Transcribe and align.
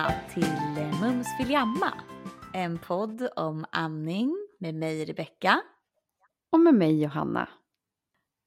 Välkomna 0.00 0.20
till 0.34 1.00
Mums 1.00 1.26
vill 1.38 1.50
jamma. 1.50 1.92
En 2.54 2.78
podd 2.78 3.28
om 3.36 3.64
amning 3.72 4.36
med 4.58 4.74
mig 4.74 5.04
Rebecka. 5.04 5.60
Och 6.52 6.60
med 6.60 6.74
mig 6.74 7.02
Johanna. 7.02 7.48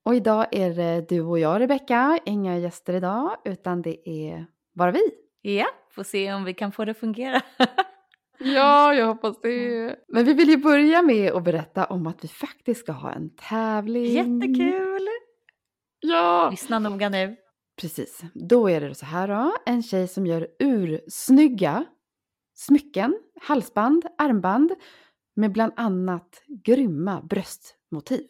Och 0.06 0.16
idag 0.16 0.48
är 0.52 0.70
det 0.70 1.10
du 1.10 1.22
och 1.22 1.40
jag 1.40 1.62
Rebecka, 1.62 2.20
inga 2.26 2.58
gäster 2.58 2.94
idag 2.94 3.38
utan 3.46 3.82
det 3.82 4.10
är 4.10 4.46
bara 4.74 4.92
vi. 4.92 5.02
Ja, 5.42 5.66
får 5.92 6.04
se 6.04 6.34
om 6.34 6.44
vi 6.44 6.54
kan 6.54 6.72
få 6.72 6.86
det 6.86 6.92
att 6.92 6.98
fungera. 6.98 7.42
Ja, 8.38 8.94
jag 8.94 9.08
hoppas 9.08 9.42
det. 9.42 9.96
Men 10.08 10.26
vi 10.26 10.34
vill 10.34 10.50
ju 10.50 10.58
börja 10.58 11.02
med 11.02 11.32
att 11.32 11.44
berätta 11.44 11.86
om 11.86 12.08
att 12.08 12.24
vi 12.24 12.28
faktiskt 12.28 12.80
ska 12.80 12.92
ha 12.92 13.12
en 13.12 13.30
tävling. 13.36 14.06
Jättekul! 14.06 15.08
Ja! 16.00 16.50
Lyssna 16.52 16.80
noga 16.80 17.10
nu. 17.10 17.43
Precis. 17.82 18.22
Då 18.34 18.70
är 18.70 18.82
det 18.82 18.96
så 18.96 19.06
här 19.06 19.28
då. 19.28 19.56
En 19.66 19.84
tjej 19.84 20.08
som 20.08 20.26
gör 20.28 20.48
ursnygga 20.60 21.86
smycken, 22.56 23.20
halsband, 23.42 24.06
armband 24.18 24.74
med 25.36 25.52
bland 25.52 25.74
annat 25.76 26.44
grymma 26.48 27.22
bröstmotiv. 27.22 28.28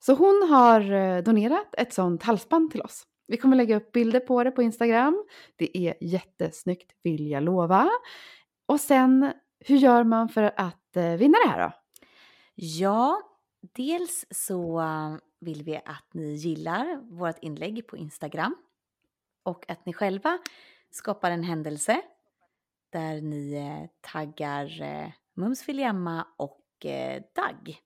Så 0.00 0.14
hon 0.14 0.48
har 0.50 0.92
eh, 0.92 1.22
donerat 1.22 1.74
ett 1.78 1.92
sånt 1.92 2.22
halsband 2.22 2.70
till 2.70 2.82
oss. 2.82 3.04
Vi 3.26 3.36
kommer 3.36 3.56
lägga 3.56 3.76
upp 3.76 3.92
bilder 3.92 4.20
på 4.20 4.44
det 4.44 4.50
på 4.50 4.62
Instagram. 4.62 5.24
Det 5.56 5.78
är 5.78 5.94
jättesnyggt 6.00 6.92
vill 7.02 7.30
jag 7.30 7.42
lova. 7.42 7.90
Och 8.66 8.80
sen, 8.80 9.32
hur 9.64 9.76
gör 9.76 10.04
man 10.04 10.28
för 10.28 10.42
att 10.56 10.96
eh, 10.96 11.12
vinna 11.12 11.38
det 11.44 11.50
här 11.50 11.68
då? 11.68 11.72
Ja, 12.54 13.20
dels 13.60 14.26
så 14.30 14.80
vill 15.40 15.62
vi 15.62 15.76
att 15.76 16.14
ni 16.14 16.34
gillar 16.34 16.96
vårt 17.10 17.38
inlägg 17.42 17.86
på 17.86 17.96
Instagram 17.96 18.56
och 19.42 19.70
att 19.70 19.86
ni 19.86 19.92
själva 19.92 20.38
skapar 20.90 21.30
en 21.30 21.42
händelse 21.42 22.02
där 22.92 23.20
ni 23.20 23.52
eh, 23.52 23.90
taggar 24.00 24.82
eh, 24.82 25.10
Mums 25.34 25.62
Filjamma 25.62 26.26
och 26.36 26.86
eh, 26.86 27.22
Dag. 27.34 27.78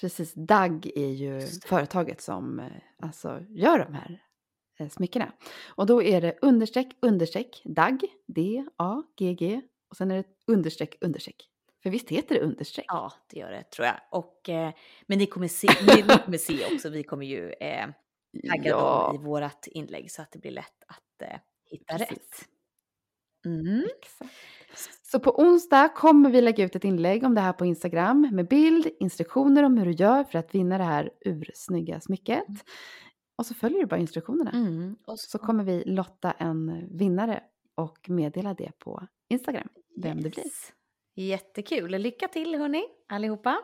Precis, 0.00 0.34
DAG 0.34 0.86
är 0.94 1.10
ju 1.10 1.40
företaget 1.40 2.20
som 2.20 2.70
alltså, 2.98 3.40
gör 3.48 3.78
de 3.78 3.94
här 3.94 4.20
smyckena. 4.90 5.32
Och 5.66 5.86
då 5.86 6.02
är 6.02 6.20
det 6.20 6.38
understreck, 6.42 6.96
understreck, 7.00 7.62
DAG, 7.64 8.04
D-A-G-G 8.26 9.60
och 9.88 9.96
sen 9.96 10.10
är 10.10 10.16
det 10.16 10.24
understreck, 10.46 10.96
understreck. 11.00 11.53
För 11.84 11.90
visst 11.90 12.08
heter 12.10 12.34
det 12.34 12.40
understreck? 12.40 12.84
Ja, 12.88 13.12
det 13.30 13.38
gör 13.40 13.50
det 13.50 13.62
tror 13.70 13.86
jag. 13.86 13.96
Och, 14.10 14.48
eh, 14.48 14.72
men 15.06 15.18
ni 15.18 15.26
kommer, 15.26 15.48
se, 15.48 15.68
ni 15.86 16.02
kommer 16.02 16.38
se 16.38 16.74
också, 16.74 16.88
vi 16.88 17.02
kommer 17.02 17.26
ju 17.26 17.50
eh, 17.50 17.86
tagga 18.50 18.70
Ja. 18.70 19.06
dem 19.12 19.22
i 19.22 19.24
vårt 19.24 19.66
inlägg 19.66 20.10
så 20.10 20.22
att 20.22 20.32
det 20.32 20.38
blir 20.38 20.50
lätt 20.50 20.84
att 20.86 21.22
eh, 21.30 21.38
hitta 21.70 21.98
Precis. 21.98 22.10
rätt. 22.10 22.48
Mm. 23.46 23.84
Så 25.02 25.20
på 25.20 25.40
onsdag 25.40 25.88
kommer 25.88 26.30
vi 26.30 26.40
lägga 26.40 26.64
ut 26.64 26.76
ett 26.76 26.84
inlägg 26.84 27.24
om 27.24 27.34
det 27.34 27.40
här 27.40 27.52
på 27.52 27.66
Instagram 27.66 28.28
med 28.32 28.48
bild, 28.48 28.88
instruktioner 29.00 29.62
om 29.62 29.78
hur 29.78 29.86
du 29.86 29.92
gör 29.92 30.24
för 30.24 30.38
att 30.38 30.54
vinna 30.54 30.78
det 30.78 30.84
här 30.84 31.10
ursnygga 31.20 32.00
smycket. 32.00 32.44
Och 33.38 33.46
så 33.46 33.54
följer 33.54 33.80
du 33.80 33.86
bara 33.86 34.00
instruktionerna. 34.00 34.50
Mm. 34.50 34.96
Och 35.06 35.18
Så 35.20 35.38
kommer 35.38 35.64
vi 35.64 35.84
lotta 35.86 36.32
en 36.32 36.88
vinnare 36.98 37.42
och 37.74 37.98
meddela 38.08 38.54
det 38.54 38.72
på 38.78 39.06
Instagram, 39.28 39.68
vem 39.96 40.22
det 40.22 40.30
blir. 40.30 40.44
Jättekul. 41.14 41.90
Lycka 41.90 42.28
till 42.28 42.54
hörni, 42.54 42.84
allihopa. 43.08 43.60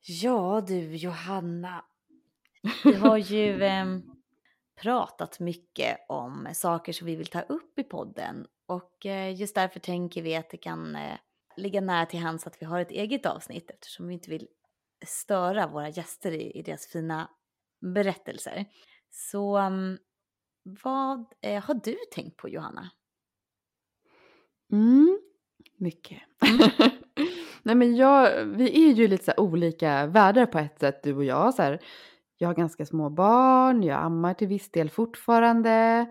Ja 0.00 0.64
du 0.66 0.96
Johanna, 0.96 1.84
vi 2.84 2.94
har 2.94 3.16
ju 3.16 3.62
ehm, 3.64 4.02
pratat 4.80 5.40
mycket 5.40 5.98
om 6.08 6.48
saker 6.54 6.92
som 6.92 7.06
vi 7.06 7.16
vill 7.16 7.26
ta 7.26 7.40
upp 7.40 7.78
i 7.78 7.84
podden 7.84 8.46
och 8.66 9.06
eh, 9.06 9.40
just 9.40 9.54
därför 9.54 9.80
tänker 9.80 10.22
vi 10.22 10.36
att 10.36 10.50
det 10.50 10.56
kan 10.56 10.96
eh, 10.96 11.18
ligga 11.56 11.80
nära 11.80 12.06
till 12.06 12.20
hands 12.20 12.46
att 12.46 12.62
vi 12.62 12.66
har 12.66 12.80
ett 12.80 12.90
eget 12.90 13.26
avsnitt 13.26 13.70
eftersom 13.70 14.08
vi 14.08 14.14
inte 14.14 14.30
vill 14.30 14.48
störa 15.06 15.66
våra 15.66 15.88
gäster 15.88 16.32
i, 16.32 16.58
i 16.58 16.62
deras 16.62 16.86
fina 16.86 17.30
berättelser. 17.94 18.64
Så 19.10 19.56
ehm, 19.56 19.98
vad 20.62 21.32
eh, 21.40 21.62
har 21.62 21.74
du 21.74 21.96
tänkt 22.12 22.36
på 22.36 22.48
Johanna? 22.48 22.90
Mm, 24.72 25.20
mycket. 25.80 26.18
Nej 27.62 27.74
men 27.74 27.96
jag, 27.96 28.44
vi 28.44 28.88
är 28.88 28.92
ju 28.92 29.08
lite 29.08 29.24
så 29.24 29.32
olika 29.36 30.06
världar 30.06 30.46
på 30.46 30.58
ett 30.58 30.80
sätt 30.80 31.02
du 31.02 31.14
och 31.14 31.24
jag. 31.24 31.54
Så 31.54 31.62
här, 31.62 31.80
jag 32.38 32.48
har 32.48 32.54
ganska 32.54 32.86
små 32.86 33.10
barn, 33.10 33.82
jag 33.82 33.98
ammar 34.02 34.34
till 34.34 34.48
viss 34.48 34.70
del 34.70 34.90
fortfarande. 34.90 36.06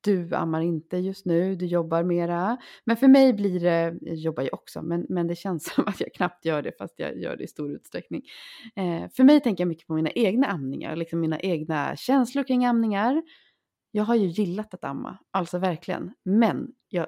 Du 0.00 0.34
ammar 0.34 0.60
inte 0.60 0.96
just 0.96 1.26
nu, 1.26 1.54
du 1.54 1.66
jobbar 1.66 2.02
mera. 2.02 2.56
Men 2.84 2.96
för 2.96 3.08
mig 3.08 3.32
blir 3.32 3.60
det, 3.60 3.98
jag 4.00 4.16
jobbar 4.16 4.42
ju 4.42 4.48
också, 4.48 4.82
men, 4.82 5.06
men 5.08 5.26
det 5.26 5.36
känns 5.36 5.64
som 5.74 5.84
att 5.86 6.00
jag 6.00 6.14
knappt 6.14 6.44
gör 6.44 6.62
det 6.62 6.72
fast 6.78 6.94
jag 6.98 7.18
gör 7.18 7.36
det 7.36 7.44
i 7.44 7.48
stor 7.48 7.72
utsträckning. 7.72 8.22
Eh, 8.76 9.10
för 9.10 9.24
mig 9.24 9.40
tänker 9.40 9.62
jag 9.64 9.68
mycket 9.68 9.86
på 9.86 9.94
mina 9.94 10.10
egna 10.10 10.46
amningar, 10.46 10.96
liksom 10.96 11.20
mina 11.20 11.40
egna 11.40 11.96
känslor 11.96 12.44
kring 12.44 12.64
amningar. 12.64 13.22
Jag 13.90 14.04
har 14.04 14.14
ju 14.14 14.26
gillat 14.26 14.74
att 14.74 14.84
amma, 14.84 15.18
alltså 15.30 15.58
verkligen. 15.58 16.12
Men 16.24 16.72
jag 16.88 17.06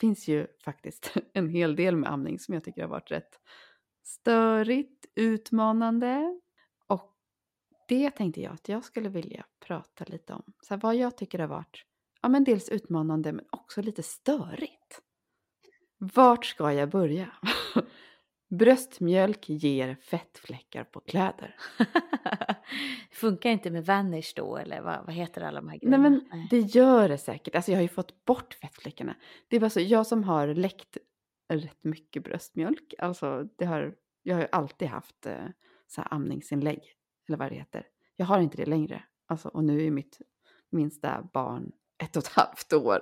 finns 0.00 0.28
ju 0.28 0.46
faktiskt 0.64 1.12
en 1.32 1.48
hel 1.48 1.76
del 1.76 1.96
med 1.96 2.12
amning 2.12 2.38
som 2.38 2.54
jag 2.54 2.64
tycker 2.64 2.82
har 2.82 2.88
varit 2.88 3.10
rätt 3.10 3.40
störigt, 4.02 5.06
utmanande. 5.14 6.40
Och 6.86 7.14
det 7.88 8.10
tänkte 8.10 8.40
jag 8.40 8.52
att 8.52 8.68
jag 8.68 8.84
skulle 8.84 9.08
vilja 9.08 9.44
prata 9.66 10.04
lite 10.04 10.32
om. 10.32 10.42
Så 10.60 10.74
här, 10.74 10.80
vad 10.80 10.96
jag 10.96 11.16
tycker 11.16 11.38
har 11.38 11.46
varit, 11.46 11.84
ja 12.22 12.28
men 12.28 12.44
dels 12.44 12.68
utmanande 12.68 13.32
men 13.32 13.44
också 13.50 13.82
lite 13.82 14.02
störigt. 14.02 15.02
Vart 15.98 16.44
ska 16.44 16.72
jag 16.72 16.90
börja? 16.90 17.32
Bröstmjölk 18.50 19.48
ger 19.48 19.94
fettfläckar 19.94 20.84
på 20.84 21.00
kläder. 21.00 21.56
Funkar 23.10 23.50
inte 23.50 23.70
med 23.70 23.86
Vanish 23.86 24.32
då 24.36 24.56
eller 24.56 24.80
vad, 24.80 25.06
vad 25.06 25.14
heter 25.14 25.40
alla 25.40 25.60
de 25.60 25.68
här 25.68 25.78
Nej 25.82 25.98
grejerna? 25.98 26.20
men 26.30 26.48
det 26.50 26.60
gör 26.60 27.08
det 27.08 27.18
säkert. 27.18 27.54
Alltså 27.54 27.70
jag 27.70 27.78
har 27.78 27.82
ju 27.82 27.88
fått 27.88 28.24
bort 28.24 28.54
fettfläckarna. 28.54 29.16
Det 29.48 29.56
är 29.56 29.60
bara 29.60 29.70
så, 29.70 29.80
jag 29.80 30.06
som 30.06 30.24
har 30.24 30.46
läckt 30.46 30.96
rätt 31.48 31.84
mycket 31.84 32.24
bröstmjölk. 32.24 32.94
Alltså 32.98 33.48
det 33.56 33.64
har, 33.64 33.94
jag 34.22 34.34
har 34.36 34.42
ju 34.42 34.48
alltid 34.52 34.88
haft 34.88 35.26
eh, 35.26 35.46
så 35.86 36.00
här 36.00 36.14
amningsinlägg. 36.14 36.82
Eller 37.28 37.38
vad 37.38 37.52
det 37.52 37.56
heter. 37.56 37.86
Jag 38.16 38.26
har 38.26 38.40
inte 38.40 38.56
det 38.56 38.66
längre. 38.66 39.02
Alltså, 39.26 39.48
och 39.48 39.64
nu 39.64 39.86
är 39.86 39.90
mitt 39.90 40.20
minsta 40.70 41.28
barn 41.32 41.72
ett 42.02 42.16
och 42.16 42.22
ett 42.22 42.28
halvt 42.28 42.72
år. 42.72 43.00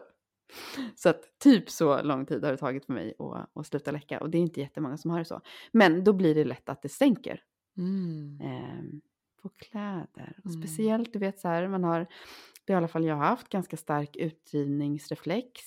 Så 0.94 1.08
att 1.08 1.38
typ 1.38 1.70
så 1.70 2.02
lång 2.02 2.26
tid 2.26 2.44
har 2.44 2.50
det 2.50 2.56
tagit 2.58 2.86
för 2.86 2.92
mig 2.92 3.14
att, 3.18 3.50
att 3.54 3.66
sluta 3.66 3.90
läcka. 3.90 4.20
Och 4.20 4.30
det 4.30 4.38
är 4.38 4.42
inte 4.42 4.60
jättemånga 4.60 4.96
som 4.96 5.10
har 5.10 5.18
det 5.18 5.24
så. 5.24 5.40
Men 5.72 6.04
då 6.04 6.12
blir 6.12 6.34
det 6.34 6.44
lätt 6.44 6.68
att 6.68 6.82
det 6.82 6.88
stänker 6.88 7.42
Mm. 7.76 8.40
eh, 8.40 8.84
på 9.42 9.48
kläder. 9.48 10.38
Och 10.44 10.50
Mm. 10.50 10.62
Speciellt, 10.62 11.12
du 11.12 11.18
vet 11.18 11.38
så 11.40 11.48
här, 11.48 11.68
man 11.68 11.84
har, 11.84 12.06
det 12.64 12.72
har 12.72 12.80
i 12.80 12.82
alla 12.82 12.88
fall 12.88 13.04
jag 13.04 13.16
har 13.16 13.24
haft, 13.24 13.48
ganska 13.48 13.76
stark 13.76 14.16
utdrivningsreflex. 14.16 15.60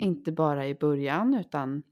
Inte 0.00 0.32
bara 0.32 0.66
i 0.68 0.74
början 0.74 1.34
utan 1.34 1.82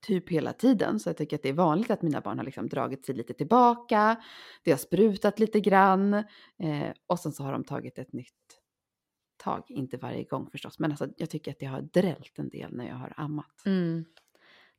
typ 0.00 0.28
hela 0.28 0.52
tiden. 0.52 1.00
Så 1.00 1.08
jag 1.08 1.16
tycker 1.16 1.36
att 1.36 1.42
det 1.42 1.48
är 1.48 1.52
vanligt 1.52 1.90
att 1.90 2.02
mina 2.02 2.20
barn 2.20 2.38
har 2.38 2.44
liksom 2.44 2.66
dragit 2.68 3.06
sig 3.06 3.14
lite 3.14 3.32
tillbaka. 3.34 4.16
Det 4.62 4.70
har 4.70 4.78
sprutat 4.78 5.38
lite 5.38 5.60
grann. 5.60 6.14
Eh, 6.58 6.92
och 7.06 7.18
sen 7.18 7.32
så 7.32 7.44
har 7.44 7.52
de 7.52 7.64
tagit 7.64 7.98
ett 7.98 8.12
nytt 8.12 8.34
tag. 9.42 9.64
Inte 9.68 9.96
varje 9.96 10.24
gång 10.24 10.50
förstås. 10.50 10.78
Men 10.78 10.90
alltså, 10.90 11.08
jag 11.16 11.30
tycker 11.30 11.50
att 11.50 11.58
det 11.58 11.66
har 11.66 11.80
drällt 11.82 12.38
en 12.38 12.48
del 12.48 12.74
när 12.76 12.88
jag 12.88 12.94
har 12.94 13.12
ammat. 13.16 13.62
Mm. 13.66 14.04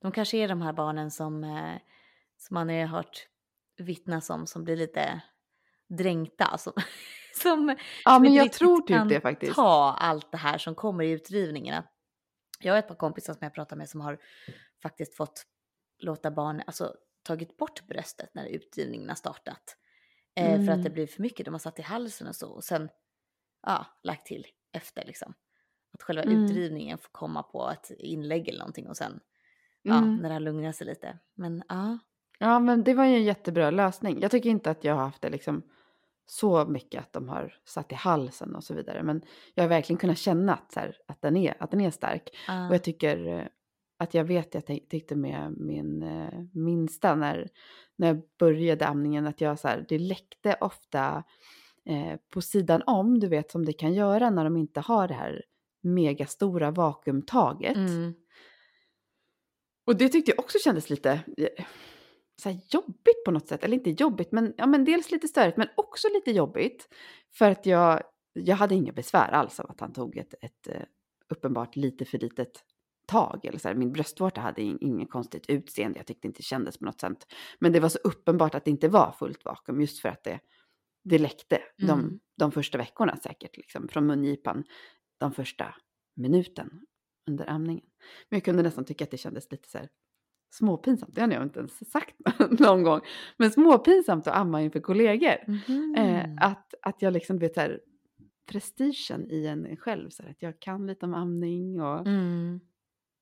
De 0.01 0.11
kanske 0.11 0.37
är 0.37 0.47
de 0.47 0.61
här 0.61 0.73
barnen 0.73 1.11
som, 1.11 1.43
eh, 1.43 1.75
som 2.37 2.53
man 2.53 2.69
har 2.69 2.85
hört 2.85 3.27
vittnas 3.77 4.29
om 4.29 4.47
som 4.47 4.63
blir 4.63 4.75
lite 4.77 5.21
dränkta. 5.89 6.57
Som, 6.57 6.73
som, 7.35 7.75
Ja 8.05 8.19
men 8.19 8.33
jag 8.33 8.53
tror 8.53 8.77
typ 8.77 8.87
kan 8.87 9.07
det 9.07 9.21
faktiskt. 9.21 9.55
ta 9.55 9.95
allt 9.99 10.31
det 10.31 10.37
här 10.37 10.57
som 10.57 10.75
kommer 10.75 11.03
i 11.03 11.11
utdrivningarna. 11.11 11.87
Jag 12.59 12.73
har 12.73 12.79
ett 12.79 12.87
par 12.87 12.95
kompisar 12.95 13.33
som 13.33 13.39
jag 13.41 13.53
pratar 13.53 13.75
med 13.75 13.89
som 13.89 14.01
har 14.01 14.17
faktiskt 14.83 15.15
fått 15.17 15.43
låta 15.99 16.31
barn, 16.31 16.63
alltså 16.67 16.95
tagit 17.23 17.57
bort 17.57 17.87
bröstet 17.87 18.29
när 18.33 18.45
utdrivningen 18.45 19.09
har 19.09 19.15
startat. 19.15 19.77
Eh, 20.35 20.45
För 20.45 20.53
att 20.55 20.65
det 20.65 20.73
Mm. 20.89 20.93
blir 20.93 21.07
för 21.07 21.21
mycket, 21.21 21.45
de 21.45 21.53
har 21.53 21.59
satt 21.59 21.79
i 21.79 21.81
halsen 21.81 22.27
och 22.27 22.35
så. 22.35 22.49
Och 22.49 22.63
sen 22.63 22.89
ja, 23.67 23.85
lagt 24.03 24.25
till 24.25 24.45
efter 24.73 25.05
liksom. 25.05 25.33
Att 25.93 26.03
själva 26.03 26.23
Mm. 26.23 26.43
utdrivningen 26.43 26.97
får 26.97 27.09
komma 27.11 27.43
på 27.43 27.69
ett 27.69 27.91
inlägg 27.99 28.47
eller 28.49 28.59
någonting 28.59 28.87
och 28.87 28.97
sen 28.97 29.19
ja, 29.81 29.97
Mm. 29.97 30.15
när 30.15 30.29
det 30.29 30.35
har 30.35 30.39
lugnat 30.39 30.75
sig 30.75 30.87
lite. 30.87 31.19
Men 31.35 31.63
ja, 31.69 31.99
Ja, 32.39 32.59
men 32.59 32.83
det 32.83 32.93
var 32.93 33.05
ju 33.05 33.15
en 33.15 33.23
jättebra 33.23 33.71
lösning. 33.71 34.21
Jag 34.21 34.31
tycker 34.31 34.49
inte 34.49 34.71
att 34.71 34.83
jag 34.83 34.95
har 34.95 35.03
haft 35.03 35.21
det 35.21 35.29
liksom 35.29 35.63
så 36.25 36.65
mycket 36.65 37.01
att 37.01 37.13
de 37.13 37.29
har 37.29 37.55
satt 37.65 37.91
i 37.91 37.95
halsen 37.95 38.55
och 38.55 38.63
så 38.63 38.73
vidare. 38.73 39.03
Men 39.03 39.21
jag 39.53 39.63
har 39.63 39.69
verkligen 39.69 39.97
kunnat 39.97 40.17
känna 40.17 40.53
att, 40.53 40.75
här, 40.75 40.97
att, 41.07 41.21
den, 41.21 41.37
är, 41.37 41.55
att 41.59 41.71
den 41.71 41.81
är 41.81 41.91
stark. 41.91 42.29
ja. 42.47 42.67
Och 42.67 42.73
jag 42.73 42.83
tycker 42.83 43.27
eh, 43.27 43.45
att 43.97 44.13
jag 44.13 44.23
vet, 44.23 44.53
jag 44.53 44.65
ty- 44.65 44.79
tyckte 44.89 45.15
med 45.15 45.53
min 45.57 46.03
eh, 46.03 46.39
minsta 46.53 47.15
när, 47.15 47.49
när 47.95 48.07
jag 48.07 48.21
började 48.39 48.87
amningen 48.87 49.27
att 49.27 49.41
jag 49.41 49.59
så 49.59 49.67
här, 49.67 49.85
det 49.89 49.99
läckte 49.99 50.57
ofta 50.61 51.23
eh, 51.85 52.19
på 52.29 52.41
sidan 52.41 52.83
om, 52.85 53.19
du 53.19 53.27
vet 53.27 53.51
som 53.51 53.65
det 53.65 53.73
kan 53.73 53.93
göra 53.93 54.29
när 54.29 54.43
de 54.43 54.57
inte 54.57 54.79
har 54.79 55.07
det 55.07 55.13
här 55.13 55.43
megastora 55.81 56.71
vakuumtaget. 56.71 57.75
Mm. 57.77 58.13
Och 59.85 59.95
det 59.95 60.09
tyckte 60.09 60.31
jag 60.31 60.39
också 60.39 60.57
kändes 60.63 60.89
lite 60.89 61.11
eh, 61.37 61.65
så 62.41 62.49
här 62.49 62.59
jobbigt 62.69 63.23
på 63.25 63.31
något 63.31 63.47
sätt. 63.47 63.63
Eller 63.63 63.77
inte 63.77 63.89
jobbigt, 63.89 64.31
men, 64.31 64.53
ja, 64.57 64.65
men 64.65 64.85
dels 64.85 65.11
lite 65.11 65.27
störigt, 65.27 65.57
men 65.57 65.67
också 65.75 66.07
lite 66.13 66.31
jobbigt. 66.31 66.87
För 67.33 67.49
att 67.49 67.65
jag, 67.65 68.03
jag 68.33 68.55
hade 68.55 68.75
inga 68.75 68.91
besvär 68.91 69.31
alls 69.31 69.59
av 69.59 69.71
att 69.71 69.79
han 69.79 69.93
tog 69.93 70.17
ett, 70.17 70.33
ett 70.41 70.67
eh, 70.67 70.81
uppenbart 71.29 71.75
lite 71.75 72.05
för 72.05 72.17
litet 72.17 72.63
tag. 73.07 73.45
Eller 73.45 73.59
så 73.59 73.67
här, 73.67 73.75
min 73.75 73.91
bröstvårta 73.91 74.41
hade 74.41 74.61
inget 74.61 75.09
konstigt 75.11 75.49
utseende, 75.49 75.99
jag 75.99 76.07
tyckte 76.07 76.27
inte 76.27 76.39
det 76.39 76.43
kändes 76.43 76.77
på 76.77 76.85
något 76.85 77.01
sätt. 77.01 77.33
Men 77.59 77.71
det 77.71 77.79
var 77.79 77.89
så 77.89 77.99
uppenbart 78.03 78.55
att 78.55 78.65
det 78.65 78.71
inte 78.71 78.87
var 78.87 79.11
fullt 79.11 79.45
vakuum 79.45 79.81
just 79.81 79.99
för 79.99 80.09
att 80.09 80.23
det, 80.23 80.39
det 81.03 81.17
läckte 81.19 81.55
Mm. 81.55 81.87
de, 81.87 82.19
de 82.37 82.51
första 82.51 82.77
veckorna 82.77 83.17
säkert, 83.17 83.57
liksom, 83.57 83.87
från 83.87 84.05
mungipan 84.07 84.63
de 85.19 85.33
första 85.33 85.75
minuten 86.15 86.85
under 87.29 87.49
amningen. 87.49 87.85
Men 88.29 88.37
jag 88.37 88.43
kunde 88.45 88.63
nästan 88.63 88.85
tycka 88.85 89.03
att 89.03 89.11
det 89.11 89.17
kändes 89.17 89.51
lite 89.51 89.69
så 89.69 89.77
här 89.77 89.89
småpinsamt, 90.53 91.15
det 91.15 91.21
har 91.21 91.31
jag 91.31 91.43
inte 91.43 91.59
ens 91.59 91.91
sagt 91.91 92.15
någon 92.59 92.83
gång, 92.83 93.01
men 93.37 93.51
småpinsamt 93.51 94.27
att 94.27 94.35
amma 94.35 94.61
inför 94.61 94.79
kollegor. 94.79 95.35
Mhm. 95.47 95.95
Eh, 95.97 96.29
att, 96.47 96.73
att 96.81 97.01
jag 97.01 97.13
liksom 97.13 97.37
vet 97.39 97.53
så 97.53 97.59
här, 97.59 97.81
prestigen 98.45 99.31
i 99.31 99.45
en 99.45 99.77
själv, 99.77 100.09
så 100.09 100.23
här, 100.23 100.29
att 100.29 100.41
jag 100.41 100.59
kan 100.59 100.87
lite 100.87 101.05
om 101.05 101.13
amning 101.13 101.81
och 101.81 102.07
Mm. 102.07 102.59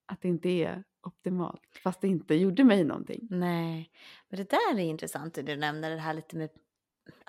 att 0.05 0.21
det 0.21 0.27
inte 0.27 0.49
är 0.49 0.83
optimalt, 1.03 1.61
fast 1.83 2.01
det 2.01 2.07
inte 2.07 2.35
gjorde 2.35 2.63
mig 2.63 2.83
någonting. 2.83 3.27
Nej, 3.29 3.91
men 4.29 4.37
det 4.37 4.49
där 4.49 4.73
är 4.79 4.83
intressant 4.83 5.33
det 5.33 5.41
du 5.41 5.55
nämner 5.55 5.89
det 5.89 5.97
här 6.01 6.13
lite 6.13 6.35
med, 6.37 6.49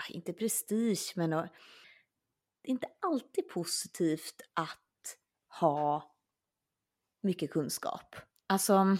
inte 0.08 0.32
prestige, 0.32 1.12
men 1.16 1.30
det 1.30 1.36
är 1.36 2.70
inte 2.70 2.88
alltid 3.00 3.48
positivt 3.48 4.42
att 4.54 5.18
ha 5.60 6.14
mycket 7.20 7.50
kunskap. 7.50 8.16
Alltså, 8.46 8.96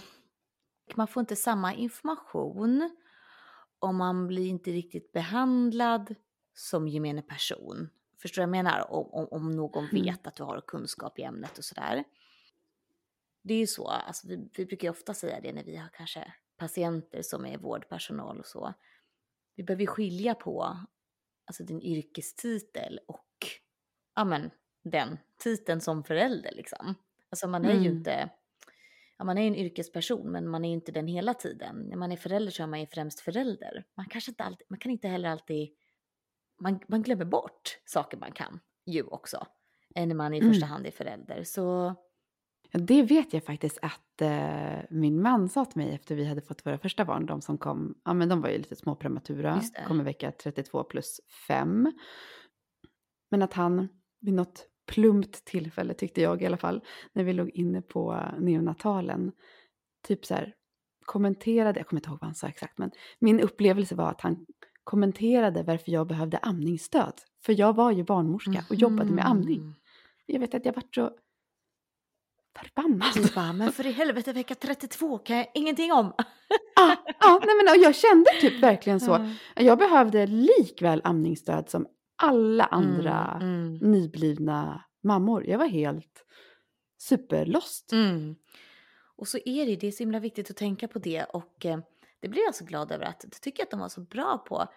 man 0.95 1.07
får 1.07 1.21
inte 1.21 1.35
samma 1.35 1.73
information 1.73 2.97
och 3.79 3.95
man 3.95 4.27
blir 4.27 4.47
inte 4.47 4.71
riktigt 4.71 5.11
behandlad 5.11 6.15
som 6.53 6.87
gemene 6.87 7.21
person. 7.21 7.89
Förstår 8.21 8.41
du 8.41 8.47
vad 8.47 8.57
jag 8.57 8.63
menar? 8.63 8.91
Om, 8.91 9.07
om, 9.13 9.27
om 9.31 9.51
någon 9.51 9.83
Mm. 9.83 10.03
vet 10.03 10.27
att 10.27 10.35
du 10.35 10.43
har 10.43 10.61
kunskap 10.67 11.19
i 11.19 11.23
ämnet 11.23 11.57
och 11.57 11.65
sådär. 11.65 12.03
Det 13.41 13.53
är 13.53 13.57
ju 13.57 13.67
så, 13.67 13.87
alltså 13.87 14.27
vi, 14.27 14.49
vi 14.57 14.65
brukar 14.65 14.87
ju 14.87 14.91
ofta 14.91 15.13
säga 15.13 15.39
det 15.41 15.53
när 15.53 15.63
vi 15.63 15.75
har 15.75 15.89
kanske 15.89 16.33
patienter 16.57 17.21
som 17.21 17.45
är 17.45 17.57
vårdpersonal 17.57 18.39
och 18.39 18.45
så. 18.45 18.73
Vi 19.55 19.63
behöver 19.63 19.81
ju 19.81 19.87
skilja 19.87 20.35
på 20.35 20.77
alltså 21.45 21.63
din 21.63 21.81
yrkestitel 21.81 22.99
och 23.07 23.27
ja, 24.15 24.23
men, 24.25 24.49
den 24.83 25.17
titeln 25.43 25.81
som 25.81 26.03
förälder 26.03 26.51
liksom. 26.55 26.95
Alltså 27.29 27.47
man 27.47 27.65
är 27.65 27.71
ju 27.73 27.79
Mm. 27.79 27.97
inte, 27.97 28.29
ja, 29.17 29.25
man 29.25 29.37
är 29.37 29.41
ju 29.41 29.47
en 29.47 29.55
yrkesperson 29.55 30.31
men 30.31 30.49
man 30.49 30.65
är 30.65 30.69
ju 30.69 30.73
inte 30.75 30.91
den 30.91 31.07
hela 31.07 31.33
tiden. 31.33 31.75
När 31.89 31.97
man 31.97 32.11
är 32.11 32.17
förälder 32.17 32.51
så 32.51 32.63
är 32.63 32.67
man 32.67 32.79
ju 32.79 32.87
främst 32.87 33.19
förälder. 33.19 33.85
Man 33.97 34.05
kanske 34.09 34.31
inte 34.31 34.43
alltid, 34.43 34.67
man 34.69 34.79
kan 34.79 34.91
inte 34.91 35.07
heller 35.07 35.29
alltid, 35.29 35.69
man, 36.61 36.79
man 36.87 37.01
glömmer 37.03 37.25
bort 37.25 37.79
saker 37.85 38.17
man 38.17 38.31
kan 38.31 38.59
ju 38.85 39.03
också. 39.03 39.47
eh, 39.95 40.07
När 40.07 40.15
man 40.15 40.33
i 40.33 40.41
första 40.41 40.65
Mm. 40.65 40.69
hand 40.69 40.87
är 40.87 40.91
förälder. 40.91 41.43
Så 41.43 41.95
Ja, 42.75 42.79
det 42.79 43.03
vet 43.03 43.33
jag 43.33 43.43
faktiskt 43.43 43.77
att 43.81 44.21
eh, 44.21 44.79
min 44.89 45.21
man 45.21 45.49
sa 45.49 45.65
till 45.65 45.81
mig 45.81 45.95
efter 45.95 46.15
vi 46.15 46.25
hade 46.25 46.41
fått 46.41 46.65
våra 46.65 46.77
första 46.77 47.05
barn, 47.05 47.25
de 47.25 47.41
som 47.41 47.57
kom, 47.57 47.95
ja 48.05 48.13
men 48.13 48.29
de 48.29 48.41
var 48.41 48.49
ju 48.49 48.57
lite 48.57 48.75
små 48.75 48.95
prematura, 48.95 49.61
kom 49.87 50.01
i 50.01 50.03
vecka 50.03 50.31
32 50.31 50.83
plus 50.83 51.19
5. 51.47 51.91
Men 53.31 53.41
att 53.41 53.53
han 53.53 53.87
vid 54.21 54.33
något 54.33 54.67
plumpt 54.87 55.45
tillfälle, 55.45 55.93
tyckte 55.93 56.21
jag 56.21 56.41
i 56.41 56.45
alla 56.45 56.57
fall, 56.57 56.81
när 57.13 57.23
vi 57.23 57.33
låg 57.33 57.49
inne 57.49 57.81
på 57.81 58.23
neonatalen, 58.39 59.31
typ 60.07 60.25
så 60.25 60.33
här 60.33 60.53
kommenterade, 61.05 61.79
jag 61.79 61.87
kommer 61.87 61.99
inte 61.99 62.09
ihåg 62.09 62.19
vad 62.21 62.27
han 62.27 62.35
sa 62.35 62.47
exakt, 62.47 62.77
men 62.77 62.91
min 63.19 63.39
upplevelse 63.39 63.95
var 63.95 64.09
att 64.09 64.21
han 64.21 64.45
kommenterade 64.83 65.63
varför 65.63 65.91
jag 65.91 66.07
behövde 66.07 66.37
amningsstöd. 66.37 67.13
För 67.45 67.59
jag 67.59 67.75
var 67.75 67.91
ju 67.91 68.03
barnmorska 68.03 68.65
och 68.69 68.75
jobbade 68.75 69.11
med 69.11 69.25
amning. 69.25 69.61
Mhm. 69.61 69.73
Jag 70.25 70.39
vet 70.39 70.55
att 70.55 70.65
jag 70.65 70.73
vart 70.73 70.95
så 70.95 71.11
förbannad. 72.59 73.13
Du 73.15 73.33
bara, 73.35 73.53
men 73.53 73.71
för 73.71 73.85
i 73.85 73.91
helvete 73.91 74.33
vecka 74.33 74.55
32 74.55 75.17
kan 75.17 75.37
jag 75.37 75.47
ingenting 75.53 75.93
om. 75.93 76.13
Ja, 76.75 76.95
ja 77.19 77.41
nej 77.45 77.55
men, 77.63 77.73
och 77.75 77.83
jag 77.83 77.95
kände 77.95 78.29
typ 78.41 78.63
verkligen 78.63 78.99
så. 78.99 79.13
Mm. 79.13 79.33
Jag 79.55 79.77
behövde 79.77 80.27
likväl 80.27 81.01
amningsstöd 81.03 81.69
som 81.69 81.87
alla 82.15 82.65
andra 82.65 83.37
Mm, 83.41 83.73
nyblivna 83.77 84.83
mammor. 85.03 85.45
Jag 85.47 85.57
var 85.57 85.65
helt 85.67 86.25
superlost. 86.97 87.91
mm. 87.91 88.35
Och 89.15 89.27
så 89.27 89.37
är 89.45 89.65
det, 89.65 89.75
det 89.75 89.87
är 89.87 89.91
så 89.91 90.03
himla 90.03 90.19
viktigt 90.19 90.49
att 90.49 90.57
tänka 90.57 90.87
på 90.87 90.99
det 90.99 91.23
och 91.23 91.65
eh, 91.65 91.79
det 92.19 92.27
blir 92.29 92.43
jag 92.43 92.55
så 92.55 92.65
glad 92.65 92.91
över 92.91 93.05
att, 93.05 93.25
jag 93.31 93.41
tycker 93.41 93.63
att 93.63 93.71
de 93.71 93.79
var 93.79 93.89
så 93.89 94.01
bra 94.01 94.37
på 94.37 94.67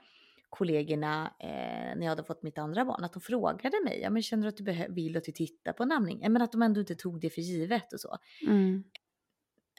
kollegorna 0.58 1.32
eh, 1.40 1.48
när 1.96 2.02
jag 2.02 2.08
hade 2.08 2.24
fått 2.24 2.42
mitt 2.42 2.58
andra 2.58 2.84
barn, 2.84 3.04
att 3.04 3.12
de 3.12 3.20
frågade 3.20 3.80
mig, 3.84 4.00
ja 4.02 4.10
men 4.10 4.22
känner 4.22 4.42
du 4.42 4.48
att 4.48 4.56
du 4.56 4.94
vill 4.94 5.16
att 5.16 5.28
vi 5.28 5.32
tittar 5.32 5.72
på 5.72 5.82
en 5.82 5.92
amning? 5.92 6.18
Ja, 6.22 6.28
Men 6.28 6.42
att 6.42 6.52
de 6.52 6.62
ändå 6.62 6.80
inte 6.80 6.94
tog 6.94 7.20
det 7.20 7.30
för 7.30 7.40
givet 7.42 7.92
och 7.92 8.00
så. 8.00 8.16
Mm. 8.46 8.84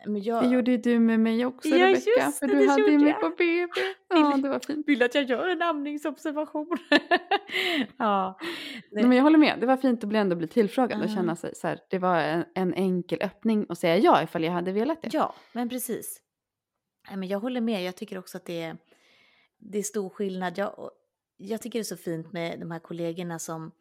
Men 0.05 0.23
jag 0.23 0.43
Det 0.43 0.49
gjorde 0.49 0.71
ju 0.71 0.77
du 0.77 0.99
med 0.99 1.19
mig 1.19 1.45
också 1.45 1.69
Ja, 1.69 1.87
Rebecka, 1.87 2.09
just 2.25 2.39
för 2.39 2.47
du 2.47 2.67
hade 2.69 2.91
ju 2.91 2.99
mig 2.99 3.13
på 3.13 3.29
BB. 3.29 3.69
Ja, 4.09 4.37
det 4.37 4.49
var 4.49 4.59
fint. 4.59 4.87
vill 4.87 5.03
att 5.03 5.15
jag 5.15 5.23
gör 5.23 5.47
en 5.49 5.61
amningsobservation. 5.61 6.77
ja. 7.97 8.39
Nej, 8.91 9.03
men 9.03 9.17
jag 9.17 9.23
håller 9.23 9.37
med, 9.37 9.57
det 9.59 9.65
var 9.65 9.77
fint 9.77 10.03
att 10.03 10.09
bli 10.09 10.19
ändå 10.19 10.35
bli 10.35 10.47
tillfrågad 10.47 10.99
och 11.01 11.09
Ja. 11.09 11.15
känna 11.15 11.35
sig 11.35 11.55
så 11.55 11.67
här, 11.67 11.79
det 11.89 11.99
var 11.99 12.17
en, 12.19 12.45
en 12.55 12.73
enkel 12.73 13.19
öppning 13.21 13.65
att 13.69 13.79
säga 13.79 13.97
ja 13.97 14.23
ifall 14.23 14.43
jag 14.43 14.51
hade 14.51 14.71
velat 14.71 15.01
det. 15.01 15.09
Ja, 15.13 15.35
men 15.53 15.69
precis. 15.69 16.21
Nej, 17.09 17.17
men 17.17 17.29
jag 17.29 17.39
håller 17.39 17.61
med. 17.61 17.83
Jag 17.83 17.95
tycker 17.95 18.17
också 18.17 18.37
att 18.37 18.45
det 18.45 18.61
är, 18.61 18.77
det 19.57 19.77
är 19.77 19.83
stor 19.83 20.09
skillnad. 20.09 20.57
Jag, 20.57 20.91
jag 21.37 21.61
tycker 21.61 21.79
det 21.79 21.81
är 21.81 21.95
så 21.95 21.97
fint 21.97 22.33
med 22.33 22.59
de 22.59 22.71
här 22.71 22.79
kollegorna 22.79 23.39
som, 23.39 23.71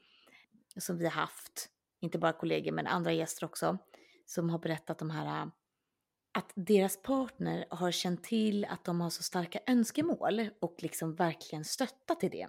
som 0.77 0.99
vi 0.99 1.05
har 1.05 1.13
haft. 1.13 1.69
Inte 2.01 2.19
bara 2.19 2.33
kollegor, 2.33 2.73
men 2.73 2.87
andra 2.87 3.13
gäster 3.13 3.45
också. 3.47 3.79
Som 4.27 4.51
har 4.51 4.59
berättat 4.59 4.99
de 4.99 5.11
här 5.11 5.51
att 6.37 6.53
deras 6.55 7.03
partner 7.03 7.67
har 7.71 7.91
känt 7.91 8.25
till 8.25 8.65
att 8.65 8.85
de 8.85 9.01
har 9.01 9.11
så 9.11 9.23
starka 9.23 9.59
önskemål 9.67 10.49
och 10.61 10.77
liksom 10.79 11.15
verkligen 11.15 11.65
stöttat 11.65 12.25
i 12.25 12.29
det. 12.29 12.49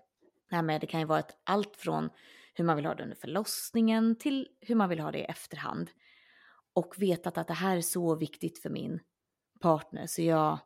Nej, 0.52 0.80
det 0.80 0.88
kan 0.88 1.00
ju 1.00 1.06
vara 1.06 1.20
ett, 1.20 1.38
allt 1.44 1.76
från 1.78 2.10
hur 2.54 2.66
man 2.66 2.76
vill 2.76 2.86
ha 2.86 2.96
det 2.96 3.04
under 3.04 3.16
förlossningen 3.16 4.16
till 4.16 4.48
hur 4.62 4.76
man 4.76 4.90
vill 4.90 5.00
ha 5.00 5.12
det 5.12 5.20
i 5.20 5.24
efterhand. 5.24 5.90
Och 6.74 6.94
vetat 6.98 7.38
att 7.38 7.48
det 7.48 7.54
här 7.54 7.78
är 7.78 7.82
så 7.82 8.16
viktigt 8.16 8.62
för 8.62 8.70
min 8.70 9.00
partner 9.60 10.08
så 10.08 10.22
jag, 10.22 10.60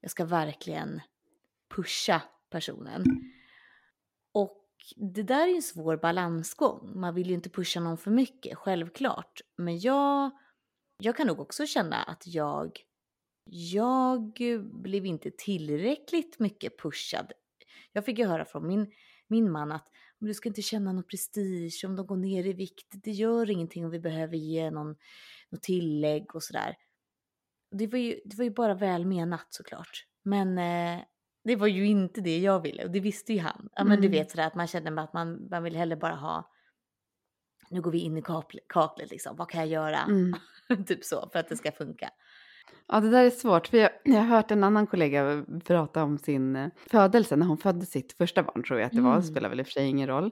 jag 0.00 0.10
ska 0.10 0.24
verkligen 0.24 1.00
pusha 1.74 2.22
personen. 2.50 3.04
Och 4.32 4.66
det 4.96 5.22
där 5.22 5.42
är 5.42 5.48
ju 5.48 5.56
en 5.56 5.62
svår 5.62 5.96
balansgång. 5.96 7.00
Man 7.00 7.14
vill 7.14 7.28
ju 7.28 7.34
inte 7.34 7.50
pusha 7.50 7.80
någon 7.80 7.98
för 7.98 8.10
mycket, 8.10 8.58
självklart. 8.58 9.40
Men 9.56 9.78
jag, 9.78 10.30
jag 11.02 11.16
kan 11.16 11.26
nog 11.26 11.40
också 11.40 11.66
känna 11.66 12.02
att 12.02 12.26
jag, 12.26 12.78
jag 13.50 14.32
blev 14.82 15.06
inte 15.06 15.30
tillräckligt 15.30 16.38
mycket 16.38 16.78
pushad. 16.78 17.32
Jag 17.92 18.04
fick 18.04 18.18
ju 18.18 18.26
höra 18.26 18.44
från 18.44 18.66
min, 18.66 18.92
min 19.28 19.52
man 19.52 19.72
att 19.72 19.88
du 20.18 20.34
ska 20.34 20.48
inte 20.48 20.62
känna 20.62 20.92
någon 20.92 21.04
prestige 21.04 21.84
om 21.84 21.96
de 21.96 22.06
går 22.06 22.16
ner 22.16 22.46
i 22.46 22.52
vikt. 22.52 22.86
Det 22.90 23.10
gör 23.10 23.50
ingenting 23.50 23.84
om 23.84 23.90
vi 23.90 24.00
behöver 24.00 24.36
ge 24.36 24.70
någon, 24.70 24.96
något 25.50 25.62
tillägg 25.62 26.34
och 26.34 26.42
sådär. 26.42 26.76
Det 27.70 27.86
var, 27.86 27.98
ju, 27.98 28.20
det 28.24 28.36
var 28.36 28.44
ju 28.44 28.50
bara 28.50 28.74
väl 28.74 29.06
menat 29.06 29.46
såklart. 29.50 30.06
Men 30.22 30.58
eh, 30.58 31.04
det 31.46 31.56
var 31.56 31.66
ju 31.66 31.86
inte 31.86 32.20
det 32.20 32.38
jag 32.38 32.60
ville 32.60 32.84
och 32.84 32.90
det 32.90 33.00
visste 33.00 33.32
ju 33.32 33.40
han. 33.40 33.68
Ja, 33.72 33.84
men 33.84 34.00
du 34.00 34.06
Mm. 34.06 34.10
vet 34.18 34.30
sådär 34.30 34.46
att 34.46 34.54
man 34.54 34.66
kände 34.66 35.02
att 35.02 35.12
man, 35.12 35.48
man 35.50 35.62
vill 35.62 35.76
hellre 35.76 35.96
bara 35.96 36.14
ha, 36.14 36.50
nu 37.70 37.80
går 37.80 37.90
vi 37.90 37.98
in 37.98 38.16
i 38.16 38.20
kakl- 38.20 38.58
kaklet 38.68 39.10
liksom, 39.10 39.36
vad 39.36 39.48
kan 39.50 39.60
jag 39.60 39.68
göra? 39.68 39.98
Mm. 39.98 40.34
typ 40.86 41.04
så, 41.04 41.28
för 41.32 41.38
att 41.38 41.48
det 41.48 41.56
ska 41.56 41.72
funka. 41.72 42.10
Ja, 42.88 43.00
det 43.00 43.10
där 43.10 43.24
är 43.24 43.30
svårt. 43.30 43.66
För 43.66 43.76
jag, 43.76 43.90
jag 44.04 44.14
har 44.18 44.24
hört 44.24 44.50
en 44.50 44.64
annan 44.64 44.86
kollega 44.86 45.44
prata 45.64 46.02
om 46.02 46.18
sin 46.18 46.56
eh, 46.56 46.68
födelse, 46.90 47.36
när 47.36 47.46
hon 47.46 47.58
födde 47.58 47.86
sitt 47.86 48.12
första 48.12 48.42
barn 48.42 48.62
tror 48.62 48.78
jag 48.80 48.86
att 48.86 48.92
det 48.92 49.00
var, 49.00 49.10
Mm. 49.12 49.22
spelar 49.22 49.48
väl 49.48 49.60
i 49.60 49.62
och 49.62 49.66
för 49.66 49.72
sig 49.72 49.86
ingen 49.88 50.08
roll. 50.08 50.30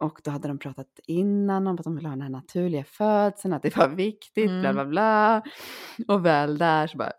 Och 0.00 0.20
då 0.24 0.30
hade 0.30 0.48
de 0.48 0.58
pratat 0.58 0.86
innan 1.06 1.66
om 1.66 1.74
att 1.78 1.84
de 1.84 1.96
ville 1.96 2.08
ha 2.08 2.14
den 2.14 2.22
här 2.22 2.30
naturliga 2.30 2.84
födseln, 2.84 3.54
att 3.54 3.62
det 3.62 3.76
var 3.76 3.88
viktigt, 3.88 4.50
bla 4.50 4.58
Mm. 4.70 4.74
bla 4.74 4.84
bla. 4.84 5.42
Och 6.08 6.26
väl 6.26 6.58
där 6.58 6.86
så 6.86 6.96
bara, 6.98 7.12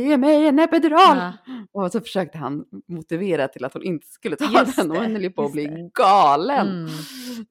ge 0.00 0.16
mig 0.16 0.46
en 0.46 0.58
epidural! 0.58 1.16
Ja. 1.16 1.32
Och 1.72 1.92
så 1.92 2.00
försökte 2.00 2.38
han 2.38 2.64
motivera 2.88 3.48
till 3.48 3.64
att 3.64 3.72
hon 3.74 3.82
inte 3.82 4.06
skulle 4.06 4.36
ta 4.36 4.44
Just 4.60 4.76
den 4.76 4.90
och 4.90 4.96
det, 4.96 5.02
hon 5.02 5.16
höll 5.16 5.30
på 5.32 5.44
att 5.44 5.52
bli 5.52 5.66
det. 5.66 5.90
galen. 5.94 6.68
Mm. 6.68 6.88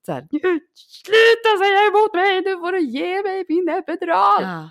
Så 0.06 0.12
här, 0.12 0.28
"Nu, 0.32 0.40
sluta 0.76 1.58
säga 1.64 1.88
emot 1.88 2.14
mig, 2.14 2.42
du 2.42 2.60
får 2.60 2.78
ge 2.78 3.22
mig 3.24 3.46
min 3.50 3.70
epidural! 3.70 4.44
Ja. 4.44 4.70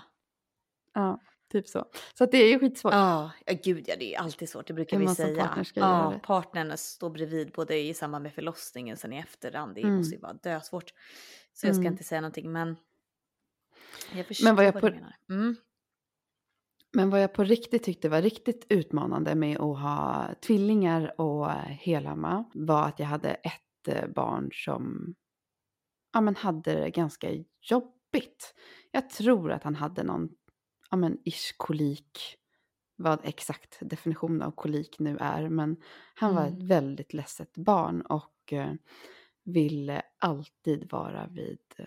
Ja, 0.93 1.19
Typ 1.51 1.67
så. 1.67 1.85
Så 2.17 2.25
det 2.25 2.37
är 2.37 2.49
ju 2.49 2.59
skitsvårt. 2.59 2.93
Ja, 2.93 3.31
ja, 3.45 3.53
gud 3.63 3.83
ja, 3.87 3.95
det 3.99 4.15
är 4.15 4.19
alltid 4.19 4.49
svårt, 4.49 4.67
det 4.67 4.73
brukar 4.73 4.99
Hur 4.99 5.07
vi 5.07 5.15
säga. 5.15 5.63
Ja, 5.75 6.11
det. 6.13 6.19
partnern 6.27 6.77
står 6.77 7.09
bredvid 7.09 7.51
både 7.51 7.77
i 7.79 7.93
samband 7.93 8.23
med 8.23 8.33
förlossningen 8.33 8.97
sen 8.97 9.13
i 9.13 9.17
efterhand. 9.19 9.75
Det 9.75 9.81
Mm. 9.81 9.95
måste 9.95 10.15
ju 10.15 10.21
vara 10.21 10.33
dösvårt. 10.33 10.93
Så 11.53 11.67
jag 11.67 11.75
ska 11.75 11.81
Mm. 11.81 11.93
inte 11.93 12.03
säga 12.03 12.21
någonting, 12.21 12.51
men 12.51 12.75
jag 14.15 14.25
förstår 14.27 14.45
Men 14.45 14.55
vad 14.55 14.65
jag 14.65 14.71
vad 14.73 14.81
på, 14.81 14.89
du 14.89 14.95
menar. 14.95 15.15
Mm. 15.29 15.55
Men 16.93 17.09
vad 17.09 17.23
jag 17.23 17.33
på 17.33 17.43
riktigt 17.43 17.83
tyckte 17.83 18.09
var 18.09 18.21
riktigt 18.21 18.65
utmanande 18.69 19.35
med 19.35 19.57
att 19.59 19.79
ha 19.79 20.29
tvillingar 20.41 21.21
och 21.21 21.49
helamma 21.51 22.45
var 22.53 22.87
att 22.87 22.99
jag 22.99 23.07
hade 23.07 23.29
ett 23.29 23.87
eh, 23.87 24.07
barn 24.15 24.49
som 24.53 25.15
ja, 26.13 26.21
men 26.21 26.35
hade 26.35 26.73
det 26.73 26.89
ganska 26.89 27.27
jobbigt. 27.61 28.53
Jag 28.91 29.09
tror 29.09 29.51
att 29.51 29.63
han 29.63 29.75
hade 29.75 30.03
någon 30.03 30.29
ja, 30.91 30.97
men 30.97 31.17
ish 31.25 31.53
kolik. 31.57 32.37
Vad 32.95 33.19
exakt 33.23 33.77
definitionen 33.81 34.41
av 34.41 34.51
kolik 34.51 34.99
nu 34.99 35.17
är. 35.19 35.49
Men 35.49 35.77
han 36.15 36.35
var 36.35 36.45
ett 36.45 36.53
Mm. 36.53 36.67
väldigt 36.67 37.13
ledset 37.13 37.57
barn 37.57 38.01
och 38.01 38.53
eh, 38.53 38.73
ville 39.43 40.01
alltid 40.19 40.91
vara 40.91 41.27
vid, 41.27 41.59
eh, 41.77 41.85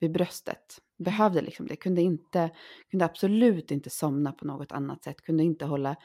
vid 0.00 0.12
bröstet. 0.12 0.78
Behövde 0.98 1.42
liksom 1.42 1.66
det. 1.66 1.76
Kunde, 1.76 2.02
inte, 2.02 2.50
kunde 2.90 3.04
absolut 3.04 3.70
inte 3.70 3.90
somna 3.90 4.32
på 4.32 4.46
något 4.46 4.72
annat 4.72 5.04
sätt. 5.04 5.22
Kunde 5.22 5.44
inte 5.44 5.64
hålla 5.64 5.96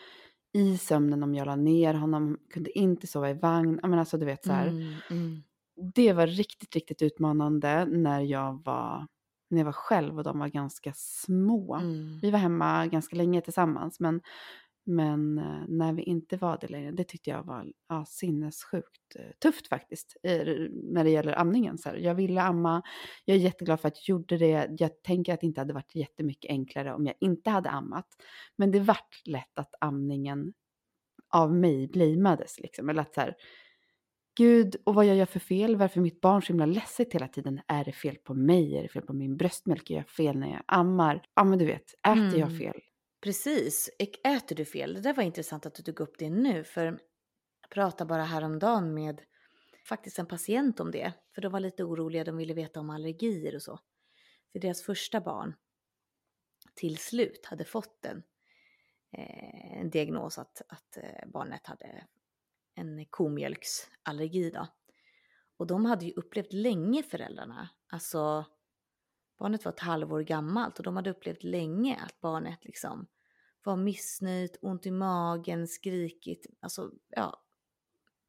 i 0.53 0.77
sömnen 0.77 1.23
om 1.23 1.35
jag 1.35 1.45
la 1.45 1.55
ner 1.55 1.93
honom. 1.93 2.37
Kunde 2.53 2.77
inte 2.77 3.07
sova 3.07 3.29
i 3.29 3.33
vagn. 3.33 3.79
Men 3.83 3.99
alltså 3.99 4.17
du 4.17 4.25
vet 4.25 4.45
så 4.45 4.51
här 4.51 4.67
Mm, 4.67 4.93
mm. 5.09 5.43
det 5.95 6.13
var 6.13 6.27
riktigt, 6.27 6.75
riktigt 6.75 7.01
utmanande 7.01 7.85
när 7.85 8.21
jag 8.21 8.61
var, 8.65 9.07
när 9.49 9.57
jag 9.57 9.65
var 9.65 9.71
själv 9.71 10.17
och 10.17 10.23
de 10.23 10.39
var 10.39 10.47
ganska 10.47 10.93
små. 10.95 11.75
Mm. 11.75 12.19
Vi 12.21 12.31
var 12.31 12.39
hemma 12.39 12.87
ganska 12.87 13.15
länge 13.15 13.41
tillsammans 13.41 13.99
men, 13.99 14.21
men 14.85 15.37
eh, 15.37 15.63
när 15.67 15.93
vi 15.93 16.03
inte 16.03 16.37
var 16.37 16.57
det 16.61 16.67
längre, 16.67 16.91
det 16.91 17.03
tyckte 17.03 17.29
jag 17.29 17.43
var 17.43 17.71
ja, 17.89 18.05
sinnessjukt 18.05 19.15
eh, 19.15 19.25
tufft 19.39 19.67
faktiskt 19.67 20.17
när 20.73 21.03
det 21.03 21.09
gäller 21.09 21.39
amningen. 21.39 21.77
Så 21.77 21.89
här. 21.89 21.95
Jag 21.97 22.15
ville 22.15 22.41
amma, 22.41 22.81
jag 23.25 23.35
är 23.37 23.41
jätteglad 23.41 23.79
för 23.79 23.87
att 23.87 24.07
jag 24.07 24.13
gjorde 24.15 24.37
det. 24.37 24.69
Jag 24.79 25.03
tänker 25.03 25.33
att 25.33 25.41
det 25.41 25.47
inte 25.47 25.61
hade 25.61 25.73
varit 25.73 25.95
jättemycket 25.95 26.51
enklare 26.51 26.93
om 26.93 27.05
jag 27.05 27.15
inte 27.19 27.49
hade 27.49 27.69
ammat. 27.69 28.07
Men 28.55 28.71
det 28.71 28.79
vart 28.79 29.21
lätt 29.25 29.59
att 29.59 29.73
amningen 29.81 30.53
av 31.29 31.55
mig 31.55 31.87
blameades 31.87 32.59
liksom. 32.59 32.89
Eller 32.89 33.01
att 33.01 33.13
så 33.13 33.21
här, 33.21 33.35
Gud, 34.37 34.75
och 34.83 34.95
vad 34.95 35.05
jag 35.05 35.15
gör 35.15 35.25
för 35.25 35.39
fel, 35.39 35.75
varför 35.75 36.01
mitt 36.01 36.21
barn 36.21 36.41
så 36.41 36.47
himla 36.47 36.65
ledset 36.65 37.13
hela 37.13 37.27
tiden. 37.27 37.61
Är 37.67 37.85
det 37.85 37.91
fel 37.91 38.15
på 38.15 38.33
mig? 38.33 38.77
Är 38.77 38.83
det 38.83 38.89
fel 38.89 39.01
på 39.01 39.13
min 39.13 39.37
bröstmjölk? 39.37 39.89
Gör 39.89 39.97
jag 39.97 40.09
fel 40.09 40.37
när 40.39 40.51
jag 40.51 40.61
ammar? 40.65 41.23
Ja 41.35 41.43
men 41.43 41.59
du 41.59 41.65
vet, 41.65 41.93
äter 42.07 42.39
jag 42.39 42.49
Mm. 42.49 42.59
fel? 42.59 42.81
Precis. 43.21 43.89
Äter 44.23 44.55
du 44.55 44.65
fel? 44.65 44.93
Det 44.93 45.01
där 45.01 45.13
var 45.13 45.23
intressant 45.23 45.65
att 45.65 45.75
du 45.75 45.83
tog 45.83 45.99
upp 45.99 46.15
det 46.17 46.29
nu, 46.29 46.63
för 46.63 46.85
jag 47.61 47.69
pratade 47.69 48.07
bara 48.07 48.23
häromdagen 48.23 48.93
med 48.93 49.21
faktiskt 49.85 50.19
en 50.19 50.25
patient 50.25 50.79
om 50.79 50.91
det, 50.91 51.13
för 51.35 51.41
de 51.41 51.51
var 51.51 51.59
lite 51.59 51.83
oroliga, 51.83 52.23
de 52.23 52.37
ville 52.37 52.53
veta 52.53 52.79
om 52.79 52.89
allergier 52.89 53.55
och 53.55 53.61
så. 53.61 53.79
För 54.51 54.59
deras 54.59 54.83
första 54.83 55.21
barn 55.21 55.55
till 56.75 56.97
slut 56.97 57.45
hade 57.45 57.65
fått 57.65 58.05
en, 58.05 58.23
eh, 59.11 59.77
en 59.79 59.89
diagnos 59.89 60.37
att, 60.37 60.61
att 60.67 60.97
eh, 60.97 61.27
barnet 61.27 61.67
hade 61.67 62.07
en 62.75 63.05
komjölksallergi 63.05 64.49
då. 64.49 64.67
Och 65.57 65.67
de 65.67 65.85
hade 65.85 66.05
ju 66.05 66.11
upplevt 66.11 66.53
länge 66.53 67.03
föräldrarna, 67.03 67.69
alltså 67.87 68.45
barnet 69.41 69.65
var 69.65 69.71
ett 69.71 69.79
halvår 69.79 70.21
gammalt 70.21 70.77
och 70.77 70.83
de 70.85 70.95
hade 70.95 71.09
upplevt 71.09 71.43
länge 71.43 71.99
att 72.05 72.21
barnet 72.21 72.65
liksom 72.65 73.07
var 73.63 73.75
missnöjt, 73.75 74.57
ont 74.61 74.85
i 74.85 74.91
magen, 74.91 75.67
skrikit, 75.67 76.45
alltså 76.59 76.91
ja, 77.09 77.43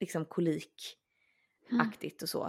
liksom 0.01 0.25
kolikaktigt 0.25 2.23
och 2.23 2.29
så. 2.29 2.45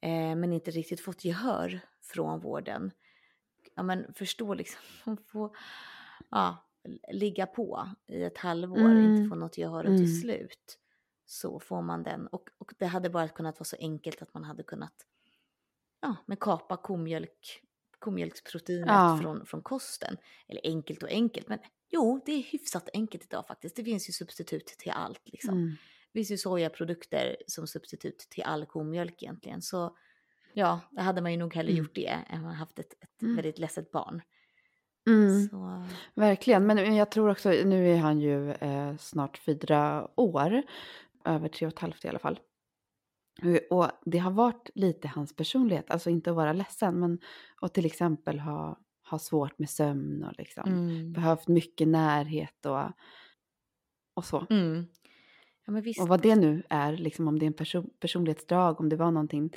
Eh, 0.00 0.36
men 0.36 0.52
inte 0.52 0.70
riktigt 0.70 1.00
fått 1.00 1.24
gehör 1.24 1.80
från 2.02 2.40
vården. 2.40 2.90
Ja 3.74 3.82
men 3.82 4.14
förstå 4.14 4.54
liksom, 4.54 4.80
de 5.04 5.16
får 5.16 5.56
ja, 6.30 6.70
ligga 7.12 7.46
på 7.46 7.88
i 8.06 8.22
ett 8.22 8.38
halvår, 8.38 8.90
inte 8.98 9.18
Mm. 9.18 9.28
få 9.28 9.34
något 9.34 9.58
gehör 9.58 9.84
och 9.84 9.90
Mm. 9.90 9.98
till 9.98 10.20
slut 10.20 10.78
så 11.26 11.60
får 11.60 11.82
man 11.82 12.02
den. 12.02 12.26
Och, 12.26 12.48
och 12.58 12.74
det 12.78 12.86
hade 12.86 13.10
bara 13.10 13.28
kunnat 13.28 13.54
vara 13.58 13.64
så 13.64 13.76
enkelt 13.80 14.22
att 14.22 14.34
man 14.34 14.44
hade 14.44 14.62
kunnat 14.62 15.06
ja, 16.02 16.16
men 16.26 16.36
kapa 16.36 16.76
komjölk, 16.76 17.62
komjölksproteinet 18.00 18.86
Ja. 18.88 19.18
från, 19.22 19.46
från 19.46 19.62
kosten. 19.62 20.16
Eller 20.48 20.60
enkelt 20.64 21.02
och 21.02 21.08
enkelt, 21.08 21.48
men 21.48 21.58
jo, 21.90 22.22
det 22.26 22.32
är 22.32 22.42
hyfsat 22.42 22.88
enkelt 22.94 23.24
idag 23.24 23.46
faktiskt. 23.46 23.76
Det 23.76 23.84
finns 23.84 24.08
ju 24.08 24.12
substitut 24.12 24.66
till 24.66 24.92
allt 24.92 25.20
liksom. 25.24 25.54
Mm. 25.54 25.76
Det 26.12 26.18
finns 26.18 26.30
ju 26.30 26.36
sojaprodukter 26.38 27.36
som 27.46 27.66
substitut 27.66 28.18
till 28.18 28.42
all 28.42 28.66
komjölk 28.66 29.22
egentligen. 29.22 29.62
Så 29.62 29.96
ja, 30.54 30.80
då 30.90 31.02
hade 31.02 31.20
man 31.22 31.32
ju 31.32 31.38
nog 31.38 31.54
hellre 31.54 31.72
Mm. 31.72 31.84
gjort 31.84 31.94
det 31.94 32.18
än 32.28 32.44
att 32.46 32.56
haft 32.56 32.78
ett, 32.78 32.92
ett 33.02 33.22
Mm. 33.22 33.36
väldigt 33.36 33.58
ledset 33.58 33.90
barn. 33.90 34.22
Mm. 35.06 35.48
Verkligen, 36.14 36.66
men 36.66 36.76
men 36.76 36.94
jag 36.96 37.10
tror 37.10 37.30
också, 37.30 37.48
nu 37.50 37.88
är 37.92 37.96
han 37.96 38.20
ju 38.20 38.50
eh, 38.52 38.96
snart 38.96 39.38
fyra 39.38 40.08
år, 40.16 40.62
över 41.24 41.48
tre 41.48 41.66
och 41.66 41.72
ett 41.72 41.78
halvt 41.78 42.04
i 42.04 42.08
alla 42.08 42.18
fall. 42.18 42.40
Eh, 43.42 43.60
Och 43.70 43.90
det 44.04 44.18
har 44.18 44.30
varit 44.30 44.70
lite 44.74 45.08
hans 45.08 45.36
personlighet, 45.36 45.90
alltså 45.90 46.10
inte 46.10 46.30
att 46.30 46.36
vara 46.36 46.52
ledsen, 46.52 47.00
men 47.00 47.18
att 47.60 47.74
till 47.74 47.86
exempel 47.86 48.38
ha, 48.38 48.78
ha 49.10 49.18
svårt 49.18 49.58
med 49.58 49.70
sömn 49.70 50.24
och 50.24 50.34
liksom 50.38 50.72
mm. 50.72 51.12
behövt 51.12 51.48
mycket 51.48 51.88
närhet 51.88 52.66
och, 52.66 52.92
och 54.14 54.24
så. 54.24 54.46
Mm. 54.50 54.86
Ja. 55.66 56.02
Och 56.02 56.08
vad 56.08 56.22
det 56.22 56.36
nu 56.36 56.62
är, 56.68 56.96
liksom 56.96 57.28
om 57.28 57.38
det 57.38 57.44
är 57.44 57.46
en 57.46 57.52
person, 57.52 57.90
personlighetsdrag, 58.00 58.80
om 58.80 58.88
det 58.88 58.96
var 58.96 59.10
någonting 59.10 59.50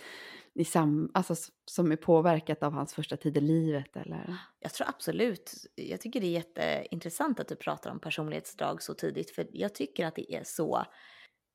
i 0.55 0.65
sam, 0.65 1.11
alltså, 1.13 1.35
som 1.65 1.91
är 1.91 1.95
påverkat 1.95 2.63
av 2.63 2.73
hans 2.73 2.93
första 2.93 3.17
tid 3.17 3.37
i 3.37 3.41
livet 3.41 3.97
eller... 3.97 4.37
Jag 4.59 4.73
tror 4.73 4.87
absolut, 4.89 5.51
jag 5.75 6.01
tycker 6.01 6.21
det 6.21 6.27
är 6.27 6.31
jätteintressant 6.31 7.39
att 7.39 7.47
du 7.47 7.55
pratar 7.55 7.91
om 7.91 7.99
personlighetsdrag 7.99 8.81
så 8.81 8.93
tidigt, 8.93 9.31
för 9.31 9.47
jag 9.51 9.75
tycker 9.75 10.05
att 10.05 10.15
det 10.15 10.35
är 10.35 10.43
så, 10.43 10.85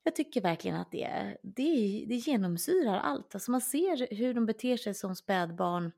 jag 0.09 0.17
tycker 0.17 0.41
verkligen 0.41 0.77
att 0.77 0.91
det, 0.91 1.37
det, 1.43 2.05
det 2.09 2.15
genomsyrar 2.15 3.01
allt. 3.01 3.35
Alltså 3.35 3.51
man 3.51 3.61
ser 3.61 4.15
hur 4.15 4.35
de 4.35 4.47
beter 4.47 4.77
sig 4.77 4.95
som 4.95 5.17
spädbarn 5.17 5.93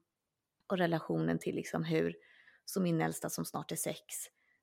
och 0.67 0.79
relationen 0.79 1.39
till 1.39 1.55
liksom 1.55 1.85
hur, 1.85 2.17
som 2.65 2.83
min 2.83 3.01
äldsta 3.01 3.31
som 3.31 3.45
snart 3.45 3.73
är 3.73 3.77
sex, 3.77 4.03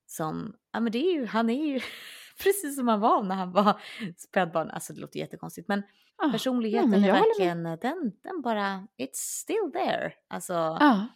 som, 0.05 0.55
ja 0.71 0.79
men 0.79 0.91
det 0.91 0.97
är 0.97 1.13
ju, 1.13 1.25
han 1.25 1.49
är 1.49 1.65
ju 1.65 1.79
precis 2.43 2.75
som 2.75 2.87
han 2.87 2.99
var 2.99 3.23
när 3.23 3.35
han 3.35 3.51
var 3.51 3.81
spädbarn, 4.17 4.69
alltså 4.69 4.93
det 4.93 4.99
låter 5.01 5.19
jättekonstigt, 5.19 5.67
men 5.67 5.83
Ah, 6.19 6.31
personligheten 6.31 6.89
men 6.89 7.03
är 7.03 7.11
verkligen, 7.11 7.63
den, 7.63 8.11
den 8.23 8.41
bara, 8.41 8.87
it's 8.97 9.13
still 9.13 9.71
there. 9.73 10.13
Alltså, 10.27 10.53
Ja, 10.53 11.07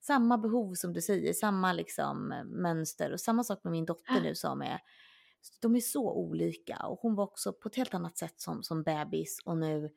samma 0.00 0.38
behov 0.38 0.74
som 0.74 0.92
du 0.92 1.00
säger, 1.00 1.32
samma 1.32 1.72
liksom 1.72 2.32
eh, 2.32 2.44
mönster 2.44 3.12
och 3.12 3.20
samma 3.20 3.44
sak 3.44 3.64
med 3.64 3.70
min 3.70 3.84
dotter 3.84 4.20
nu 4.22 4.34
som 4.34 4.62
är, 4.62 4.80
de 5.60 5.76
är 5.76 5.80
så 5.80 6.12
olika 6.12 6.76
och 6.86 6.98
hon 7.00 7.14
var 7.14 7.24
också 7.24 7.52
på 7.52 7.68
ett 7.68 7.76
helt 7.76 7.94
annat 7.94 8.18
sätt 8.18 8.40
som, 8.40 8.62
som 8.62 8.82
bebis 8.82 9.42
och 9.44 9.56
nu 9.56 9.90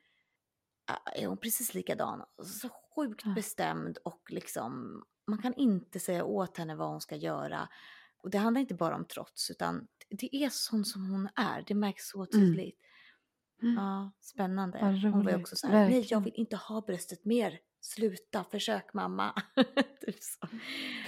är 1.14 1.26
hon 1.26 1.36
precis 1.38 1.74
likadan. 1.74 2.22
Så 2.42 2.68
sjukt 2.68 3.22
Ja. 3.24 3.32
bestämd 3.34 3.98
och 4.04 4.22
liksom, 4.30 5.02
man 5.26 5.42
kan 5.42 5.54
inte 5.54 6.00
säga 6.00 6.24
åt 6.24 6.56
henne 6.58 6.74
vad 6.74 6.88
hon 6.88 7.00
ska 7.00 7.16
göra. 7.16 7.68
Och 8.22 8.30
det 8.30 8.38
handlar 8.38 8.60
inte 8.60 8.74
bara 8.74 8.96
om 8.96 9.04
trots 9.04 9.50
utan 9.50 9.88
det 10.10 10.36
är 10.36 10.48
sån 10.50 10.84
som 10.84 11.10
hon 11.10 11.28
är, 11.36 11.64
det 11.66 11.74
märks 11.74 12.08
så 12.08 12.26
tydligt. 12.26 12.78
Mm. 13.62 13.74
Ja, 13.74 14.12
spännande. 14.20 14.78
Hon 15.12 15.24
var 15.24 15.30
ju 15.32 15.40
också 15.40 15.56
så 15.56 15.66
här, 15.66 15.88
nej 15.88 16.06
jag 16.10 16.20
vill 16.20 16.34
inte 16.36 16.56
ha 16.56 16.80
bröstet 16.80 17.24
mer. 17.24 17.58
Sluta, 17.94 18.44
försök 18.50 18.94
mamma. 18.94 19.32
typ. 20.06 20.16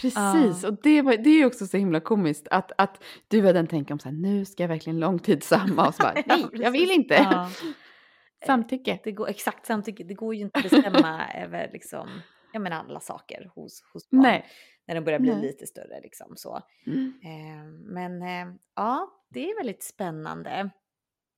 Precis, 0.01 0.15
Ja. 0.63 0.69
och 0.69 0.79
det, 0.83 1.03
var, 1.03 1.17
det 1.17 1.31
är 1.31 1.39
ju 1.39 1.45
också 1.47 1.67
så 1.67 1.77
himla 1.77 2.01
komiskt 2.01 2.49
att, 2.51 2.73
att 2.79 3.05
du 3.29 3.47
hade 3.47 3.59
en 3.59 3.67
tänk 3.67 3.91
om 3.91 3.99
så 3.99 4.09
här, 4.09 4.17
nu 4.17 4.45
ska 4.45 4.63
jag 4.63 4.69
verkligen 4.69 5.01
långtidsamma 5.01 5.89
och 5.89 5.95
så 5.95 6.03
bara, 6.03 6.15
Ja, 6.27 6.37
nej, 6.37 6.47
jag 6.53 6.71
vill 6.71 6.91
inte. 6.91 7.15
Ja. 7.15 7.51
Samtycke. 8.47 9.01
Det 9.05 9.13
går 9.13 9.29
exakt 9.29 9.67
samtycke, 9.67 10.05
det 10.05 10.15
går 10.15 10.35
ju 10.35 10.41
inte 10.41 10.59
att 10.59 10.71
bestämma 10.71 11.33
över 11.35 11.71
liksom, 11.73 12.09
jag 12.53 12.63
menar 12.63 12.77
alla 12.77 13.01
saker 13.01 13.51
hos, 13.55 13.83
hos 13.93 14.11
barn. 14.11 14.23
Nej. 14.23 14.47
När 14.87 14.95
de 14.95 15.01
börjar 15.05 15.19
bli 15.19 15.31
Nej. 15.31 15.43
lite 15.43 15.67
större 15.67 16.01
liksom 16.03 16.33
så. 16.37 16.63
Mm. 16.87 17.13
Eh, 17.25 17.65
men 17.93 18.23
eh, 18.23 18.55
ja, 18.77 19.11
det 19.31 19.51
är 19.51 19.57
väldigt 19.57 19.83
spännande. 19.83 20.71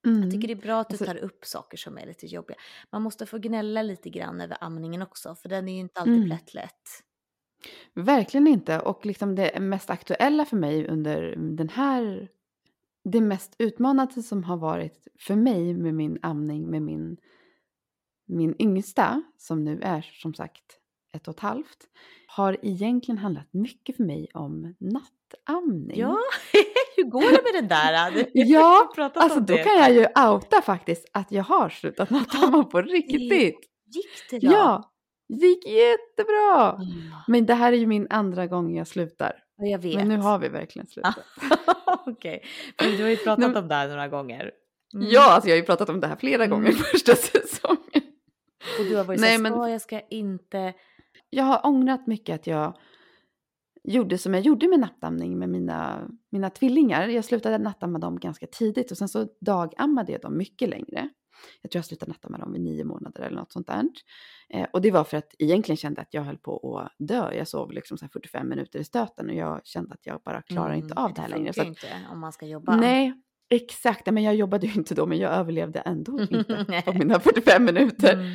Jag 0.02 0.12
Mm. 0.16 0.30
tycker 0.30 0.48
det 0.48 0.54
är 0.54 0.62
bra 0.62 0.80
att 0.80 0.88
du 0.88 0.94
Alltså- 0.94 1.04
tar 1.04 1.16
upp 1.16 1.44
saker 1.44 1.76
som 1.76 1.98
är 1.98 2.06
lite 2.06 2.26
jobbiga. 2.26 2.56
Man 2.92 3.02
måste 3.02 3.26
få 3.26 3.38
gnälla 3.38 3.82
lite 3.82 4.10
grann 4.10 4.40
över 4.40 4.56
amningen 4.60 5.02
också, 5.02 5.34
för 5.34 5.48
den 5.48 5.68
är 5.68 5.72
ju 5.72 5.78
inte 5.80 6.00
alltid 6.00 6.14
Mm. 6.14 6.28
plättlätt. 6.28 6.88
Verkligen 7.94 8.46
inte. 8.46 8.80
Och 8.80 9.06
liksom 9.06 9.34
det 9.34 9.60
mest 9.60 9.90
aktuella 9.90 10.44
för 10.44 10.56
mig 10.56 10.88
under 10.88 11.34
den 11.36 11.68
här... 11.68 12.28
Det 13.04 13.20
mest 13.20 13.54
utmanande 13.58 14.22
som 14.22 14.44
har 14.44 14.56
varit 14.56 15.08
för 15.18 15.36
mig 15.36 15.74
med 15.74 15.94
min 15.94 16.18
amning 16.22 16.70
med 16.70 16.82
min, 16.82 17.16
min 18.26 18.54
yngsta, 18.62 19.22
som 19.36 19.64
nu 19.64 19.80
är 19.82 20.02
som 20.02 20.34
sagt 20.34 20.64
ett 21.12 21.28
och 21.28 21.34
ett 21.34 21.40
halvt, 21.40 21.78
har 22.26 22.56
egentligen 22.62 23.18
handlat 23.18 23.52
mycket 23.52 23.96
för 23.96 24.04
mig 24.04 24.28
om 24.34 24.74
nattamning. 24.78 25.98
Ja, 25.98 26.16
hur 27.02 27.10
går 27.10 27.20
det 27.20 27.52
med 27.52 27.62
det 27.68 27.68
där? 27.74 28.26
Ja, 28.34 28.92
Alltså 29.14 29.40
då 29.40 29.54
det. 29.56 29.62
kan 29.62 29.72
jag 29.78 29.92
ju 29.92 30.06
outa 30.30 30.62
faktiskt 30.62 31.08
att 31.12 31.32
jag 31.32 31.44
har 31.44 31.68
slutat 31.68 32.10
nattamma 32.10 32.64
på 32.64 32.82
riktigt. 32.82 33.58
Gick 33.94 34.30
det 34.30 34.38
då? 34.38 34.52
Ja, 34.52 34.92
det 35.28 35.46
gick 35.46 35.66
jättebra. 35.66 36.72
Mm. 36.72 36.86
Men 37.28 37.46
det 37.46 37.54
här 37.54 37.72
är 37.72 37.76
ju 37.76 37.86
min 37.86 38.06
andra 38.10 38.46
gång 38.46 38.76
jag 38.76 38.86
slutar. 38.86 39.32
Ja, 39.56 39.66
jag 39.66 39.78
vet. 39.78 39.94
Men 39.94 40.08
nu 40.08 40.16
har 40.16 40.38
vi 40.38 40.48
verkligen 40.48 40.86
slutat. 40.88 41.18
Okej, 42.06 42.42
men 42.82 42.90
du 42.96 43.02
har 43.02 43.10
ju 43.10 43.16
pratat 43.16 43.56
om 43.56 43.68
det 43.68 43.74
här 43.74 43.88
några 43.88 44.08
gånger. 44.08 44.50
Mm. 44.94 45.06
Ja, 45.10 45.30
alltså 45.32 45.48
jag 45.48 45.54
har 45.56 45.60
ju 45.60 45.66
pratat 45.66 45.88
om 45.88 46.00
det 46.00 46.06
här 46.06 46.16
flera 46.16 46.46
gånger 46.46 46.70
Mm. 46.70 46.82
första 46.82 47.14
säsongen. 47.14 48.02
Och 48.78 48.84
du 48.84 48.96
har 48.96 49.04
varit 49.04 49.20
Nej, 49.20 49.28
såhär, 49.36 49.42
men- 49.42 49.52
ska 49.52 49.68
jag, 49.68 49.80
ska 49.80 50.00
inte? 50.00 50.72
Jag 51.30 51.44
har 51.44 51.66
ångrat 51.66 52.06
mycket 52.06 52.34
att 52.34 52.46
jag 52.46 52.76
gjorde 53.82 54.18
som 54.18 54.34
jag 54.34 54.42
gjorde 54.42 54.68
med 54.68 54.80
nattamning 54.80 55.38
med 55.38 55.48
mina, 55.48 56.08
mina 56.30 56.50
tvillingar. 56.50 57.08
Jag 57.08 57.24
slutade 57.24 57.58
nattamma 57.58 57.98
dem 57.98 58.18
ganska 58.18 58.46
tidigt 58.46 58.90
och 58.90 58.98
sen 58.98 59.08
så 59.08 59.28
dagammade 59.40 60.12
jag 60.12 60.20
dem 60.20 60.36
mycket 60.36 60.68
längre. 60.68 61.08
Jag 61.62 61.70
tror 61.70 61.78
jag 61.78 61.84
slutade 61.84 62.12
nattamma 62.12 62.38
dem 62.38 62.52
vid 62.52 62.60
nio 62.60 62.84
månader 62.84 63.22
eller 63.22 63.36
något 63.36 63.52
sånt 63.52 63.66
där. 63.66 63.84
Eh, 64.48 64.66
och 64.72 64.80
det 64.80 64.90
var 64.90 65.04
för 65.04 65.16
att 65.16 65.34
egentligen 65.38 65.76
kände 65.76 66.00
att 66.00 66.14
jag 66.14 66.22
höll 66.22 66.38
på 66.38 66.78
att 66.78 66.92
dö. 66.98 67.32
Jag 67.34 67.48
sov 67.48 67.72
liksom 67.72 67.98
så 67.98 68.04
här 68.04 68.10
45 68.10 68.48
minuter 68.48 68.78
i 68.78 68.84
stöten 68.84 69.28
och 69.28 69.34
jag 69.34 69.66
kände 69.66 69.94
att 69.94 70.06
jag 70.06 70.20
bara 70.24 70.42
klarar 70.42 70.74
inte 70.74 70.94
av 70.94 71.14
det 71.14 71.20
här 71.20 71.28
längre. 71.28 71.52
Mm, 71.56 71.66
funkar 71.66 71.88
att, 71.88 71.96
inte 71.96 72.12
om 72.12 72.20
man 72.20 72.32
ska 72.32 72.46
jobba. 72.46 72.76
nej, 72.76 73.14
exakt. 73.50 74.12
Men 74.12 74.22
jag 74.22 74.34
jobbade 74.34 74.66
ju 74.66 74.72
inte 74.72 74.94
då, 74.94 75.06
men 75.06 75.18
jag 75.18 75.32
överlevde 75.32 75.80
ändå 75.80 76.20
inte 76.30 76.82
på 76.84 76.92
mina 76.92 77.20
45 77.20 77.64
minuter. 77.64 78.12
Mm. 78.12 78.26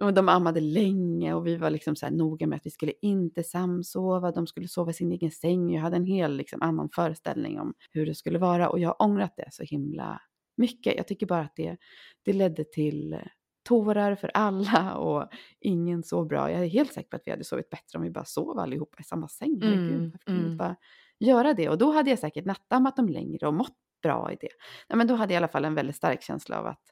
Och 0.00 0.14
de 0.14 0.28
ammade 0.28 0.60
länge 0.60 1.34
och 1.34 1.46
vi 1.46 1.56
var 1.56 1.70
liksom 1.70 1.96
så 1.96 2.06
här 2.06 2.12
noga 2.12 2.46
med 2.46 2.56
att 2.56 2.66
vi 2.66 2.70
skulle 2.70 2.92
inte 3.02 3.42
samsova. 3.42 4.32
De 4.32 4.46
skulle 4.46 4.68
sova 4.68 4.90
i 4.90 4.94
sin 4.94 5.12
egen 5.12 5.30
säng. 5.30 5.74
Jag 5.74 5.82
hade 5.82 5.96
en 5.96 6.04
hel 6.04 6.36
liksom 6.36 6.62
annan 6.62 6.88
föreställning 6.94 7.60
om 7.60 7.74
hur 7.90 8.06
det 8.06 8.14
skulle 8.14 8.38
vara 8.38 8.68
och 8.68 8.78
jag 8.78 8.88
har 8.88 9.02
ångrat 9.02 9.36
det 9.36 9.48
så 9.50 9.62
himla 9.62 10.20
mycket. 10.56 10.96
Jag 10.96 11.06
tycker 11.06 11.26
bara 11.26 11.40
att 11.40 11.56
det, 11.56 11.76
det 12.24 12.32
ledde 12.32 12.64
till 12.64 13.18
tårar 13.62 14.14
för 14.14 14.30
alla 14.34 14.94
och 14.94 15.28
ingen 15.60 16.02
sov 16.02 16.26
bra. 16.28 16.50
Jag 16.50 16.64
är 16.64 16.68
helt 16.68 16.92
säker 16.92 17.08
på 17.08 17.16
att 17.16 17.22
vi 17.24 17.30
hade 17.30 17.44
sovit 17.44 17.70
bättre 17.70 17.98
om 17.98 18.02
vi 18.02 18.10
bara 18.10 18.24
sov 18.24 18.58
allihopa 18.58 18.96
i 19.00 19.04
samma 19.04 19.28
säng. 19.28 19.62
Mm, 19.62 20.10
varför 20.10 20.24
kunde 20.24 20.40
vi 20.40 20.46
mm. 20.46 20.56
bara 20.56 20.76
göra 21.18 21.54
det? 21.54 21.68
Och 21.68 21.78
då 21.78 21.92
hade 21.92 22.10
jag 22.10 22.18
säkert 22.18 22.44
nattammat 22.44 22.96
dem 22.96 23.08
längre 23.08 23.46
och 23.46 23.54
mått 23.54 23.76
bra 24.02 24.32
i 24.32 24.36
det. 24.40 24.48
Nej, 24.88 24.96
men 24.96 25.06
då 25.06 25.14
hade 25.14 25.32
jag 25.32 25.36
i 25.40 25.42
alla 25.42 25.48
fall 25.48 25.64
en 25.64 25.74
väldigt 25.74 25.96
stark 25.96 26.22
känsla 26.22 26.58
av 26.58 26.66
att 26.66 26.82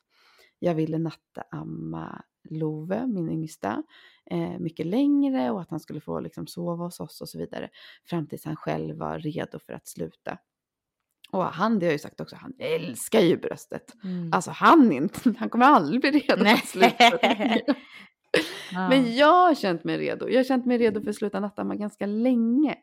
jag 0.58 0.74
ville 0.74 0.98
nattamma 0.98 2.22
Love, 2.50 3.06
min 3.06 3.30
yngsta, 3.30 3.82
eh, 4.30 4.58
mycket 4.58 4.86
längre 4.86 5.50
och 5.50 5.60
att 5.60 5.70
han 5.70 5.80
skulle 5.80 6.00
få 6.00 6.20
liksom 6.20 6.46
sova 6.46 6.84
hos 6.84 7.00
oss 7.00 7.20
och 7.20 7.28
så 7.28 7.38
vidare. 7.38 7.68
Fram 8.04 8.26
tills 8.26 8.44
han 8.44 8.56
själv 8.56 8.96
var 8.96 9.18
redo 9.18 9.58
för 9.58 9.72
att 9.72 9.88
sluta. 9.88 10.38
Och 11.30 11.44
han, 11.44 11.78
det 11.78 11.86
har 11.86 11.90
jag 11.90 11.94
ju 11.94 11.98
sagt 11.98 12.20
också, 12.20 12.36
han 12.36 12.52
älskar 12.58 13.20
ju 13.20 13.36
bröstet. 13.36 13.94
Mm. 14.04 14.32
Alltså 14.32 14.50
han, 14.50 14.92
inte, 14.92 15.34
han 15.38 15.50
kommer 15.50 15.66
aldrig 15.66 16.00
bli 16.00 16.10
redo 16.10 16.42
Nej. 16.42 16.54
att 16.54 16.68
sluta. 16.68 17.04
Ja. 18.72 18.88
Men 18.88 19.16
jag 19.16 19.46
har 19.46 19.54
känt 19.54 19.84
mig 19.84 19.98
redo. 19.98 20.28
Jag 20.28 20.38
har 20.38 20.44
känt 20.44 20.66
mig 20.66 20.78
redo 20.78 21.02
för 21.02 21.10
att 21.10 21.16
sluta 21.16 21.40
nattamma 21.40 21.74
ganska 21.74 22.06
länge. 22.06 22.76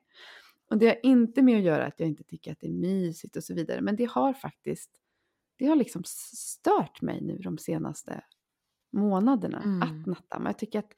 Och 0.69 0.77
det 0.77 0.88
har 0.88 1.00
inte 1.03 1.41
med 1.41 1.57
att 1.57 1.63
göra 1.63 1.86
att 1.86 2.00
jag 2.00 2.10
inte 2.10 2.24
tycker 2.24 2.51
att 2.51 2.60
det 2.60 2.67
är 2.67 2.72
mysigt 2.72 3.36
och 3.36 3.43
så 3.43 3.53
vidare. 3.53 3.81
Men 3.81 3.95
det 3.95 4.05
har 4.05 4.34
faktiskt, 4.34 4.91
det 5.57 5.65
har 5.65 5.75
liksom 5.75 6.03
stört 6.05 7.01
mig 7.01 7.22
nu 7.22 7.38
de 7.38 7.57
senaste 7.57 8.24
månaderna 8.95 9.57
Mm. 9.63 9.81
att 9.81 10.05
nattamma. 10.05 10.49
Jag 10.49 10.57
tycker 10.57 10.79
att 10.79 10.91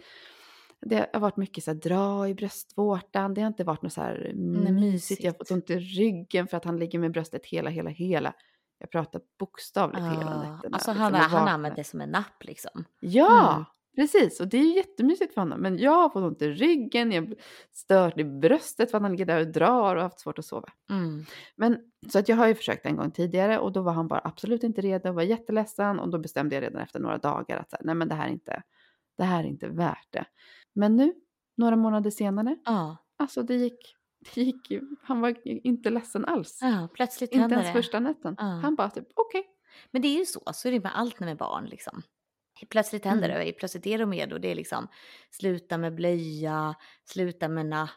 det 0.82 1.10
har 1.14 1.20
varit 1.20 1.38
mycket 1.38 1.64
så 1.64 1.72
här, 1.72 1.76
dra 1.80 2.28
i 2.30 2.34
bröstvårtan. 2.36 3.34
Det 3.34 3.42
har 3.42 3.48
inte 3.48 3.64
varit 3.64 3.82
något 3.82 3.94
så 3.94 4.02
här 4.02 4.32
mysigt. 4.72 5.24
Jag 5.24 5.32
har 5.32 5.38
fått 5.38 5.52
ont 5.52 5.70
i 5.70 5.80
ryggen 5.80 6.48
för 6.48 6.58
att 6.58 6.66
han 6.66 6.78
ligger 6.80 7.00
med 7.00 7.12
bröstet 7.12 7.46
hela, 7.46 7.70
hela, 7.70 7.90
hela. 7.90 8.34
Jag 8.80 8.92
pratar 8.92 9.22
bokstavligt 9.40 10.02
hela 10.04 10.12
Ja, 10.22 10.52
nätterna. 10.54 10.76
Alltså 10.78 10.92
liksom, 10.92 10.98
han, 10.98 11.14
och 11.14 11.20
han 11.20 11.48
använder 11.48 11.76
det 11.76 11.84
som 11.84 12.02
en 12.02 12.10
napp 12.10 12.44
liksom. 12.44 12.84
Ja, 13.00 13.54
Mm. 13.54 13.66
Precis. 13.98 14.40
Och 14.40 14.48
det 14.48 14.58
är 14.58 14.62
ju 14.64 14.76
jättemysigt 14.76 15.34
för 15.34 15.42
honom. 15.42 15.60
Men 15.62 15.78
jag 15.78 15.92
har 15.92 16.10
fått 16.10 16.24
ont 16.24 16.42
i 16.42 16.50
ryggen, 16.50 17.12
jag 17.12 17.34
stört 17.74 18.20
i 18.20 18.24
bröstet 18.24 18.92
för 18.92 18.98
att 18.98 19.02
han 19.02 19.12
ligger 19.12 19.26
där 19.26 19.40
och 19.40 19.48
drar 19.48 19.80
och 19.96 20.02
har 20.02 20.10
haft 20.10 20.20
svårt 20.20 20.40
att 20.40 20.46
sova. 20.46 20.70
Mm. 20.90 21.26
Men, 21.56 21.78
så 22.10 22.20
att 22.20 22.30
jag 22.30 22.36
har 22.36 22.48
ju 22.48 22.56
försökt 22.56 22.86
en 22.86 22.96
gång 22.96 23.12
tidigare 23.12 23.60
och 23.60 23.72
då 23.72 23.82
var 23.82 23.94
han 23.94 24.08
bara 24.08 24.22
absolut 24.24 24.64
inte 24.64 24.82
redo 24.82 25.10
och 25.10 25.16
var 25.16 25.24
jätteledsen. 25.24 26.00
Och 26.00 26.10
då 26.10 26.18
bestämde 26.18 26.56
jag 26.56 26.62
redan 26.62 26.82
efter 26.82 27.00
några 27.00 27.18
dagar 27.18 27.58
att 27.58 27.70
så 27.70 27.76
här, 27.76 27.86
nej 27.86 27.96
men 27.96 28.08
det 28.08 28.16
här, 28.16 28.28
är 28.28 28.32
inte, 28.32 28.64
det 29.18 29.24
här 29.24 29.44
är 29.44 29.48
inte 29.48 29.68
värt 29.68 30.08
det. 30.10 30.26
Men 30.74 30.96
nu, 30.96 31.14
några 31.58 31.76
månader 31.76 32.10
senare, 32.10 32.58
Ja, 32.66 32.98
alltså 33.18 33.44
det 33.44 33.56
gick, 33.56 33.96
det 34.36 34.42
gick 34.42 34.72
ju, 34.72 34.82
han 35.04 35.22
var 35.22 35.36
inte 35.46 35.90
ledsen 35.90 36.26
alls. 36.26 36.60
ja, 36.62 36.90
plötsligt 36.94 37.32
Inte 37.32 37.54
ens 37.56 37.68
det. 37.68 37.74
första 37.74 38.00
nätten. 38.00 38.36
Ja. 38.38 38.44
Han 38.44 38.76
bara 38.76 38.90
typ 38.90 39.08
okej. 39.16 39.44
Men 39.92 40.02
det 40.02 40.08
är 40.08 40.20
ju 40.20 40.26
så, 40.26 40.42
så 40.54 40.68
är 40.68 40.72
det 40.72 40.80
med 40.80 40.92
allt 40.96 41.20
med 41.20 41.38
barn 41.38 41.66
liksom. 41.66 42.02
Plötsligt 42.70 43.06
händer 43.06 43.30
Mm. 43.30 43.46
det, 43.46 43.52
plötsligt 43.54 43.88
är 43.88 43.98
de 44.00 44.14
redo. 44.14 44.38
Det 44.38 44.48
är 44.52 44.56
liksom 44.56 44.88
sluta 45.32 45.78
med 45.78 45.96
blöja, 45.96 46.76
sluta 47.06 47.48
med 47.50 47.66
napp, 47.66 47.90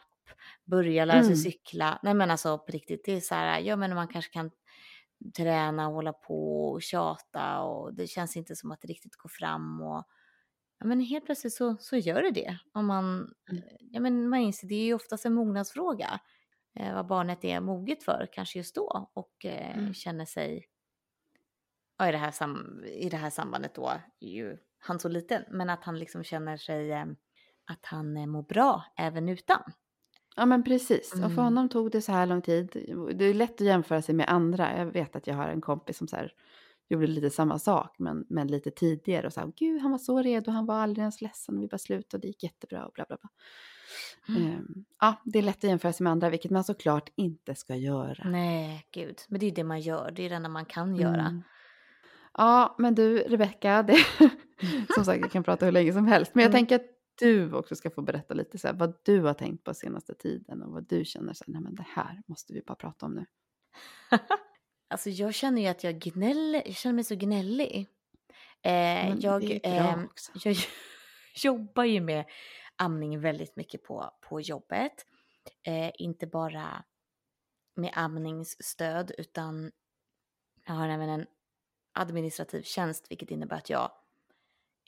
börja 0.65 1.05
lära 1.05 1.23
sig 1.23 1.33
Mm. 1.33 1.35
cykla. 1.35 1.99
Nej 2.03 2.13
men 2.13 2.31
alltså 2.31 2.57
på 2.57 2.71
riktigt, 2.71 3.05
det 3.05 3.11
är 3.13 3.21
så 3.21 3.35
här, 3.35 3.59
ja 3.59 3.75
men 3.75 3.95
man 3.95 4.07
kanske 4.07 4.31
kan 4.33 4.51
träna 5.37 5.87
och 5.87 5.93
hålla 5.93 6.13
på 6.13 6.65
och 6.71 6.81
tjata 6.81 7.61
och 7.61 7.93
det 7.95 8.07
känns 8.07 8.37
inte 8.37 8.55
som 8.55 8.71
att 8.71 8.81
det 8.81 8.87
riktigt 8.87 9.15
går 9.15 9.29
fram 9.29 9.81
och 9.81 10.03
ja 10.79 10.85
men 10.87 10.99
helt 11.01 11.25
plötsligt 11.25 11.53
så, 11.53 11.77
så 11.79 11.97
gör 11.97 12.21
det 12.21 12.31
det. 12.31 12.57
Om 12.73 12.85
man, 12.87 13.33
Mm. 13.51 13.63
ja 13.79 13.99
men 13.99 14.29
man 14.29 14.39
inser, 14.39 14.67
det 14.67 14.75
är 14.75 14.85
ju 14.85 14.93
oftast 14.93 15.25
en 15.25 15.33
mognadsfråga. 15.33 16.19
Eh, 16.79 16.93
vad 16.95 17.07
barnet 17.07 17.45
är 17.45 17.59
moget 17.61 18.03
för 18.03 18.27
kanske 18.33 18.59
just 18.59 18.75
då 18.75 19.11
och 19.13 19.45
eh, 19.45 19.77
Mm. 19.77 19.93
känner 19.93 20.25
sig 20.25 20.65
ja, 22.01 22.09
i, 22.09 22.11
det 22.11 22.17
här 22.17 22.31
sam- 22.31 22.83
i 22.85 23.09
det 23.09 23.17
här 23.17 23.29
sambandet 23.29 23.75
då 23.75 23.91
ju 24.19 24.57
han 24.79 24.99
så 24.99 25.09
liten, 25.09 25.43
men 25.49 25.69
att 25.69 25.83
han 25.83 25.99
liksom 25.99 26.23
känner 26.23 26.57
sig 26.57 26.91
eh, 26.91 27.05
att 27.65 27.85
han 27.85 28.17
eh, 28.17 28.25
mår 28.27 28.43
bra 28.43 28.83
även 28.97 29.29
utan. 29.29 29.61
Ja 30.35 30.45
men 30.45 30.63
precis. 30.63 31.11
Och 31.11 31.17
Mm. 31.17 31.35
för 31.35 31.41
honom 31.41 31.69
tog 31.69 31.91
det 31.91 32.01
så 32.01 32.11
här 32.11 32.25
lång 32.25 32.41
tid. 32.41 32.69
Det 33.15 33.25
är 33.25 33.33
lätt 33.33 33.53
att 33.53 33.67
jämföra 33.67 34.01
sig 34.01 34.15
med 34.15 34.29
andra. 34.29 34.77
Jag 34.77 34.85
vet 34.85 35.15
att 35.15 35.27
jag 35.27 35.35
har 35.35 35.47
en 35.47 35.61
kompis 35.61 35.97
som 35.97 36.07
så 36.07 36.15
här, 36.15 36.33
gjorde 36.89 37.07
lite 37.07 37.29
samma 37.29 37.59
sak 37.59 37.95
men, 37.99 38.25
men 38.29 38.47
lite 38.47 38.71
tidigare 38.71 39.27
och 39.27 39.33
sa 39.33 39.51
gud 39.55 39.81
han 39.81 39.91
var 39.91 39.97
så 39.97 40.21
redo, 40.21 40.51
han 40.51 40.65
var 40.65 40.75
aldrig 40.75 41.01
ens 41.01 41.21
ledsen 41.21 41.57
och 41.57 41.63
vi 41.63 41.67
bara 41.67 41.77
slutade 41.77 42.17
och 42.17 42.21
det 42.21 42.27
gick 42.27 42.43
jättebra 42.43 42.85
och 42.85 42.93
bla 42.93 43.05
bla 43.07 43.17
bla. 43.21 43.29
Mm. 44.37 44.51
Ehm, 44.51 44.85
ja, 44.99 45.21
det 45.25 45.39
är 45.39 45.43
lätt 45.43 45.57
att 45.57 45.63
jämföra 45.63 45.93
sig 45.93 46.03
med 46.03 46.11
andra 46.11 46.29
vilket 46.29 46.51
man 46.51 46.63
såklart 46.63 47.09
inte 47.15 47.55
ska 47.55 47.75
göra. 47.75 48.29
Nej, 48.29 48.87
gud. 48.91 49.15
Men 49.27 49.39
det 49.39 49.45
är 49.45 49.47
ju 49.49 49.55
det 49.55 49.63
man 49.63 49.81
gör. 49.81 50.11
Det 50.11 50.23
är 50.23 50.29
det 50.29 50.35
enda 50.35 50.49
man 50.49 50.65
kan 50.65 50.95
göra. 50.95 51.41
Ja, 52.37 52.75
men 52.77 52.95
du 52.95 53.17
Rebecka, 53.17 53.83
det, 53.83 53.97
som 54.95 55.05
sagt 55.05 55.21
jag 55.21 55.31
kan 55.31 55.43
prata 55.43 55.65
hur 55.65 55.71
länge 55.71 55.93
som 55.93 56.07
helst. 56.07 56.35
Men 56.35 56.41
jag 56.41 56.49
Mm. 56.49 56.59
tänker 56.59 56.75
att 56.75 56.85
du 57.19 57.53
också 57.53 57.75
ska 57.75 57.89
få 57.89 58.01
berätta 58.01 58.33
lite 58.33 58.57
så 58.57 58.67
här, 58.67 58.73
vad 58.75 58.93
du 59.03 59.21
har 59.21 59.33
tänkt 59.33 59.63
på 59.63 59.73
senaste 59.73 60.15
tiden 60.15 60.61
och 60.63 60.71
vad 60.71 60.87
du 60.89 61.05
känner 61.05 61.33
så 61.33 61.43
här, 61.47 61.53
nej 61.53 61.61
men 61.61 61.75
det 61.75 61.85
här 61.89 62.21
måste 62.25 62.53
vi 62.53 62.61
bara 62.61 62.75
prata 62.75 63.05
om 63.05 63.13
nu. 63.15 63.25
Alltså 64.89 65.09
jag 65.09 65.33
känner 65.33 65.61
ju 65.61 65.67
att 65.67 65.83
jag 65.83 65.99
gnäller, 65.99 66.61
jag 66.65 66.75
känner 66.75 66.93
mig 66.93 67.03
så 67.03 67.15
gnällig. 67.15 67.87
Eh, 68.63 69.15
jag, 69.19 69.43
också. 70.05 70.31
jag 70.43 70.55
jobbar 71.43 71.83
ju 71.83 72.01
med 72.01 72.25
amning 72.75 73.19
väldigt 73.19 73.55
mycket 73.55 73.83
på, 73.83 74.11
på 74.29 74.41
jobbet. 74.41 75.05
Eh, 75.67 75.91
inte 75.97 76.27
bara 76.27 76.83
med 77.75 77.91
amningsstöd 77.95 79.11
utan 79.17 79.71
jag 80.67 80.73
har 80.73 80.89
även 80.89 81.09
en 81.09 81.25
administrativ 81.93 82.61
tjänst 82.61 83.11
vilket 83.11 83.31
innebär 83.31 83.57
att 83.57 83.69
jag 83.69 83.91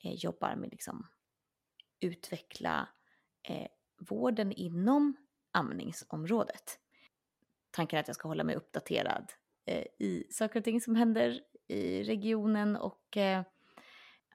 eh, 0.04 0.14
jobbar 0.14 0.56
med 0.56 0.70
liksom 0.72 1.08
utveckla 2.00 2.90
eh, 3.44 3.68
vården 4.00 4.52
inom 4.52 5.16
amningsområdet. 5.52 6.80
Tanken 7.72 7.98
är 7.98 8.02
att 8.02 8.08
jag 8.08 8.16
ska 8.16 8.28
hålla 8.28 8.44
mig 8.44 8.56
uppdaterad 8.56 9.34
eh, 9.66 9.86
i 10.00 10.28
saker 10.30 10.60
och 10.60 10.64
ting 10.64 10.82
som 10.82 10.96
händer 10.96 11.42
i 11.68 12.04
regionen 12.04 12.76
och 12.76 13.18
eh, 13.18 13.44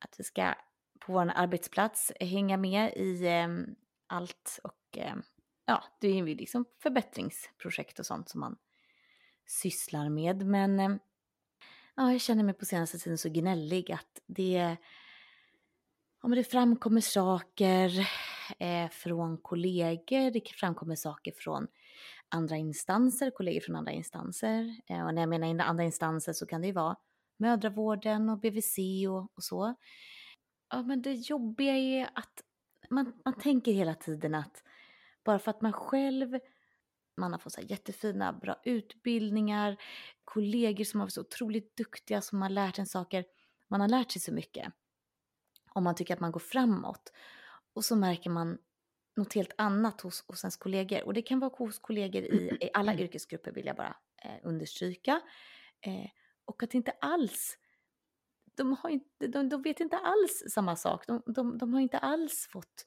att 0.00 0.20
vi 0.20 0.24
ska 0.24 0.54
på 0.98 1.12
vår 1.12 1.32
arbetsplats 1.34 2.12
hänga 2.20 2.56
med 2.56 2.92
i 2.96 3.26
eh, 3.26 3.48
allt 4.06 4.60
och 4.64 4.98
eh, 4.98 5.14
ja, 5.64 5.84
det 6.00 6.08
är 6.08 6.14
ju 6.14 6.34
liksom 6.34 6.64
förbättringsprojekt 6.78 7.98
och 7.98 8.06
sånt 8.06 8.28
som 8.28 8.40
man 8.40 8.56
sysslar 9.46 10.08
med. 10.08 10.46
Men 10.46 10.80
eh, 10.80 10.96
ja, 11.98 12.12
jag 12.12 12.20
känner 12.20 12.44
mig 12.44 12.54
på 12.54 12.64
senaste 12.64 12.98
tiden 12.98 13.18
så 13.18 13.28
gnällig 13.28 13.92
att 13.92 14.22
det, 14.26 14.76
ja, 16.22 16.28
men 16.28 16.38
det 16.38 16.44
framkommer 16.44 17.00
saker 17.00 18.08
eh, 18.58 18.88
från 18.90 19.38
kollegor, 19.38 20.30
det 20.30 20.48
framkommer 20.48 20.94
saker 20.94 21.32
från 21.36 21.66
andra 22.28 22.56
instanser, 22.56 23.30
kollegor 23.30 23.60
från 23.60 23.76
andra 23.76 23.92
instanser. 23.92 24.76
Eh, 24.88 25.06
och 25.06 25.14
när 25.14 25.22
jag 25.22 25.28
menar 25.28 25.64
andra 25.64 25.84
instanser 25.84 26.32
så 26.32 26.46
kan 26.46 26.60
det 26.60 26.66
ju 26.66 26.72
vara 26.72 26.96
mödravården 27.38 28.28
och 28.28 28.38
BVC 28.38 28.78
och, 29.08 29.36
och 29.36 29.44
så. 29.44 29.74
Ja, 30.70 30.82
men 30.82 31.02
det 31.02 31.12
jobbiga 31.12 31.76
är 31.76 32.10
att 32.14 32.42
man, 32.90 33.12
man 33.24 33.38
tänker 33.38 33.72
hela 33.72 33.94
tiden 33.94 34.34
att 34.34 34.62
bara 35.24 35.38
för 35.38 35.50
att 35.50 35.60
man 35.60 35.72
själv 35.72 36.38
man 37.18 37.32
har 37.32 37.38
fått 37.38 37.52
så 37.52 37.60
jättefina, 37.60 38.32
bra 38.32 38.60
utbildningar, 38.64 39.76
kollegor 40.24 40.84
som 40.84 41.00
har 41.00 41.06
varit 41.06 41.12
så 41.12 41.20
otroligt 41.20 41.76
duktiga 41.76 42.20
som 42.20 42.42
har 42.42 42.48
lärt 42.48 42.78
en 42.78 42.86
saker. 42.86 43.24
Man 43.68 43.80
har 43.80 43.88
lärt 43.88 44.10
sig 44.10 44.22
så 44.22 44.32
mycket. 44.32 44.72
Och 45.74 45.82
man 45.82 45.94
tycker 45.94 46.14
att 46.14 46.20
man 46.20 46.32
går 46.32 46.40
framåt. 46.40 47.12
Och 47.72 47.84
så 47.84 47.96
märker 47.96 48.30
man 48.30 48.58
något 49.16 49.34
helt 49.34 49.52
annat 49.58 50.00
hos, 50.00 50.24
hos 50.28 50.44
ens 50.44 50.56
kollegor. 50.56 51.04
Och 51.04 51.14
det 51.14 51.22
kan 51.22 51.40
vara 51.40 51.50
hos 51.56 51.78
kollegor 51.78 52.22
i, 52.22 52.58
i 52.60 52.70
alla 52.74 52.94
yrkesgrupper 52.98 53.52
vill 53.52 53.66
jag 53.66 53.76
bara 53.76 53.96
eh, 54.24 54.38
understryka. 54.42 55.20
Eh, 55.80 56.10
och 56.44 56.62
att 56.62 56.74
inte 56.74 56.90
alls, 57.00 57.58
de, 58.56 58.76
har 58.76 58.90
inte, 58.90 59.26
de, 59.26 59.48
de 59.48 59.62
vet 59.62 59.80
inte 59.80 59.98
alls 59.98 60.44
samma 60.48 60.76
sak. 60.76 61.06
De, 61.06 61.22
de, 61.26 61.58
de 61.58 61.74
har 61.74 61.80
inte 61.80 61.98
alls 61.98 62.48
fått 62.52 62.86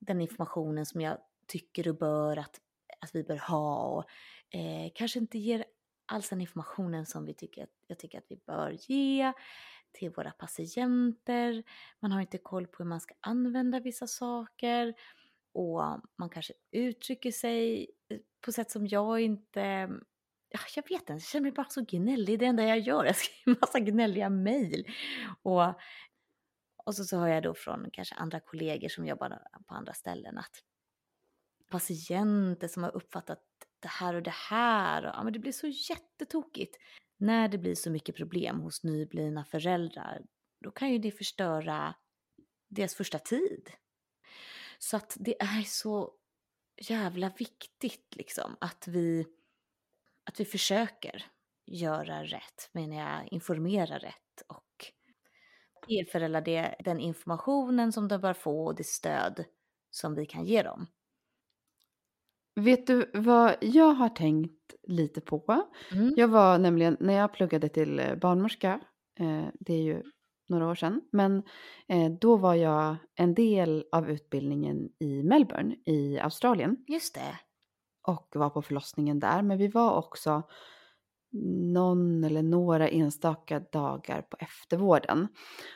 den 0.00 0.20
informationen 0.20 0.86
som 0.86 1.00
jag 1.00 1.18
tycker 1.46 1.88
och 1.88 1.96
bör 1.96 2.36
att, 2.36 2.60
att 3.04 3.14
vi 3.14 3.22
bör 3.22 3.36
ha. 3.36 3.84
Och 3.84 4.04
eh, 4.58 4.90
kanske 4.94 5.18
inte 5.18 5.38
ger 5.38 5.64
alls 6.06 6.28
den 6.28 6.40
informationen 6.40 7.06
som 7.06 7.24
vi 7.24 7.34
tycker, 7.34 7.66
jag 7.86 7.98
tycker 7.98 8.18
att 8.18 8.26
vi 8.28 8.36
bör 8.36 8.76
ge 8.90 9.32
till 9.92 10.10
våra 10.10 10.30
patienter. 10.30 11.62
Man 12.00 12.12
har 12.12 12.20
inte 12.20 12.38
koll 12.38 12.66
på 12.66 12.82
hur 12.82 12.88
man 12.88 13.00
ska 13.00 13.14
använda 13.20 13.80
vissa 13.80 14.06
saker 14.06 14.94
och 15.52 15.82
man 16.16 16.30
kanske 16.30 16.52
uttrycker 16.70 17.30
sig 17.30 17.90
eh, 18.08 18.18
på 18.40 18.52
sätt 18.52 18.70
som 18.70 18.86
jag 18.86 19.20
inte 19.20 19.90
jag 20.76 20.88
vet 20.88 21.00
inte, 21.00 21.12
jag 21.12 21.22
känner 21.22 21.42
mig 21.42 21.52
bara 21.52 21.68
så 21.68 21.84
gnällig. 21.88 22.38
Det 22.38 22.46
enda 22.46 22.64
jag 22.64 22.78
gör, 22.78 23.04
jag 23.04 23.16
skriver 23.16 23.60
massa 23.60 23.80
gnälliga 23.80 24.30
mejl. 24.30 24.86
Och, 25.42 25.64
och 26.84 26.94
så, 26.94 27.04
så 27.04 27.18
hör 27.18 27.28
jag 27.28 27.42
då 27.42 27.54
från 27.54 27.90
kanske 27.92 28.14
andra 28.14 28.40
kollegor 28.40 28.88
som 28.88 29.06
jobbar 29.06 29.42
på 29.66 29.74
andra 29.74 29.94
ställen 29.94 30.38
att 30.38 30.62
patienter 31.74 32.68
som 32.68 32.82
har 32.82 32.96
uppfattat 32.96 33.42
det 33.80 33.88
här 33.88 34.14
och 34.14 34.22
det 34.22 34.34
här. 34.50 35.02
Ja, 35.02 35.22
men 35.24 35.32
det 35.32 35.38
blir 35.38 35.52
så 35.52 35.66
jättetokigt. 35.66 36.76
När 37.16 37.48
det 37.48 37.58
blir 37.58 37.74
så 37.74 37.90
mycket 37.90 38.16
problem 38.16 38.60
hos 38.60 38.84
nyblivna 38.84 39.44
föräldrar, 39.44 40.22
då 40.60 40.70
kan 40.70 40.92
ju 40.92 40.98
det 40.98 41.10
förstöra 41.10 41.94
deras 42.68 42.94
första 42.94 43.18
tid. 43.18 43.70
Så 44.78 44.96
att 44.96 45.16
det 45.20 45.42
är 45.42 45.62
så 45.62 46.12
jävla 46.76 47.32
viktigt 47.38 48.16
liksom 48.16 48.56
att 48.60 48.88
vi, 48.88 49.26
att 50.24 50.40
vi 50.40 50.44
försöker 50.44 51.26
göra 51.66 52.24
rätt, 52.24 52.70
menar 52.72 52.96
jag, 52.96 53.28
informera 53.32 53.98
rätt 53.98 54.42
och 54.46 54.92
ge 55.86 56.04
föräldrar 56.04 56.40
det, 56.40 56.76
den 56.84 57.00
informationen 57.00 57.92
som 57.92 58.08
de 58.08 58.20
bör 58.20 58.34
få 58.34 58.64
och 58.64 58.74
det 58.74 58.86
stöd 58.86 59.44
som 59.90 60.14
vi 60.14 60.26
kan 60.26 60.44
ge 60.44 60.62
dem. 60.62 60.86
Vet 62.56 62.86
du 62.86 63.10
vad 63.14 63.56
jag 63.60 63.94
har 63.94 64.08
tänkt 64.08 64.74
lite 64.82 65.20
på? 65.20 65.62
Mm. 65.92 66.14
Jag 66.16 66.28
var 66.28 66.58
nämligen, 66.58 66.96
när 67.00 67.14
jag 67.14 67.32
pluggade 67.32 67.68
till 67.68 67.98
eh, 67.98 68.14
barnmorska, 68.14 68.80
eh, 69.20 69.44
det 69.60 69.74
är 69.74 69.82
ju 69.82 70.02
några 70.48 70.68
år 70.68 70.74
sedan, 70.74 71.00
men 71.12 71.42
eh, 71.88 72.12
då 72.20 72.36
var 72.36 72.54
jag 72.54 72.96
en 73.14 73.34
del 73.34 73.84
av 73.92 74.10
utbildningen 74.10 74.88
i 74.98 75.22
Melbourne 75.22 75.76
i 75.86 76.18
Australien. 76.18 76.76
Just 76.88 77.14
det. 77.14 77.38
Och 78.06 78.28
var 78.34 78.50
på 78.50 78.62
förlossningen 78.62 79.20
där, 79.20 79.42
men 79.42 79.58
vi 79.58 79.68
var 79.68 79.96
också 79.98 80.42
någon 81.72 82.24
eller 82.24 82.42
några 82.42 82.88
enstaka 82.88 83.60
dagar 83.60 84.22
på 84.22 84.36
eftervården. 84.40 85.28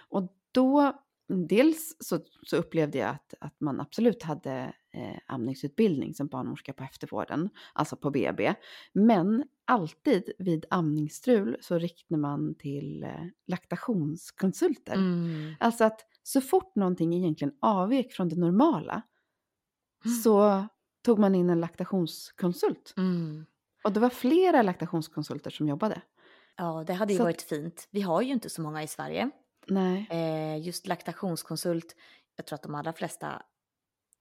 Och 0.09 0.33
då, 0.53 0.93
dels 1.29 1.97
så, 2.01 2.19
så 2.43 2.57
upplevde 2.57 2.99
jag 2.99 3.09
att, 3.11 3.35
att 3.41 3.61
man 3.61 3.81
absolut 3.81 4.23
hade 4.23 4.73
eh, 4.99 5.19
amningsutbildning 5.27 6.15
som 6.15 6.27
barnmorska 6.27 6.73
på 6.73 6.85
eftervården, 6.85 7.51
alltså 7.73 7.97
på 7.97 8.11
BB. 8.11 8.55
Men 8.93 9.45
alltid 9.65 10.31
vid 10.39 10.67
amningsstrul 10.71 11.57
så 11.61 11.79
riktar 11.79 12.17
man 12.17 12.55
till 12.55 13.03
eh, 13.05 13.11
laktationskonsulter. 13.47 14.95
Mm. 14.95 15.55
Alltså 15.61 15.85
att 15.85 16.01
så 16.23 16.41
fort 16.41 16.77
någonting 16.77 17.15
egentligen 17.15 17.55
avvek 17.61 18.13
från 18.13 18.29
det 18.29 18.37
normala 18.37 19.03
Mm. 20.05 20.17
så 20.17 20.67
tog 21.05 21.19
man 21.19 21.35
in 21.35 21.51
en 21.51 21.61
laktationskonsult. 21.61 22.95
Mm. 22.97 23.47
Och 23.85 23.93
det 23.93 24.01
var 24.01 24.09
flera 24.11 24.63
laktationskonsulter 24.63 25.51
som 25.51 25.69
jobbade. 25.69 26.03
Ja, 26.57 26.85
det 26.87 26.93
hade 26.93 27.13
ju 27.13 27.17
Så 27.17 27.25
varit 27.25 27.43
fint. 27.43 27.89
Vi 27.91 28.01
har 28.01 28.23
ju 28.23 28.33
inte 28.33 28.51
så 28.51 28.63
många 28.63 28.83
i 28.83 28.87
Sverige. 28.87 29.31
Nej. 29.67 30.07
Eh, 30.11 30.67
just 30.67 30.87
laktationskonsult, 30.87 31.97
jag 32.37 32.47
tror 32.47 32.55
att 32.55 32.63
de 32.63 32.75
allra 32.75 32.93
flesta, 32.93 33.43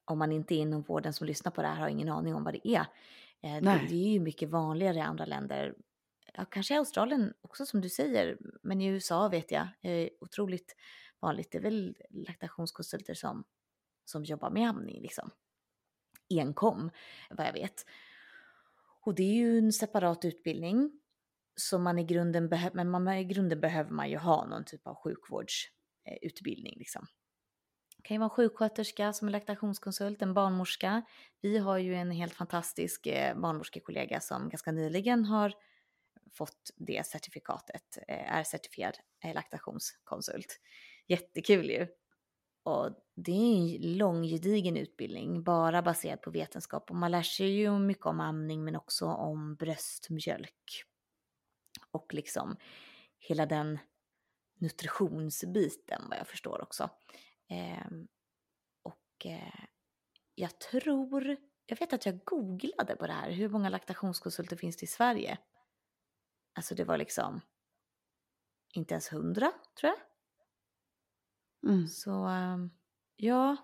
om 0.08 0.20
man 0.20 0.32
inte 0.32 0.56
är 0.56 0.58
inom 0.58 0.82
vården 0.82 1.13
som 1.13 1.28
lyssnar 1.28 1.52
på 1.52 1.62
det 1.62 1.67
här, 1.67 1.76
har 1.76 1.88
ingen 1.89 2.10
aning 2.10 2.36
om 2.36 2.43
vad 2.43 2.54
det 2.54 2.67
är. 2.67 2.86
Eh, 3.41 3.62
det, 3.62 3.88
det 3.89 3.96
är 3.96 4.10
ju 4.10 4.20
mycket 4.20 4.50
vanligare 4.50 4.98
i 4.98 5.02
andra 5.02 5.26
länder. 5.26 5.76
Ja, 6.34 6.46
kanske 6.46 6.74
i 6.74 6.78
Australien 6.78 7.34
också 7.41 7.65
som 7.65 7.82
du 7.82 7.89
säger, 7.89 8.38
men 8.62 8.82
i 8.82 8.88
USA 8.88 9.28
vet 9.28 9.52
jag, 9.52 9.67
eh, 9.82 10.10
otroligt 10.20 10.76
vanligt. 11.20 11.52
Det 11.52 11.58
är 11.58 11.62
väl 11.62 11.96
laktationskonsulter 12.10 13.13
som, 13.13 13.43
som 14.06 14.24
jobbar 14.24 14.50
med 14.50 14.70
amning 14.70 15.02
liksom. 15.02 15.32
Enkom, 16.30 16.91
vad 17.30 17.48
jag 17.48 17.54
vet. 17.54 17.86
Och 19.02 19.15
det 19.15 19.24
är 19.24 19.34
ju 19.34 19.58
en 19.58 19.74
separat 19.74 20.26
utbildning. 20.26 21.02
Så 21.56 21.80
man 21.80 22.00
i 22.00 22.04
grunden, 22.04 22.50
men 22.74 22.89
man, 22.89 23.08
i 23.08 23.24
grunden 23.24 23.60
behöver 23.60 23.91
man 23.91 24.10
ju 24.10 24.17
ha 24.17 24.46
någon 24.46 24.65
typ 24.65 24.88
av 24.88 24.96
sjukvårdsutbildning. 24.96 26.78
Liksom. 26.78 27.08
Det 28.08 28.10
kan 28.10 28.15
ju 28.15 28.20
vara 28.20 28.30
en 28.30 28.36
sjuksköterska 28.36 29.13
som 29.13 29.28
är 29.28 29.32
laktationskonsult, 29.32 30.22
en 30.22 30.34
barnmorska. 30.34 31.02
Vi 31.41 31.58
har 31.58 31.78
ju 31.78 31.96
en 31.96 32.12
helt 32.12 32.34
fantastisk 32.34 33.08
eh, 33.08 33.38
barnmorskekollega 33.38 34.20
som 34.20 34.50
ganska 34.50 34.72
nyligen 34.72 35.26
har 35.26 35.54
fått 36.34 36.72
det 36.76 37.06
certifikatet, 37.06 37.98
eh, 38.08 38.34
är 38.34 38.43
certifierad 38.43 38.98
eh, 39.24 39.34
laktationskonsult. 39.34 40.60
Jättekul 41.08 41.70
ju. 41.70 41.88
Och 42.63 42.89
det 43.15 43.32
är 43.32 43.76
en 43.76 43.98
lång 43.98 44.24
gedigen 44.24 44.78
utbildning, 44.78 45.43
bara 45.43 45.82
baserad 45.82 46.22
på 46.22 46.32
vetenskap. 46.32 46.89
Och 46.89 46.96
man 46.96 47.12
lär 47.12 47.24
sig 47.24 47.50
ju 47.50 47.80
mycket 47.80 48.06
om 48.06 48.20
amning 48.20 48.63
men 48.63 48.76
också 48.76 49.06
om 49.06 49.56
bröstmjölk. 49.56 50.84
Och 51.91 52.13
liksom 52.13 52.58
hela 53.20 53.46
den 53.46 53.80
nutritionsbiten 54.60 56.02
vad 56.10 56.20
jag 56.20 56.28
förstår 56.28 56.62
också. 56.62 56.89
Ehm, 57.50 58.08
och 58.84 59.26
eh, 59.26 59.66
jag 60.36 60.60
tror, 60.60 61.38
jag 61.66 61.80
vet 61.80 61.94
att 61.94 62.06
jag 62.06 62.24
googlade 62.24 62.96
på 62.96 63.08
det 63.08 63.14
här, 63.14 63.32
hur 63.32 63.50
många 63.50 63.70
laktationskonsulter 63.70 64.56
finns 64.56 64.78
det 64.78 64.84
i 64.84 64.88
Sverige? 64.88 65.38
Alltså 66.54 66.76
det 66.76 66.84
var 66.84 66.98
liksom 66.98 67.42
inte 68.74 68.94
ens 68.94 69.14
hundra 69.14 69.52
tror 69.80 69.94
jag. 69.94 70.00
Mm. 71.72 71.88
Så 71.88 72.26
ehm, 72.26 72.70
ja, 73.16 73.58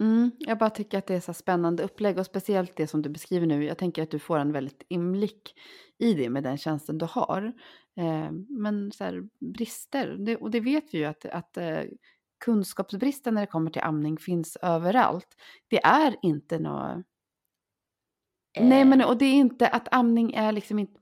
Mm, 0.00 0.30
jag 0.38 0.58
bara 0.58 0.70
tycker 0.70 0.98
att 0.98 1.06
det 1.06 1.14
är 1.14 1.20
så 1.20 1.34
spännande 1.34 1.82
upplägg 1.82 2.18
och 2.18 2.26
speciellt 2.26 2.76
det 2.76 2.86
som 2.86 3.02
du 3.02 3.08
beskriver 3.08 3.46
nu. 3.46 3.64
Jag 3.64 3.78
tänker 3.78 4.02
att 4.02 4.10
du 4.10 4.18
får 4.18 4.38
en 4.38 4.52
väldigt 4.52 4.82
inblick 4.88 5.54
i 5.98 6.14
det 6.14 6.30
med 6.30 6.42
den 6.42 6.58
tjänsten 6.58 6.98
du 6.98 7.06
har. 7.06 7.52
Eh, 7.96 8.30
men 8.48 8.92
så 8.92 9.04
här, 9.04 9.28
brister, 9.40 10.16
det, 10.18 10.36
och 10.36 10.50
det 10.50 10.60
vet 10.60 10.94
vi 10.94 10.98
ju 10.98 11.04
att, 11.04 11.24
att 11.24 11.56
eh, 11.56 11.82
kunskapsbristen 12.44 13.34
när 13.34 13.40
det 13.40 13.46
kommer 13.46 13.70
till 13.70 13.82
amning 13.82 14.18
finns 14.18 14.56
överallt. 14.56 15.28
Det 15.68 15.84
är 15.84 16.16
inte 16.22 16.58
något... 16.58 17.04
Nej, 18.60 18.80
eh, 18.80 18.86
men 18.86 19.04
och 19.04 19.18
det 19.18 19.24
är 19.24 19.34
inte 19.34 19.68
att 19.68 19.94
amning 19.94 20.34
är 20.34 20.52
liksom 20.52 20.78
inte... 20.78 21.00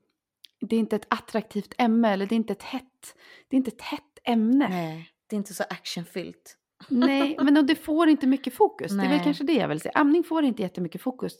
Det 0.61 0.77
är 0.77 0.81
inte 0.81 0.97
ett 0.97 1.07
attraktivt 1.11 1.75
ämne 1.79 2.13
eller 2.13 2.27
det 2.27 2.35
är 2.35 2.37
inte 2.37 2.53
ett 2.53 2.63
hett, 2.63 3.17
det 3.49 3.57
är 3.57 3.59
inte 3.59 3.71
ett 3.71 3.83
hett 3.83 4.19
ämne. 4.25 4.69
nej, 4.69 5.11
det 5.27 5.37
är 5.37 5.39
inte 5.39 5.55
så 5.55 5.63
actionfyllt. 5.63 6.57
Nej, 6.89 7.37
men 7.43 7.67
det 7.67 7.77
får 7.77 8.09
inte 8.09 8.27
mycket 8.27 8.55
fokus. 8.55 8.93
Det 8.93 8.99
är 8.99 9.09
väl 9.09 9.09
Nej. 9.09 9.25
kanske 9.25 9.45
det 9.45 9.53
jag 9.53 9.69
vill 9.69 9.81
säga. 9.81 9.93
Amning 9.95 10.25
får 10.25 10.45
inte 10.45 10.63
jättemycket 10.63 11.03
fokus. 11.03 11.39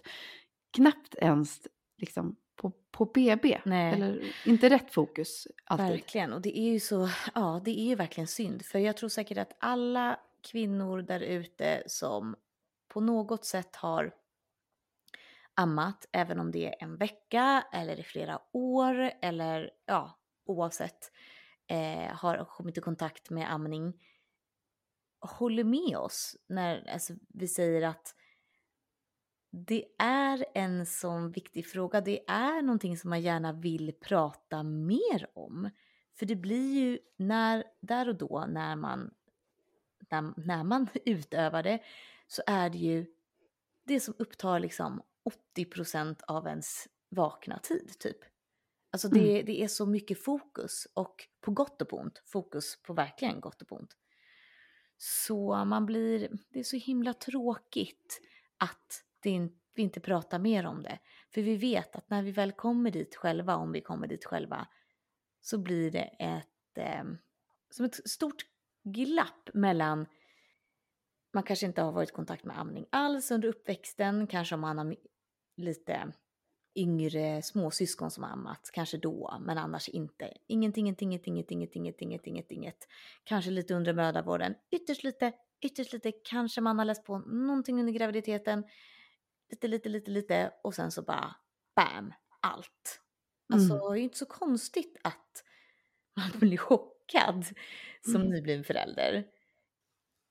Knappt 0.77 1.15
ens 1.15 1.61
liksom, 1.99 2.37
på, 2.65 2.73
på 2.91 3.05
BB. 3.05 3.61
Nej. 3.65 3.93
Eller 3.93 4.35
inte 4.47 4.71
rätt 4.71 4.91
fokus 4.91 5.47
alltid. 5.65 5.87
Verkligen, 5.87 6.33
och 6.33 6.41
det 6.41 6.59
är 6.59 6.73
ju 6.73 6.81
så, 6.81 7.09
ja 7.35 7.63
det 7.65 7.81
är 7.81 7.85
ju 7.85 7.95
verkligen 7.95 8.27
synd. 8.27 8.65
För 8.65 8.79
jag 8.79 8.97
tror 8.97 9.09
säkert 9.09 9.39
att 9.39 9.57
alla 9.59 10.21
kvinnor 10.41 11.03
där 11.03 11.21
ute 11.21 11.83
som 11.87 12.37
på 12.89 13.01
något 13.01 13.45
sätt 13.45 13.77
har 13.77 14.15
ammat, 15.55 16.07
även 16.13 16.41
om 16.41 16.51
det 16.51 16.67
är 16.67 16.75
en 16.81 16.97
vecka 16.97 17.65
eller 17.73 18.01
i 18.01 18.03
flera 18.03 18.41
år 18.53 19.11
eller 19.23 19.71
ja, 19.87 20.19
oavsett, 20.47 21.13
eh, 21.67 22.17
har 22.17 22.45
kommit 22.45 22.79
i 22.79 22.81
kontakt 22.81 23.31
med 23.31 23.53
amning, 23.53 23.93
håller 25.21 25.65
med 25.65 25.97
oss 25.97 26.37
när 26.47 26.91
alltså, 26.93 27.13
vi 27.29 27.49
säger 27.49 27.83
att 27.83 28.15
det 29.55 29.85
är 29.99 30.45
en 30.55 30.87
sån 30.87 31.33
viktig 31.33 31.67
fråga. 31.67 32.01
Det 32.01 32.25
är 32.31 32.63
någonting 32.63 32.97
som 32.97 33.11
man 33.11 33.23
gärna 33.23 33.53
vill 33.53 33.93
prata 34.01 34.63
mer 34.63 35.31
om. 35.35 35.71
För 36.19 36.27
det 36.27 36.37
blir 36.37 36.75
ju 36.75 36.99
när, 37.17 37.65
där 37.81 38.09
och 38.09 38.15
då 38.15 38.45
när 38.49 38.77
man, 38.77 39.15
när, 40.11 40.47
när 40.47 40.65
man 40.65 40.89
utövar 41.05 41.63
det 41.63 41.83
så 42.27 42.43
är 42.47 42.71
det 42.71 42.79
ju 42.79 43.07
det 43.85 44.01
som 44.01 44.15
upptar 44.19 44.61
liksom 44.61 45.03
80% 45.57 46.23
av 46.29 46.47
ens 46.47 46.89
vakna 47.09 47.59
tid 47.59 47.99
typ. 47.99 48.19
Alltså 48.91 49.09
det, 49.09 49.35
Mm. 49.35 49.47
det 49.47 49.63
är 49.63 49.69
så 49.69 49.87
mycket 49.87 50.25
fokus 50.25 50.87
och 50.95 51.29
på 51.41 51.51
gott 51.51 51.83
och 51.83 51.89
på 51.89 51.97
ont. 51.97 52.23
Fokus 52.27 52.83
på 52.83 52.93
verkligen 52.93 53.41
gott 53.41 53.63
och 53.63 53.69
på 53.69 53.77
ont. 53.77 53.97
Så 54.97 55.65
man 55.65 55.87
blir, 55.87 56.29
det 56.49 56.59
är 56.59 56.65
så 56.65 56.77
himla 56.77 57.15
tråkigt 57.15 58.21
att 58.59 59.04
att 59.25 59.31
in, 59.31 59.59
vi 59.75 59.83
inte 59.83 60.01
pratar 60.01 60.39
mer 60.39 60.67
om 60.67 60.83
det. 60.83 60.99
För 61.35 61.43
vi 61.43 61.57
vet 61.57 61.97
att 61.97 62.11
när 62.11 62.23
vi 62.23 62.31
väl 62.31 62.53
kommer 62.53 62.91
dit 62.91 63.17
själva, 63.17 63.57
om 63.57 63.73
vi 63.73 63.81
kommer 63.81 64.07
dit 64.07 64.25
själva, 64.25 64.69
så 65.41 65.59
blir 65.59 65.91
det 65.91 66.11
ett, 66.19 66.79
eh, 66.79 67.05
som 67.71 67.85
ett 67.85 68.11
stort 68.11 68.47
glapp 68.85 69.51
mellan 69.55 70.07
man 71.33 71.43
kanske 71.43 71.67
inte 71.67 71.83
har 71.83 71.93
varit 71.93 72.11
i 72.11 72.13
kontakt 72.13 72.45
med 72.45 72.59
amning 72.59 72.87
alls 72.91 73.31
under 73.31 73.49
uppväxten, 73.49 74.27
kanske 74.27 74.55
om 74.55 74.61
man 74.61 74.79
har 74.79 74.97
lite 75.57 76.13
yngre 76.75 77.43
småsyskon 77.43 78.11
som 78.11 78.25
har 78.25 78.31
ammat, 78.31 78.71
kanske 78.73 78.99
då, 78.99 79.39
men 79.41 79.59
annars 79.59 79.89
inte. 79.89 80.33
Ingenting, 80.47 80.87
ingenting, 80.87 81.13
ingenting, 81.13 81.37
ingenting, 81.37 81.83
ingenting, 81.83 82.13
ingenting, 82.13 82.57
inget. 82.57 82.89
Kanske 83.25 83.51
lite 83.51 83.75
under 83.75 83.93
mödravården, 83.93 84.55
ytterst 84.71 85.05
lite, 85.05 85.33
ytterst 85.61 85.93
lite, 85.93 86.13
kanske 86.13 86.61
man 86.61 86.79
har 86.79 86.85
läst 86.85 87.05
på 87.05 87.19
någonting 87.19 87.81
under 87.81 87.93
graviditeten, 87.93 88.65
lite, 89.55 89.69
lite, 89.69 89.89
lite, 89.89 90.11
lite 90.11 90.53
och 90.63 90.75
sen 90.75 90.91
så 90.93 91.03
bara 91.03 91.37
bam, 91.77 92.13
allt. 92.41 93.01
Alltså 93.53 93.75
Mm. 93.75 93.87
det 93.87 93.93
är 93.93 93.97
ju 93.97 94.03
inte 94.03 94.19
så 94.19 94.27
konstigt 94.27 94.97
att 95.05 95.45
man 96.17 96.31
blir 96.41 96.57
chockad 96.59 97.45
som 98.03 98.17
Mm. 98.17 98.29
nybliven 98.29 98.65
förälder. 98.65 99.27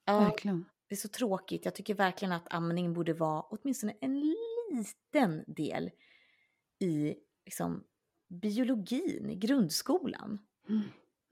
Ja, 0.06 0.20
Verkligen. 0.20 0.66
det 0.88 0.96
är 0.96 0.98
så 0.98 1.08
tråkigt. 1.08 1.66
Jag 1.66 1.76
tycker 1.76 1.94
verkligen 1.96 2.32
att 2.32 2.54
amning 2.54 2.94
borde 2.94 3.14
vara 3.14 3.42
åtminstone 3.42 3.94
en 4.02 4.20
liten 4.20 5.44
del 5.48 5.92
i 6.80 7.16
liksom, 7.46 7.84
biologin 8.30 9.30
i 9.30 9.36
grundskolan. 9.36 10.46
Mm. 10.70 10.82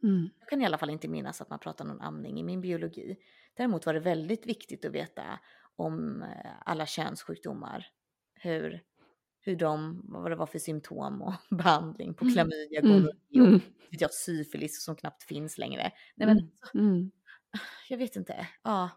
Mm. 0.03 0.29
Jag 0.39 0.49
kan 0.49 0.61
i 0.61 0.65
alla 0.65 0.77
fall 0.77 0.89
inte 0.89 1.07
minnas 1.07 1.41
att 1.41 1.49
man 1.49 1.59
pratar 1.59 1.91
om 1.91 2.01
amning 2.01 2.39
i 2.39 2.43
min 2.43 2.61
biologi. 2.61 3.17
Däremot 3.53 3.85
var 3.85 3.93
det 3.93 3.99
väldigt 3.99 4.45
viktigt 4.45 4.85
att 4.85 4.91
veta 4.91 5.39
om 5.81 6.21
eh, 6.21 6.51
alla 6.65 6.85
könssjukdomar. 6.85 7.87
Hur, 8.33 8.81
hur 9.41 9.55
de, 9.55 10.01
vad 10.03 10.31
det 10.31 10.35
var 10.35 10.45
för 10.45 10.59
symptom 10.59 11.21
och 11.21 11.33
behandling 11.57 12.13
på 12.13 12.23
Mm. 12.25 12.33
klamydia, 12.33 12.79
Mm. 12.79 12.91
gonorré 12.91 13.13
och 13.41 13.47
Mm. 13.47 13.59
jag, 13.89 14.13
syfilis 14.13 14.83
som 14.83 14.95
knappt 14.95 15.23
finns 15.23 15.57
längre. 15.57 15.91
Nej 16.15 16.27
men 16.27 16.37
Mm. 16.73 16.87
Mm. 16.93 17.11
jag 17.89 17.97
vet 17.97 18.15
inte. 18.15 18.47
Ja, 18.63 18.89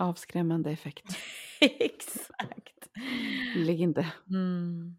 Avskrämmande 0.00 0.70
effekt. 0.70 1.04
exakt. 1.60 2.88
Ligg 3.56 3.80
inte. 3.80 4.06
Mm. 4.30 4.96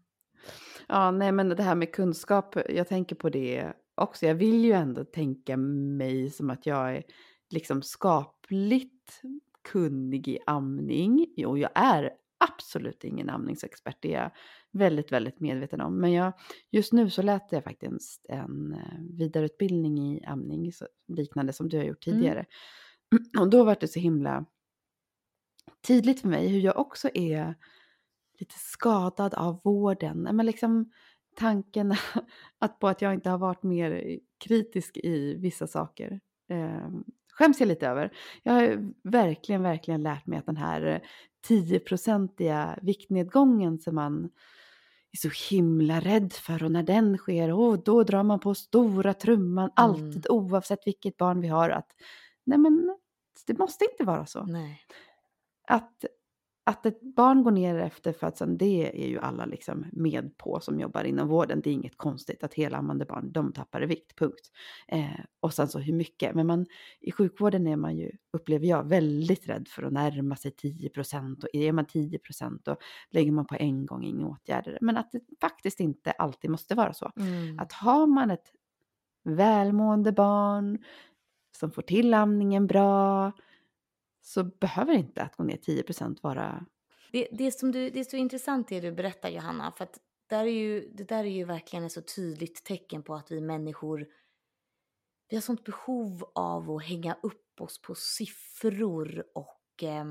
Ja, 0.88 1.10
nej 1.10 1.32
men 1.32 1.48
det 1.48 1.62
här 1.62 1.74
med 1.74 1.92
kunskap, 1.94 2.56
jag 2.68 2.88
tänker 2.88 3.16
på 3.16 3.28
det 3.28 3.72
också. 3.94 4.26
Jag 4.26 4.34
vill 4.34 4.64
ju 4.64 4.72
ändå 4.72 5.04
tänka 5.04 5.56
mig 5.56 6.30
som 6.30 6.50
att 6.50 6.66
jag 6.66 6.96
är 6.96 7.02
liksom 7.50 7.82
skapligt 7.82 9.20
kunnig 9.62 10.28
i 10.28 10.38
amning. 10.46 11.26
Och 11.46 11.58
jag 11.58 11.70
är 11.74 12.10
absolut 12.44 13.04
ingen 13.04 13.30
amningsexpert, 13.30 13.96
det 14.00 14.14
är 14.14 14.22
jag 14.22 14.30
väldigt, 14.72 15.12
väldigt 15.12 15.40
medveten 15.40 15.80
om. 15.80 16.00
Men 16.00 16.12
jag, 16.12 16.32
just 16.70 16.92
nu 16.92 17.10
så 17.10 17.22
läste 17.22 17.54
jag 17.56 17.64
faktiskt 17.64 18.26
en 18.28 18.72
eh, 18.72 19.18
vidareutbildning 19.18 19.98
i 19.98 20.24
amning, 20.24 20.72
liknande 21.08 21.52
som 21.52 21.68
du 21.68 21.76
har 21.76 21.84
gjort 21.84 22.06
Mm. 22.06 22.18
tidigare. 22.18 22.46
Och 23.40 23.50
då 23.50 23.64
var 23.64 23.76
det 23.80 23.88
så 23.88 24.00
himla 24.00 24.46
tydligt 25.86 26.20
för 26.20 26.28
mig 26.28 26.48
hur 26.48 26.60
jag 26.60 26.78
också 26.78 27.08
är 27.14 27.54
lite 28.38 28.54
skadad 28.58 29.34
av 29.34 29.60
vården. 29.64 30.22
Men 30.22 30.46
liksom 30.46 30.92
tanken 31.36 31.94
att 32.58 32.78
på 32.78 32.88
att 32.88 33.02
jag 33.02 33.14
inte 33.14 33.30
har 33.30 33.38
varit 33.38 33.62
mer 33.62 34.18
kritisk 34.44 34.96
i 34.96 35.34
vissa 35.34 35.66
saker 35.66 36.20
eh, 36.50 36.88
skäms 37.40 37.60
jag 37.60 37.66
lite 37.66 37.88
över. 37.88 38.12
Jag 38.42 38.52
har 38.52 38.92
verkligen, 39.02 39.62
verkligen 39.62 40.02
lärt 40.02 40.26
mig 40.26 40.38
att 40.38 40.46
den 40.46 40.56
här 40.56 41.02
10-procentiga 41.48 42.78
viktnedgången 42.82 43.78
som 43.78 43.94
man 43.94 44.24
är 45.12 45.16
så 45.16 45.54
himla 45.54 46.00
rädd 46.00 46.32
för 46.32 46.62
och 46.62 46.72
när 46.72 46.82
den 46.82 47.18
sker, 47.18 47.52
oh, 47.52 47.78
då 47.84 48.02
drar 48.02 48.22
man 48.22 48.40
på 48.40 48.54
stora 48.54 49.14
trumman 49.14 49.70
alltid 49.76 50.26
oavsett 50.28 50.86
vilket 50.86 51.16
barn 51.16 51.40
vi 51.40 51.48
har. 51.48 51.70
Att, 51.70 51.88
nej 52.44 52.58
men 52.58 52.96
det 53.46 53.58
måste 53.58 53.84
inte 53.84 54.04
vara 54.04 54.26
så. 54.26 54.44
Nej. 54.44 54.80
Att, 55.68 56.04
att 56.64 56.86
ett 56.86 57.02
barn 57.02 57.42
går 57.42 57.50
ner 57.50 57.78
efter 57.78 58.12
födseln, 58.12 58.58
det 58.58 59.04
är 59.04 59.08
ju 59.08 59.18
alla 59.18 59.44
liksom 59.44 59.86
med 59.92 60.36
på 60.36 60.60
som 60.60 60.80
jobbar 60.80 61.04
inom 61.04 61.28
vården. 61.28 61.60
Det 61.60 61.70
är 61.70 61.74
inget 61.74 61.96
konstigt 61.96 62.44
att 62.44 62.54
helammande 62.54 63.04
barn, 63.04 63.32
de 63.32 63.52
tappar 63.52 63.82
i 63.82 63.86
vikt, 63.86 64.18
punkt. 64.18 64.50
Eh, 64.88 65.20
och 65.40 65.54
sen 65.54 65.68
så 65.68 65.78
hur 65.78 65.92
mycket. 65.92 66.34
Men 66.34 66.46
man, 66.46 66.66
i 67.00 67.12
sjukvården 67.12 67.66
är 67.66 67.76
man 67.76 67.96
ju, 67.96 68.10
upplever 68.32 68.66
jag, 68.66 68.88
väldigt 68.88 69.48
rädd 69.48 69.68
för 69.68 69.82
att 69.82 69.92
närma 69.92 70.36
sig 70.36 70.50
10 70.50 70.88
procent. 70.88 71.44
Och 71.44 71.50
är 71.52 71.72
man 71.72 71.86
10 71.86 72.18
procent 72.18 72.64
då 72.64 72.76
lägger 73.10 73.32
man 73.32 73.46
på 73.46 73.56
en 73.56 73.86
gång 73.86 74.04
inga 74.04 74.26
åtgärder. 74.26 74.78
Men 74.80 74.96
att 74.96 75.12
det 75.12 75.20
faktiskt 75.40 75.80
inte 75.80 76.10
alltid 76.10 76.50
måste 76.50 76.74
vara 76.74 76.92
så. 76.92 77.12
Mm. 77.16 77.58
Att 77.58 77.72
har 77.72 78.06
man 78.06 78.30
ett 78.30 78.52
välmående 79.24 80.12
barn 80.12 80.78
som 81.58 81.70
får 81.70 81.82
till 81.82 82.14
amningen 82.14 82.66
bra 82.66 83.32
så 84.20 84.44
behöver 84.44 84.92
inte 84.92 85.22
att 85.22 85.36
gå 85.36 85.44
ner 85.44 85.56
10% 85.56 86.18
vara... 86.22 86.66
Det, 87.12 87.28
det, 87.32 87.52
som 87.52 87.72
du, 87.72 87.90
det 87.90 88.00
är 88.00 88.04
så 88.04 88.16
intressant 88.16 88.68
det 88.68 88.80
du 88.80 88.92
berättar 88.92 89.28
Johanna, 89.28 89.72
för 89.72 89.84
att 89.84 89.98
där 90.26 90.44
är 90.44 90.50
ju, 90.50 90.90
det 90.94 91.04
där 91.04 91.24
är 91.24 91.30
ju 91.30 91.44
verkligen 91.44 91.84
ett 91.84 91.92
så 91.92 92.02
tydligt 92.02 92.64
tecken 92.64 93.02
på 93.02 93.14
att 93.14 93.30
vi 93.30 93.40
människor, 93.40 94.06
vi 95.28 95.36
har 95.36 95.40
sånt 95.40 95.64
behov 95.64 96.30
av 96.34 96.70
att 96.70 96.84
hänga 96.84 97.16
upp 97.22 97.60
oss 97.60 97.82
på 97.82 97.94
siffror 97.94 99.24
och 99.34 99.82
eh, 99.82 100.04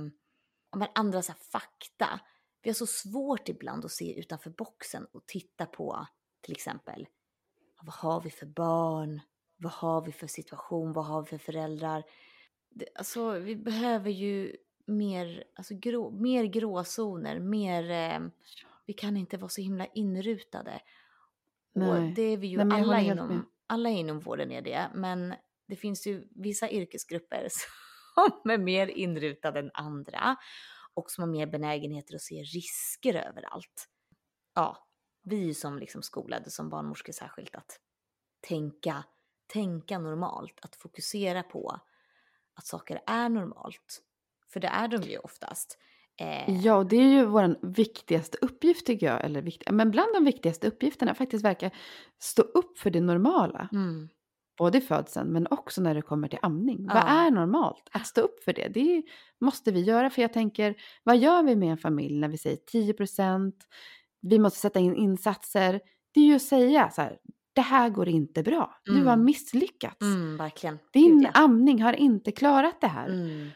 andra 0.96 1.22
så 1.22 1.32
här, 1.32 1.40
fakta. 1.52 2.20
Vi 2.62 2.70
har 2.70 2.76
så 2.76 2.86
svårt 2.88 3.50
ibland 3.50 3.86
att 3.86 3.92
se 3.92 4.20
utanför 4.20 4.50
boxen 4.50 5.06
och 5.12 5.28
titta 5.28 5.66
på 5.66 6.08
till 6.42 6.52
exempel, 6.52 7.08
vad 7.82 7.96
har 7.96 8.22
vi 8.22 8.30
för 8.30 8.46
barn? 8.46 9.22
Vad 9.58 9.72
har 9.72 10.06
vi 10.06 10.12
för 10.12 10.28
situation? 10.28 10.94
Vad 10.94 11.06
har 11.06 11.22
vi 11.22 11.28
för 11.28 11.38
föräldrar? 11.38 12.04
Det, 12.70 12.86
alltså, 12.96 13.32
vi 13.32 13.56
behöver 13.56 14.10
ju 14.10 14.56
mer, 14.86 15.44
alltså, 15.56 15.74
grå, 15.76 16.12
mer 16.12 16.44
gråzoner, 16.44 17.40
mer... 17.40 17.90
Eh, 17.92 18.30
vi 18.86 18.94
kan 18.94 19.18
inte 19.18 19.38
vara 19.38 19.50
så 19.50 19.62
himla 19.62 19.86
inrutade. 19.86 20.82
Nej. 21.74 21.90
Och 21.90 22.16
det 22.16 22.22
är 22.22 22.38
vi 22.38 22.48
ju 22.48 22.64
Nej, 22.64 22.82
alla 22.82 23.02
inom, 23.02 23.50
alla 23.68 23.90
inom 23.90 24.20
vården 24.20 24.52
är 24.52 24.62
det. 24.62 24.92
Men 24.94 25.34
det 25.68 25.76
finns 25.76 26.08
ju 26.08 26.28
vissa 26.36 26.70
yrkesgrupper 26.70 27.48
som 28.42 28.52
är 28.52 28.58
mer 28.58 28.88
inrutade 28.88 29.60
än 29.60 29.72
andra. 29.74 30.36
Och 30.94 31.12
som 31.12 31.22
har 31.22 31.32
mer 31.32 31.48
benägenheter 31.48 32.16
att 32.16 32.22
se 32.22 32.36
risker 32.36 33.14
överallt. 33.14 33.88
Ja, 34.56 34.88
vi 35.24 35.54
som 35.54 35.80
liksom 35.80 36.02
skolade 36.02 36.50
som 36.50 36.70
barnmorskor 36.70 37.14
särskilt 37.14 37.56
att 37.56 37.80
tänka, 38.48 39.04
tänka 39.48 40.00
normalt. 40.00 40.60
Att 40.62 40.76
fokusera 40.76 41.44
på 41.44 41.80
att 42.60 42.66
saker 42.68 43.02
är 43.08 43.30
normalt. 43.30 44.02
För 44.54 44.60
det 44.60 44.68
är 44.68 44.88
de 44.88 44.98
ju 45.02 45.18
oftast. 45.18 45.78
Eh, 46.22 46.56
Ja, 46.62 46.76
och 46.76 46.86
det 46.86 46.96
är 46.96 47.10
ju 47.10 47.26
vår 47.26 47.56
viktigaste 47.74 48.38
uppgift 48.42 48.86
tycker 48.86 49.06
jag. 49.06 49.26
Eller 49.26 49.42
vikt... 49.42 49.64
Men 49.72 49.92
bland 49.92 50.14
de 50.14 50.26
viktigaste 50.26 50.68
uppgifterna 50.68 51.16
faktiskt 51.16 51.46
verkar 51.46 51.72
stå 52.20 52.42
upp 52.42 52.80
för 52.80 52.90
det 52.90 53.02
normala. 53.02 53.70
mm, 53.72 54.10
Både 54.58 54.78
i 54.78 54.82
födseln 54.82 55.30
men 55.34 55.48
också 55.52 55.82
när 55.82 55.96
det 55.96 56.02
kommer 56.02 56.28
till 56.28 56.40
amning. 56.42 56.86
Vad 56.88 56.96
Ja. 56.98 57.08
är 57.08 57.32
normalt? 57.32 57.90
Att 57.92 58.08
stå 58.08 58.22
upp 58.22 58.44
för 58.44 58.54
det, 58.54 58.68
det 58.68 59.04
måste 59.42 59.72
vi 59.72 59.82
göra. 59.82 60.10
För 60.10 60.22
jag 60.22 60.34
tänker, 60.34 60.76
vad 61.04 61.18
gör 61.18 61.44
vi 61.44 61.56
med 61.56 61.72
en 61.72 61.78
familj 61.78 62.20
när 62.20 62.28
vi 62.28 62.38
säger 62.38 62.58
10% 62.58 63.54
Vi 64.22 64.40
måste 64.40 64.60
sätta 64.60 64.80
in 64.80 64.96
insatser. 64.96 65.82
Det 66.14 66.20
är 66.20 66.26
ju 66.26 66.36
att 66.36 66.42
säga 66.42 66.90
så 66.90 67.02
här, 67.02 67.18
det 67.54 67.62
här 67.62 67.90
går 67.90 68.08
inte 68.10 68.44
bra. 68.44 68.82
Du 68.86 68.94
har 69.04 69.14
Mm. 69.14 69.26
misslyckats. 69.26 70.02
mm. 70.02 70.38
Din 70.94 71.18
Gud, 71.20 71.24
ja. 71.24 71.32
amning 71.34 71.82
har 71.82 71.94
inte 71.94 72.32
klarat 72.32 72.82
det 72.82 72.88
här. 72.88 73.08
Mm. 73.10 73.50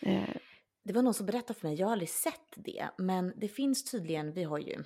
Eh, 0.00 0.36
Det 0.84 0.92
var 0.92 1.02
någon 1.02 1.14
som 1.14 1.26
berättade 1.26 1.58
för 1.60 1.68
mig, 1.68 1.76
jag 1.78 1.86
har 1.86 1.92
aldrig 1.92 2.08
sett 2.08 2.52
det, 2.56 2.88
men 2.98 3.32
det 3.36 3.48
finns 3.48 3.84
tydligen, 3.90 4.32
vi 4.32 4.42
har 4.42 4.58
ju 4.58 4.84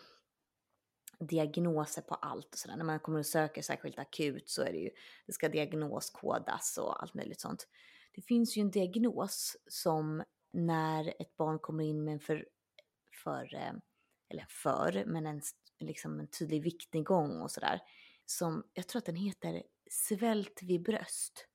diagnoser 1.20 2.02
på 2.02 2.14
allt 2.14 2.52
och 2.52 2.59
sådär. 2.59 2.76
När 2.76 2.85
man 2.85 3.00
kommer 3.00 3.18
och 3.18 3.26
söker 3.26 3.62
särskilt 3.62 3.98
akut 3.98 4.48
så 4.50 4.62
är 4.62 4.72
det 4.72 4.78
ju, 4.78 4.90
det 5.26 5.32
ska 5.32 5.48
diagnoskodas 5.48 6.78
och 6.78 7.02
allt 7.02 7.14
möjligt 7.14 7.40
sånt. 7.40 7.68
Det 8.14 8.22
finns 8.22 8.56
ju 8.56 8.61
en 8.62 8.70
diagnos 8.70 9.56
som 9.66 10.22
när 10.52 11.09
ett 11.22 11.37
barn 11.37 11.59
kommer 11.59 11.85
in 11.85 12.04
med 12.04 12.12
en 12.14 12.20
för, 12.20 12.46
för 13.24 13.54
eh, 13.54 13.72
eller 14.30 14.46
för, 14.48 15.04
men 15.06 15.26
en, 15.26 15.40
liksom 15.80 16.20
en 16.20 16.26
tydlig 16.28 16.62
viktnedgång 16.62 17.40
och 17.40 17.50
sådär. 17.50 17.80
Som, 18.26 18.62
jag 18.74 18.88
tror 18.88 18.98
att 19.00 19.06
den 19.06 19.16
heter 19.16 19.62
svält 19.90 20.60
vid 20.62 20.82
bröst. 20.82 21.46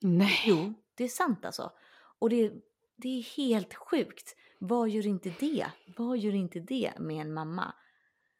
nej. 0.00 0.42
Jo, 0.46 0.74
det 0.94 1.04
är 1.04 1.08
sant 1.08 1.44
alltså. 1.44 1.70
Och 2.18 2.30
det, 2.30 2.52
det 2.96 3.08
är 3.18 3.36
helt 3.36 3.74
sjukt. 3.74 4.36
Vad 4.58 4.88
gör 4.88 5.06
inte 5.06 5.34
det? 5.40 5.66
Vad 5.96 6.18
gör 6.18 6.34
inte 6.34 6.60
det 6.60 6.92
med 6.98 7.20
en 7.20 7.32
mamma? 7.32 7.74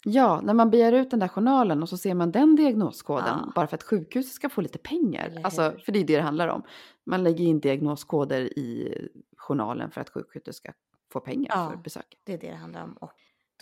Ja, 0.05 0.41
när 0.41 0.55
man 0.55 0.71
begär 0.71 0.93
ut 0.93 1.11
den 1.11 1.21
där 1.21 1.29
journalen 1.29 1.83
och 1.83 1.89
så 1.89 1.97
ser 1.97 2.15
man 2.15 2.33
den 2.33 2.57
diagnoskoden 2.57 3.39
Ja. 3.47 3.53
bara 3.55 3.67
för 3.67 3.75
att 3.77 3.83
sjukhuset 3.83 4.33
ska 4.33 4.49
få 4.49 4.61
lite 4.61 4.79
pengar. 4.79 5.41
Alltså, 5.45 5.75
för 5.85 5.93
det 5.93 5.99
är 5.99 6.05
det 6.05 6.17
det 6.17 6.23
handlar 6.23 6.49
om. 6.49 6.63
Man 7.05 7.23
lägger 7.23 7.45
in 7.45 7.61
diagnoskoder 7.61 8.59
i 8.59 8.95
journalen 9.37 9.91
för 9.91 10.01
att 10.01 10.11
sjukhuset 10.11 10.55
ska 10.55 10.73
få 11.13 11.21
pengar 11.21 11.47
Ja. 11.55 11.71
för 11.71 11.77
besöket. 11.77 12.21
Det 12.25 12.33
är 12.33 12.39
det 12.39 12.47
det 12.51 12.55
handlar 12.57 12.85
om. 12.85 12.93
Och 12.93 13.13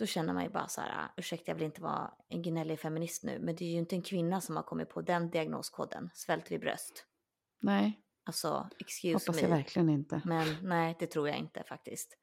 då 0.01 0.07
känner 0.07 0.33
man 0.33 0.43
ju 0.43 0.49
bara 0.49 0.67
så 0.67 0.81
här, 0.81 1.07
ursäkta 1.17 1.51
jag 1.51 1.55
vill 1.55 1.65
inte 1.65 1.81
vara 1.81 2.11
en 2.29 2.41
gnällig 2.41 2.79
feminist 2.79 3.23
nu, 3.23 3.39
men 3.39 3.55
det 3.55 3.65
är 3.65 3.69
ju 3.71 3.77
inte 3.77 3.95
en 3.95 4.01
kvinna 4.01 4.41
som 4.41 4.55
har 4.55 4.63
kommit 4.63 4.89
på 4.89 5.01
den 5.01 5.29
diagnoskoden, 5.29 6.09
svält 6.13 6.51
vid 6.51 6.59
bröst. 6.59 7.05
Nej, 7.61 7.99
Alltså, 8.25 8.69
excuse 8.79 9.13
hoppas 9.13 9.35
me. 9.35 9.41
jag 9.41 9.49
verkligen 9.49 9.89
inte. 9.89 10.21
Men 10.25 10.55
nej, 10.63 10.95
det 10.99 11.07
tror 11.07 11.27
jag 11.29 11.37
inte 11.37 11.63
faktiskt. 11.63 12.17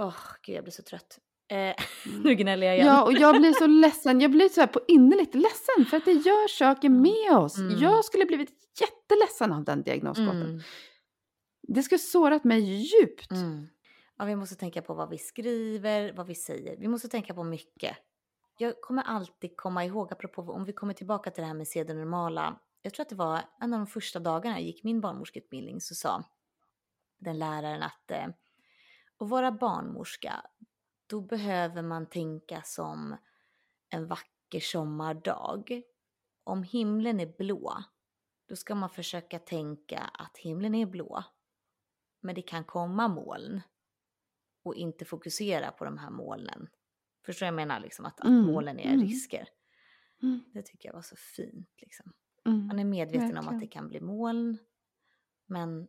Åh, 0.00 0.16
gud 0.42 0.56
jag 0.56 0.64
blir 0.64 0.72
så 0.72 0.82
trött. 0.82 1.18
Eh, 1.50 1.74
nu 2.24 2.34
gnäller 2.34 2.66
jag 2.66 2.76
igen. 2.76 2.86
Ja, 2.86 3.04
och 3.04 3.12
jag 3.12 3.40
blir 3.40 3.52
så 3.52 3.66
ledsen. 3.82 4.20
Jag 4.20 4.30
blir 4.30 4.48
så 4.48 4.60
här 4.60 4.66
på 4.68 4.80
innerligt 4.88 5.34
ledsen 5.34 5.84
för 5.90 5.96
att 5.96 6.04
det 6.04 6.12
gör 6.12 6.48
saker 6.48 6.88
med 6.88 7.38
oss. 7.38 7.58
Mm. 7.58 7.78
Jag 7.78 8.04
skulle 8.04 8.26
blivit 8.26 8.50
jätteledsen 8.80 9.52
av 9.52 9.64
den 9.64 9.82
diagnoskoden. 9.82 10.42
Mm, 10.42 10.60
Det 11.62 11.82
skulle 11.82 11.98
sårat 11.98 12.44
mig 12.44 12.60
djupt. 12.60 13.30
mm. 13.30 13.66
Ja, 14.16 14.24
vi 14.24 14.36
måste 14.36 14.56
tänka 14.56 14.82
på 14.82 14.94
vad 14.94 15.10
vi 15.10 15.18
skriver, 15.18 16.12
vad 16.12 16.26
vi 16.26 16.34
säger. 16.34 16.76
Vi 16.76 16.88
måste 16.88 17.08
tänka 17.08 17.34
på 17.34 17.44
mycket. 17.44 17.96
Jag 18.58 18.80
kommer 18.80 19.02
alltid 19.02 19.56
komma 19.56 19.84
ihåg, 19.84 20.12
apropå 20.12 20.42
om 20.42 20.64
vi 20.64 20.72
kommer 20.72 20.94
tillbaka 20.94 21.30
till 21.30 21.40
det 21.40 21.46
här 21.46 21.54
med 21.54 21.68
se 21.68 21.84
det 21.84 21.94
normala. 21.94 22.60
Jag 22.82 22.94
tror 22.94 23.02
att 23.02 23.08
det 23.08 23.14
var 23.14 23.40
en 23.60 23.72
av 23.72 23.78
de 23.80 23.86
första 23.86 24.18
dagarna 24.18 24.56
jag 24.56 24.66
gick 24.66 24.84
min 24.84 25.00
barnmorskeutbildning 25.00 25.80
så 25.80 25.94
sa 25.94 26.24
den 27.18 27.38
läraren 27.38 27.82
att 27.82 28.10
eh, 28.10 28.26
att 29.18 29.28
vara 29.28 29.52
barnmorska, 29.52 30.46
då 31.06 31.20
behöver 31.20 31.82
man 31.82 32.06
tänka 32.06 32.62
som 32.62 33.16
en 33.88 34.06
vacker 34.06 34.60
sommardag. 34.60 35.82
Om 36.44 36.62
himlen 36.62 37.20
är 37.20 37.36
blå, 37.38 37.84
då 38.48 38.56
ska 38.56 38.74
man 38.74 38.90
försöka 38.90 39.38
tänka 39.38 39.98
att 39.98 40.36
himlen 40.36 40.74
är 40.74 40.86
blå. 40.86 41.24
Men 42.20 42.34
det 42.34 42.42
kan 42.42 42.64
komma 42.64 43.08
moln. 43.08 43.60
Och 44.64 44.74
inte 44.74 45.04
fokusera 45.04 45.70
på 45.70 45.84
de 45.84 45.98
här 45.98 46.10
molnen. 46.10 46.68
Förstår 47.26 47.46
jag 47.46 47.54
menar? 47.54 47.80
Liksom 47.80 48.04
att, 48.04 48.20
att 48.20 48.26
Mm, 48.26 48.42
molnen 48.44 48.78
är 48.78 48.92
mm. 48.94 49.00
risker. 49.06 49.48
Mm, 50.22 50.40
Det 50.54 50.62
tycker 50.62 50.88
jag 50.88 50.94
var 50.94 51.02
så 51.02 51.16
fint. 51.16 51.68
Liksom. 51.78 52.12
mm. 52.46 52.66
Man 52.66 52.78
är 52.78 52.84
medveten 52.84 53.24
om 53.28 53.32
verkligen. 53.34 53.54
att 53.54 53.60
det 53.60 53.66
kan 53.66 53.88
bli 53.88 54.00
moln. 54.00 54.58
Men, 55.46 55.88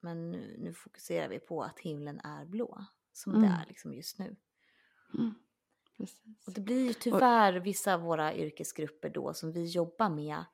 men 0.00 0.30
nu, 0.30 0.56
nu 0.58 0.72
fokuserar 0.74 1.28
vi 1.28 1.38
på 1.38 1.62
att 1.62 1.78
himlen 1.80 2.20
är 2.20 2.44
blå. 2.44 2.84
Som 3.12 3.32
det 3.32 3.38
Mm. 3.38 3.50
är 3.50 3.66
liksom 3.68 3.94
just 3.94 4.18
nu. 4.18 4.36
Mm. 5.18 5.34
Och 6.46 6.52
det 6.52 6.60
blir 6.60 6.86
ju 6.86 6.92
tyvärr 6.92 7.52
vissa 7.52 7.94
av 7.94 8.00
våra 8.00 8.34
yrkesgrupper 8.34 9.10
då 9.10 9.34
som 9.34 9.52
vi 9.52 9.64
jobbar 9.66 10.10
med 10.10 10.44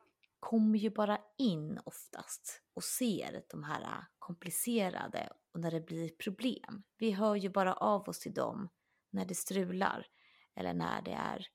kommer 0.41 0.79
ju 0.79 0.91
bara 0.91 1.19
in 1.39 1.81
oftast 1.85 2.63
och 2.75 2.85
ser 2.85 3.43
de 3.51 3.65
här 3.65 4.05
komplicerade 4.19 5.33
och 5.53 5.61
när 5.61 5.71
det 5.71 5.81
blir 5.87 6.09
problem. 6.09 6.83
Vi 6.99 7.11
hör 7.11 7.37
ju 7.37 7.49
bara 7.49 7.75
av 7.75 8.09
oss 8.09 8.19
till 8.19 8.35
dem 8.35 8.69
när 9.11 9.25
det 9.25 9.35
strular 9.35 10.07
eller 10.55 10.75
när 10.75 11.03
det 11.03 11.13
är 11.13 11.47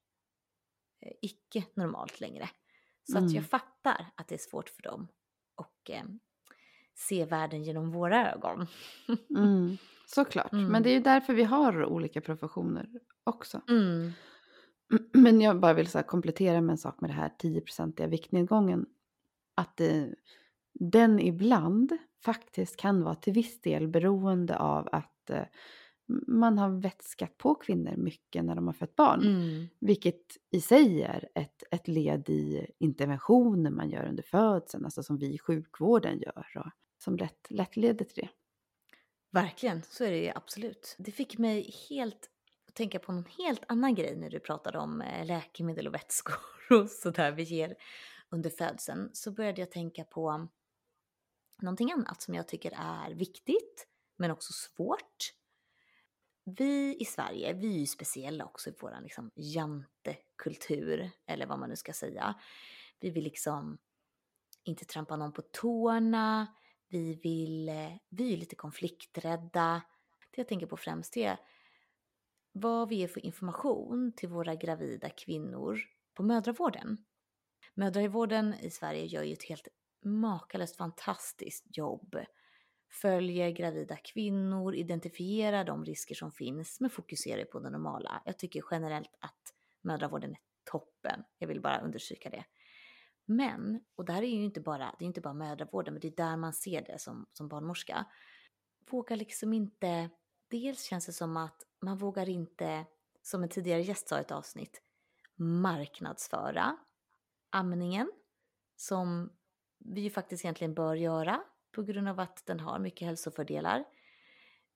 eh, 1.06 1.12
icke 1.22 1.64
normalt 1.74 2.20
längre. 2.20 2.50
Så 3.04 3.18
att 3.18 3.22
Mm. 3.22 3.34
jag 3.34 3.46
fattar 3.46 4.06
att 4.16 4.28
det 4.28 4.36
är 4.36 4.50
svårt 4.50 4.70
för 4.70 4.82
dem 4.82 5.08
och 5.56 5.90
eh, 5.90 6.04
se 6.96 7.26
världen 7.26 7.64
genom 7.64 7.92
våra 7.92 8.32
ögon. 8.34 8.68
Mm, 9.38 9.78
såklart. 10.08 10.54
Mm. 10.54 10.66
Men 10.72 10.84
det 10.84 10.90
är 10.90 10.94
ju 10.94 11.00
därför 11.00 11.34
vi 11.34 11.44
har 11.44 11.86
olika 11.86 12.22
professioner 12.22 12.90
också. 13.24 13.62
Mm. 13.70 14.12
Men 15.14 15.42
jag 15.42 15.60
bara 15.60 15.74
vill 15.74 15.88
så 15.88 16.04
komplettera 16.04 16.62
med 16.62 16.74
en 16.74 16.78
sak 16.78 17.02
med 17.02 17.10
det 17.10 17.14
här 17.14 17.30
10-procentiga 17.40 18.08
viktnedgången. 18.08 18.86
Att 19.56 19.82
eh, 19.82 20.04
den 20.74 21.20
ibland 21.20 21.98
faktiskt 22.26 22.78
kan 22.78 23.04
vara 23.04 23.16
till 23.16 23.34
viss 23.34 23.62
del 23.62 23.88
beroende 23.88 24.58
av 24.58 24.90
att 24.92 25.30
eh, 25.30 25.46
man 26.28 26.58
har 26.58 26.70
vätskat 26.70 27.38
på 27.38 27.56
kvinnor 27.56 27.96
mycket 27.98 28.46
när 28.46 28.56
de 28.56 28.68
har 28.68 28.74
fött 28.74 28.96
barn. 28.96 29.22
Mm. 29.22 29.68
Vilket 29.80 30.38
i 30.52 30.62
sig 30.62 31.04
är 31.04 31.30
ett, 31.36 31.64
ett 31.72 31.88
led 31.88 32.30
i 32.30 32.68
interventioner 32.80 33.72
man 33.72 33.90
gör 33.90 34.06
under 34.06 34.24
födseln, 34.24 34.86
alltså 34.86 35.04
som 35.04 35.18
vi 35.18 35.34
i 35.34 35.40
sjukvården 35.40 36.20
gör 36.22 36.46
och 36.56 36.72
som 37.04 37.18
lätt, 37.18 37.48
lätt 37.50 37.76
leder 37.78 38.06
till 38.06 38.24
det. 38.24 38.30
Verkligen, 39.32 39.82
så 39.84 40.04
är 40.04 40.12
det 40.12 40.34
absolut. 40.36 40.96
Det 41.00 41.12
fick 41.12 41.38
mig 41.38 41.76
helt 41.90 42.30
att 42.68 42.76
tänka 42.76 43.00
på 43.00 43.12
någon 43.12 43.26
helt 43.38 43.64
annan 43.68 43.96
grej 43.96 44.16
när 44.16 44.30
du 44.30 44.40
pratade 44.40 44.78
om 44.78 45.02
eh, 45.02 45.26
läkemedel 45.26 45.88
och 45.88 45.94
vätskor 45.94 46.36
och 46.82 46.90
sådär 46.90 47.32
vi 47.32 47.44
ger 47.44 47.76
under 48.30 48.50
födseln. 48.50 49.10
Så 49.14 49.32
började 49.32 49.62
jag 49.62 49.72
tänka 49.72 50.04
på 50.04 50.48
någonting 51.62 51.92
annat 51.92 52.22
som 52.22 52.34
jag 52.34 52.48
tycker 52.48 52.72
är 52.76 53.12
viktigt 53.12 53.88
men 54.18 54.32
också 54.32 54.54
svårt. 54.54 55.34
Vi 56.46 56.98
i 57.00 57.06
Sverige, 57.06 57.54
vi 57.54 57.76
är 57.76 57.80
ju 57.80 57.86
speciella 57.86 58.46
också 58.46 58.70
i 58.70 58.74
vår 58.80 59.02
liksom 59.02 59.32
jantekultur, 59.36 61.12
eller 61.26 61.46
vad 61.46 61.60
man 61.60 61.70
nu 61.70 61.76
ska 61.76 61.94
säga. 61.94 62.36
Vi 63.00 63.10
vill 63.10 63.24
liksom 63.24 63.78
inte 64.64 64.86
trampa 64.86 65.16
någon 65.16 65.34
på 65.34 65.42
tårna, 65.42 66.48
vi 66.88 67.14
vill, 67.14 67.70
eh, 67.70 67.92
vi 68.10 68.34
är 68.34 68.38
lite 68.38 68.56
konflikträdda. 68.56 69.82
Det 70.32 70.42
jag 70.42 70.48
tänker 70.48 70.68
på 70.68 70.78
främst 70.78 71.18
är 71.18 71.38
vad 72.52 72.90
vi 72.90 72.96
ger 72.96 73.08
för 73.08 73.26
information 73.26 74.14
till 74.16 74.30
våra 74.30 74.56
gravida 74.56 75.10
kvinnor 75.10 75.80
på 76.14 76.24
mödravården. 76.24 77.06
Mödravården 77.74 78.54
i 78.54 78.70
Sverige 78.70 79.06
gör 79.06 79.24
ju 79.24 79.34
ett 79.34 79.44
helt 79.44 79.68
makalöst 80.06 80.76
fantastiskt 80.76 81.78
jobb. 81.78 82.16
Följer 83.02 83.52
gravida 83.52 83.98
kvinnor, 83.98 84.76
identifierar 84.76 85.64
de 85.64 85.86
risker 85.86 86.16
som 86.16 86.32
finns 86.32 86.80
men 86.80 86.90
fokuserar 86.90 87.46
på 87.46 87.60
det 87.60 87.70
normala. 87.70 88.22
Jag 88.26 88.40
tycker 88.40 88.64
generellt 88.72 89.18
att 89.20 89.54
mödravården 89.82 90.32
är 90.32 90.40
toppen. 90.72 91.24
Jag 91.38 91.48
vill 91.48 91.62
bara 91.62 91.82
understryka 91.82 92.30
det. 92.30 92.46
Men, 93.26 93.84
och 93.96 94.06
det 94.06 94.14
här 94.14 94.22
är 94.22 94.28
ju 94.28 94.44
inte 94.44 94.62
bara, 94.62 94.96
det 95.00 95.06
är 95.06 95.08
inte 95.08 95.22
bara 95.22 95.34
mödravården, 95.34 95.94
men 95.94 96.02
det 96.02 96.08
är 96.08 96.30
där 96.30 96.38
man 96.38 96.54
ser 96.54 96.82
det 96.82 97.00
som, 97.00 97.26
som 97.34 97.48
barnmorska. 97.48 98.06
Vågar 98.90 99.16
liksom 99.16 99.54
inte, 99.54 100.10
dels 100.48 100.84
känns 100.84 101.06
det 101.06 101.14
som 101.14 101.38
att 101.38 101.64
man 101.82 101.98
vågar 101.98 102.30
inte, 102.30 102.86
som 103.22 103.44
en 103.44 103.50
tidigare 103.50 103.82
gäst 103.82 104.08
sa 104.08 104.18
i 104.18 104.22
ett 104.22 104.32
avsnitt, 104.32 104.82
marknadsföra 105.36 106.78
amningen 107.50 108.12
som 108.76 109.30
vi 109.86 110.02
ju 110.02 110.10
faktiskt 110.10 110.46
egentligen 110.46 110.74
bör 110.74 110.96
göra 110.96 111.44
på 111.72 111.84
grund 111.84 112.08
av 112.08 112.20
att 112.20 112.46
den 112.46 112.60
har 112.60 112.80
mycket 112.80 113.08
hälsofördelar. 113.08 113.84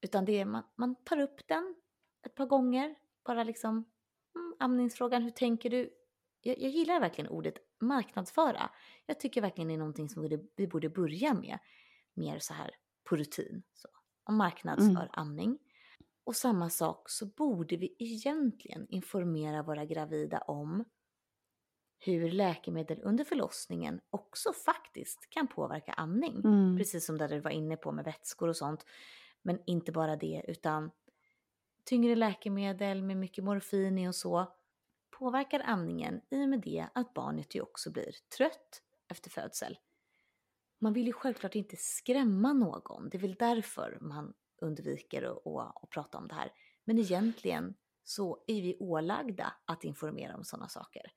Utan 0.02 0.26
det 0.26 0.40
är, 0.40 0.46
man, 0.46 0.64
man 0.76 0.96
tar 0.96 1.20
upp 1.20 1.48
den 1.48 1.76
ett 2.26 2.36
par 2.36 2.46
gånger, 2.46 2.96
bara 3.26 3.44
liksom 3.44 3.86
mm, 4.36 4.56
amningsfrågan, 4.60 5.24
hur 5.24 5.32
tänker 5.32 5.70
du? 5.70 5.90
Jag, 6.42 6.60
jag 6.60 6.72
gillar 6.72 7.00
verkligen 7.00 7.30
ordet 7.30 7.56
marknadsföra. 7.80 8.70
Jag 9.06 9.20
tycker 9.20 9.42
verkligen 9.42 9.68
det 9.68 9.74
är 9.74 9.78
någonting 9.78 10.10
som 10.10 10.22
vi 10.56 10.68
borde, 10.68 10.90
börja 10.90 11.34
med, 11.34 11.60
mer 12.14 12.40
så 12.40 12.54
här 12.54 12.76
på 13.04 13.16
rutin. 13.16 13.64
Så. 13.74 13.88
Om 14.24 14.38
marknadsför 14.38 14.86
Mm. 14.86 15.10
amning. 15.12 15.60
Och 16.24 16.36
samma 16.36 16.70
sak 16.70 17.10
så 17.10 17.26
borde 17.26 17.78
vi 17.78 17.96
egentligen 18.00 18.88
informera 18.90 19.64
våra 19.64 19.86
gravida 19.86 20.40
om 20.40 20.86
hur 22.00 22.32
läkemedel 22.32 23.00
under 23.04 23.24
förlossningen 23.24 24.02
också 24.10 24.54
faktiskt 24.54 25.30
kan 25.30 25.48
påverka 25.48 25.94
amning. 25.94 26.42
Mm. 26.46 26.78
Precis 26.78 27.06
som 27.06 27.18
där 27.18 27.28
du 27.28 27.40
var 27.40 27.52
inne 27.52 27.78
på 27.78 27.92
med 27.92 28.06
vätskor 28.06 28.48
och 28.48 28.58
sånt. 28.58 28.86
Men 29.42 29.60
inte 29.66 29.92
bara 29.92 30.16
det 30.16 30.46
utan 30.48 30.92
tyngre 31.84 32.16
läkemedel 32.16 33.04
med 33.04 33.18
mycket 33.18 33.44
morfin 33.44 33.98
i 33.98 34.08
och 34.08 34.16
så 34.16 34.54
påverkar 35.20 35.62
amningen 35.66 36.22
i 36.30 36.46
och 36.46 36.50
med 36.50 36.62
det 36.62 36.88
att 36.94 37.14
barnet 37.14 37.56
ju 37.56 37.62
också 37.62 37.92
blir 37.92 38.12
trött 38.38 38.82
efter 39.08 39.30
födsel. 39.30 39.78
Man 40.80 40.94
vill 40.94 41.08
ju 41.08 41.14
självklart 41.14 41.56
inte 41.56 41.76
skrämma 41.76 42.54
någon. 42.54 43.10
Det 43.10 43.18
är 43.18 43.22
väl 43.22 43.36
därför 43.36 43.98
man 44.02 44.34
undviker 44.62 45.24
att 45.24 45.90
prata 45.90 46.18
om 46.18 46.28
det 46.28 46.36
här. 46.36 46.52
Men 46.86 47.00
egentligen 47.00 47.76
så 48.04 48.44
är 48.48 48.62
vi 48.62 48.78
ålagda 48.80 49.54
att 49.66 49.84
informera 49.84 50.36
om 50.36 50.44
sådana 50.44 50.68
saker. 50.68 51.12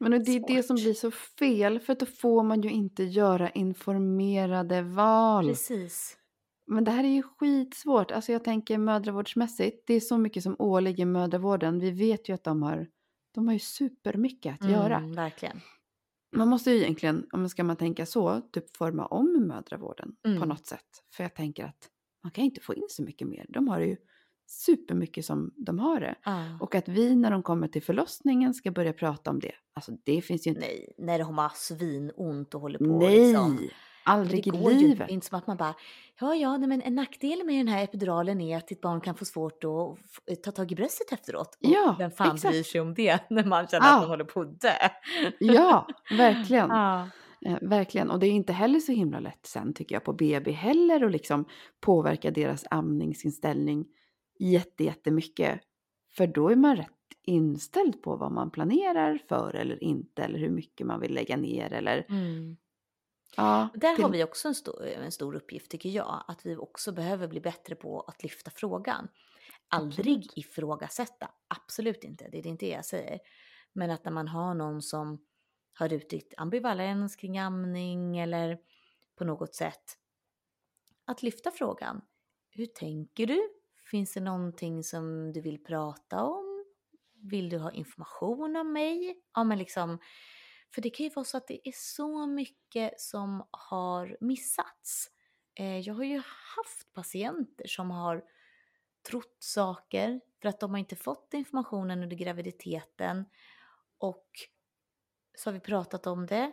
Men 0.00 0.10
det 0.10 0.30
är 0.36 0.46
det 0.46 0.62
som 0.62 0.76
Svårt. 0.76 0.84
blir 0.84 0.94
så 0.94 1.10
fel, 1.10 1.80
för 1.80 1.94
då 1.94 2.06
får 2.06 2.42
man 2.42 2.60
ju 2.62 2.70
inte 2.70 3.04
göra 3.04 3.50
informerade 3.50 4.82
val. 4.82 5.46
Precis. 5.48 6.18
Men 6.66 6.84
det 6.84 6.90
här 6.90 7.04
är 7.04 7.08
ju 7.08 7.22
skitsvårt. 7.22 8.10
Alltså 8.10 8.32
jag 8.32 8.44
tänker 8.44 8.78
mödravårdsmässigt, 8.78 9.86
det 9.86 9.94
är 9.94 10.00
så 10.00 10.18
mycket 10.18 10.42
som 10.42 10.56
åligger 10.58 11.06
mödravården. 11.06 11.78
Vi 11.80 11.90
vet 11.90 12.28
ju 12.28 12.32
att 12.32 12.44
de 12.44 12.62
har, 12.62 12.86
de 13.34 13.46
har 13.46 13.52
ju 13.54 13.58
supermycket 13.60 14.62
att 14.62 14.70
göra. 14.70 14.96
Mm, 14.98 15.14
verkligen. 15.14 15.60
Man 16.36 16.48
måste 16.48 16.70
ju 16.70 16.76
egentligen, 16.82 17.26
om 17.32 17.40
man 17.40 17.48
ska 17.50 17.64
man 17.64 17.76
tänka 17.76 18.06
så, 18.06 18.40
typ 18.52 18.76
forma 18.76 19.06
om 19.06 19.44
mödravården 19.48 20.16
på 20.22 20.28
Mm. 20.28 20.48
något 20.48 20.66
sätt. 20.66 20.86
För 21.14 21.24
jag 21.24 21.34
tänker 21.34 21.64
att 21.64 21.88
man 22.22 22.30
kan 22.32 22.44
inte 22.44 22.60
få 22.60 22.74
in 22.74 22.86
så 22.88 23.02
mycket 23.02 23.28
mer. 23.28 23.46
De 23.48 23.68
har 23.68 23.80
ju 23.80 23.96
supermycket 24.50 25.24
som 25.24 25.50
de 25.56 25.78
har 25.78 26.00
det. 26.00 26.14
Ja. 26.24 26.44
Och 26.60 26.74
att 26.74 26.88
vi 26.88 27.14
när 27.16 27.30
de 27.30 27.42
kommer 27.42 27.68
till 27.68 27.82
förlossningen 27.82 28.54
ska 28.54 28.70
börja 28.70 28.92
prata 28.92 29.30
om 29.30 29.40
det. 29.40 29.52
Alltså 29.74 29.92
det 30.04 30.20
finns 30.22 30.46
ju 30.46 30.48
inte. 30.50 30.60
Nej, 30.60 30.92
när 30.98 31.18
de 31.18 31.38
har 31.38 31.52
svinont 31.54 32.54
och 32.54 32.60
håller 32.60 32.78
på 32.78 32.84
Nej, 32.84 33.26
liksom. 33.26 33.68
Aldrig 34.04 34.44
det 34.44 34.48
i 34.58 34.62
går 34.62 34.72
ju 34.72 34.78
livet. 34.88 35.08
Är 35.08 35.12
inte 35.12 35.26
som 35.26 35.38
att 35.38 35.46
man 35.46 35.56
bara, 35.56 35.74
ja 36.20 36.34
ja, 36.34 36.56
nej, 36.56 36.68
men 36.68 36.82
en 36.82 36.94
nackdel 36.94 37.44
med 37.44 37.54
den 37.60 37.68
här 37.68 37.84
epiduralen 37.84 38.40
är 38.40 38.56
att 38.56 38.68
ditt 38.68 38.80
barn 38.80 39.00
kan 39.00 39.14
få 39.14 39.24
svårt 39.24 39.64
att 39.64 39.98
f- 40.28 40.38
ta 40.44 40.50
tag 40.52 40.72
i 40.72 40.74
bröstet 40.74 41.12
efteråt. 41.12 41.48
Och 41.54 41.70
Ja, 41.70 41.96
vem 41.98 42.10
fan 42.10 42.34
exakt. 42.34 42.52
bryr 42.52 42.62
sig 42.62 42.80
om 42.80 42.94
det 42.94 43.18
när 43.30 43.44
man 43.44 43.66
känner 43.66 43.86
Ja. 43.86 43.94
att 43.94 44.00
man 44.00 44.08
håller 44.10 44.24
på 44.24 44.40
att 44.40 44.60
dö? 44.60 44.70
Ja, 45.38 45.86
verkligen. 46.18 46.70
Ja. 46.70 47.08
Eh, 47.46 47.56
verkligen. 47.62 48.10
Och 48.10 48.18
det 48.18 48.26
är 48.26 48.30
inte 48.30 48.52
heller 48.52 48.80
så 48.80 48.92
himla 48.92 49.20
lätt 49.20 49.46
sen 49.46 49.74
tycker 49.74 49.94
jag 49.94 50.04
på 50.04 50.12
BB 50.12 50.50
heller 50.52 51.04
att 51.04 51.12
liksom 51.12 51.44
påverka 51.80 52.30
deras 52.30 52.64
amningsinställning 52.70 53.84
jätte, 54.38 54.84
jättemycket. 54.84 55.60
För 56.16 56.26
då 56.26 56.48
är 56.48 56.56
man 56.56 56.76
rätt 56.76 56.90
inställd 57.22 58.02
på 58.02 58.16
vad 58.16 58.32
man 58.32 58.50
planerar 58.50 59.18
för 59.28 59.54
eller 59.54 59.84
inte 59.84 60.22
eller 60.22 60.38
hur 60.38 60.50
mycket 60.50 60.86
man 60.86 61.00
vill 61.00 61.14
lägga 61.14 61.36
ner 61.36 61.72
eller 61.72 62.06
Mm. 62.08 62.56
ja. 63.36 63.68
Där 63.74 63.94
till- 63.94 64.04
har 64.04 64.10
vi 64.10 64.24
också 64.24 64.48
en 64.48 64.54
stor, 64.54 64.86
en 64.86 65.12
stor 65.12 65.34
uppgift 65.34 65.70
tycker 65.70 65.88
jag, 65.88 66.24
att 66.28 66.46
vi 66.46 66.56
också 66.56 66.92
behöver 66.92 67.28
bli 67.28 67.40
bättre 67.40 67.74
på 67.74 68.00
att 68.00 68.22
lyfta 68.22 68.50
frågan. 68.50 69.08
Aldrig 69.68 70.16
Absolut. 70.18 70.32
ifrågasätta, 70.36 71.30
absolut 71.48 72.04
inte, 72.04 72.28
det 72.28 72.38
är 72.38 72.46
inte 72.46 72.66
det 72.66 72.72
jag 72.72 72.84
säger. 72.84 73.18
Men 73.72 73.90
att 73.90 74.04
när 74.04 74.12
man 74.12 74.28
har 74.28 74.54
någon 74.54 74.82
som 74.82 75.24
har 75.78 75.92
uttryckt 75.92 76.34
ambivalens 76.36 77.16
kring 77.16 77.38
amning 77.38 78.18
eller 78.18 78.58
på 79.18 79.24
något 79.24 79.54
sätt 79.54 79.82
att 81.04 81.22
lyfta 81.22 81.50
frågan. 81.50 82.00
Hur 82.50 82.66
tänker 82.66 83.26
du? 83.26 83.48
Finns 83.90 84.14
det 84.14 84.20
någonting 84.20 84.84
som 84.84 85.32
du 85.32 85.40
vill 85.40 85.64
prata 85.64 86.24
om? 86.24 86.64
Vill 87.14 87.48
du 87.48 87.58
ha 87.58 87.72
information 87.72 88.56
om 88.56 88.72
mig? 88.72 89.22
Ja, 89.34 89.44
men 89.44 89.58
liksom, 89.58 89.98
för 90.74 90.82
det 90.82 90.90
kan 90.90 91.04
ju 91.04 91.10
vara 91.14 91.24
så 91.24 91.36
att 91.36 91.46
det 91.46 91.68
är 91.68 91.72
så 91.74 92.26
mycket 92.26 93.00
som 93.00 93.46
har 93.50 94.16
missats. 94.20 95.10
Eh, 95.54 95.78
jag 95.78 95.94
har 95.94 96.04
ju 96.04 96.16
haft 96.56 96.92
patienter 96.92 97.66
som 97.66 97.90
har 97.90 98.24
trott 99.10 99.36
saker 99.38 100.20
för 100.42 100.48
att 100.48 100.60
de 100.60 100.70
har 100.70 100.78
inte 100.78 100.96
fått 100.96 101.34
informationen 101.34 102.02
under 102.02 102.16
graviditeten 102.16 103.24
och 103.98 104.28
så 105.38 105.50
har 105.50 105.54
vi 105.54 105.60
pratat 105.60 106.06
om 106.06 106.26
det 106.26 106.52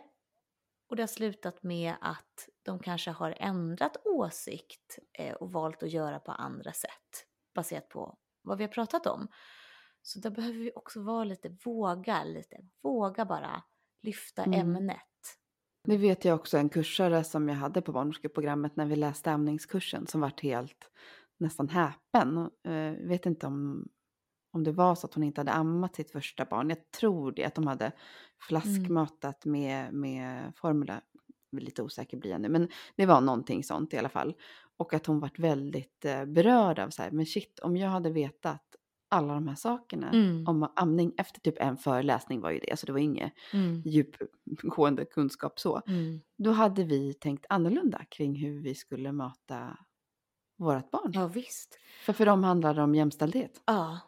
och 0.88 0.96
det 0.96 1.02
har 1.02 1.06
slutat 1.08 1.62
med 1.62 1.94
att 2.00 2.48
de 2.62 2.78
kanske 2.78 3.10
har 3.10 3.34
ändrat 3.40 3.96
åsikt 4.06 4.98
eh, 5.18 5.34
och 5.34 5.52
valt 5.52 5.82
att 5.82 5.90
göra 5.90 6.18
på 6.20 6.32
andra 6.32 6.72
sätt 6.72 7.26
baserat 7.54 7.88
på 7.88 8.18
vad 8.42 8.58
vi 8.58 8.64
har 8.64 8.68
pratat 8.68 9.06
om. 9.06 9.28
Så 10.02 10.18
där 10.20 10.30
behöver 10.30 10.58
vi 10.58 10.72
också 10.74 11.02
vara 11.02 11.24
lite, 11.24 11.56
våga 11.64 12.24
lite, 12.24 12.56
våga 12.82 13.24
bara 13.24 13.62
lyfta 14.02 14.44
Mm. 14.44 14.60
ämnet. 14.60 15.00
Det 15.84 15.96
vet 15.96 16.24
jag 16.24 16.34
också 16.34 16.58
en 16.58 16.68
kursare 16.68 17.24
som 17.24 17.48
jag 17.48 17.56
hade 17.56 17.82
på 17.82 17.92
barnmorskeprogrammet 17.92 18.76
när 18.76 18.86
vi 18.86 18.96
läste 18.96 19.30
amningskursen 19.32 20.06
som 20.06 20.20
vart 20.20 20.40
helt 20.40 20.90
nästan 21.38 21.68
häpen. 21.68 22.38
Och, 22.38 22.70
eh, 22.70 22.92
vet 23.08 23.26
inte 23.26 23.46
om, 23.46 23.88
om 24.56 24.64
det 24.64 24.72
var 24.72 24.94
så 24.94 25.06
att 25.06 25.14
hon 25.14 25.22
inte 25.24 25.40
hade 25.40 25.52
ammat 25.52 25.96
sitt 25.96 26.10
första 26.10 26.44
barn. 26.44 26.68
Jag 26.68 26.90
tror 26.90 27.32
det, 27.32 27.44
att 27.44 27.54
de 27.54 27.66
hade 27.66 27.92
flaskmatat 28.48 29.44
med, 29.44 29.92
med 29.94 30.52
formula. 30.56 31.00
Lite 31.52 31.82
osäker 31.82 32.16
blir 32.16 32.30
jag 32.30 32.40
nu, 32.40 32.48
men 32.48 32.68
det 32.96 33.06
var 33.06 33.20
någonting 33.20 33.64
sånt 33.64 33.94
i 33.94 33.98
alla 33.98 34.08
fall. 34.08 34.34
Och 34.76 34.94
att 34.94 35.06
hon 35.06 35.20
vart 35.20 35.38
väldigt 35.38 36.04
eh, 36.04 36.24
berörd 36.24 36.78
av 36.78 36.90
så 36.90 37.02
här, 37.02 37.10
men 37.10 37.26
shit, 37.26 37.58
om 37.58 37.76
jag 37.76 37.88
hade 37.88 38.10
vetat 38.10 38.62
alla 39.08 39.34
de 39.34 39.48
här 39.48 39.54
sakerna 39.54 40.10
Mm. 40.10 40.46
om 40.46 40.68
amning 40.76 41.12
efter 41.18 41.40
typ 41.40 41.54
en 41.58 41.76
föreläsning 41.76 42.40
var 42.40 42.50
ju 42.50 42.58
det, 42.58 42.78
så 42.78 42.86
det 42.86 42.92
var 42.92 42.98
inget 42.98 43.32
Mm. 43.52 43.82
djupgående 43.84 45.04
kunskap 45.04 45.60
så. 45.60 45.82
Mm. 45.86 46.20
Då 46.38 46.50
hade 46.50 46.84
vi 46.84 47.14
tänkt 47.14 47.46
annorlunda 47.48 48.04
kring 48.10 48.34
hur 48.36 48.60
vi 48.62 48.74
skulle 48.74 49.12
mata 49.12 49.76
vårt 50.58 50.90
barn. 50.90 51.10
Ja 51.14 51.26
visst. 51.28 51.78
För 52.04 52.12
för 52.12 52.26
dem 52.26 52.44
handlar 52.44 52.74
det 52.74 52.82
om 52.82 52.94
jämställdhet. 52.94 53.62
Ja. 53.66 53.98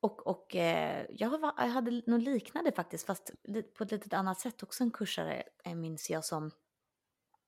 Och, 0.00 0.26
och 0.26 0.56
eh, 0.56 1.06
jag, 1.10 1.38
var, 1.38 1.54
jag 1.56 1.68
hade 1.68 2.02
något 2.06 2.22
liknande 2.22 2.72
faktiskt, 2.72 3.06
fast 3.06 3.30
på 3.74 3.84
ett 3.84 3.90
litet 3.90 4.12
annat 4.12 4.40
sätt 4.40 4.62
också 4.62 4.84
en 4.84 4.90
kursare, 4.90 5.42
eh, 5.64 5.74
minns 5.74 6.10
jag, 6.10 6.24
som 6.24 6.50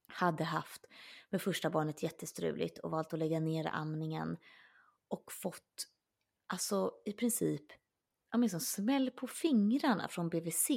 hade 0.07 0.45
haft 0.45 0.87
med 1.31 1.43
första 1.43 1.71
barnet 1.71 2.03
jättestruligt 2.03 2.79
och 2.79 2.91
valt 2.91 3.13
att 3.13 3.19
lägga 3.19 3.41
ner 3.41 3.71
amningen 3.73 4.37
och 5.09 5.33
fått, 5.33 5.89
alltså 6.47 6.93
i 7.05 7.13
princip, 7.13 7.73
ja 8.33 8.39
men 8.39 8.51
som 8.51 8.61
smäll 8.61 9.11
på 9.11 9.27
fingrarna 9.27 10.09
från 10.09 10.29
BVC 10.29 10.71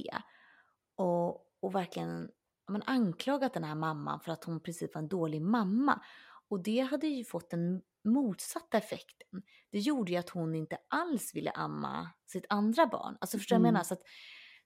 och, 0.96 1.36
och 1.60 1.76
verkligen 1.76 2.32
ja, 2.66 2.72
men 2.72 2.84
anklagat 2.84 3.54
den 3.54 3.64
här 3.64 3.76
mamman 3.76 4.20
för 4.20 4.32
att 4.32 4.44
hon 4.44 4.58
i 4.58 4.60
princip 4.60 4.96
var 4.96 5.02
en 5.02 5.08
dålig 5.08 5.42
mamma. 5.42 6.02
Och 6.50 6.64
det 6.64 6.80
hade 6.80 7.08
ju 7.08 7.24
fått 7.24 7.54
en 7.54 7.82
motsatta 8.04 8.78
effekten. 8.78 9.42
Det 9.72 9.80
gjorde 9.80 10.12
ju 10.12 10.18
att 10.18 10.30
hon 10.30 10.56
inte 10.56 10.78
alls 10.90 11.36
ville 11.36 11.52
amma 11.52 12.10
sitt 12.26 12.46
andra 12.50 12.88
barn. 12.88 13.18
Alltså 13.22 13.38
förstår 13.38 13.56
du 13.56 13.60
vad 13.62 13.66
jag 13.68 13.70
Mm. 13.70 13.74
menar? 13.74 13.84
Så 13.84 13.94
att 13.94 14.02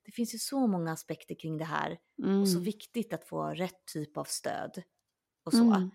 det 0.04 0.12
finns 0.12 0.34
ju 0.34 0.38
så 0.38 0.66
många 0.66 0.92
aspekter 0.92 1.34
kring 1.34 1.58
det 1.58 1.64
här 1.64 1.98
Mm. 2.24 2.40
och 2.40 2.48
så 2.48 2.58
viktigt 2.60 3.12
att 3.12 3.24
få 3.24 3.46
rätt 3.46 3.84
typ 3.92 4.16
av 4.16 4.24
stöd 4.24 4.82
och 5.44 5.52
så. 5.52 5.62
Mm. 5.74 5.90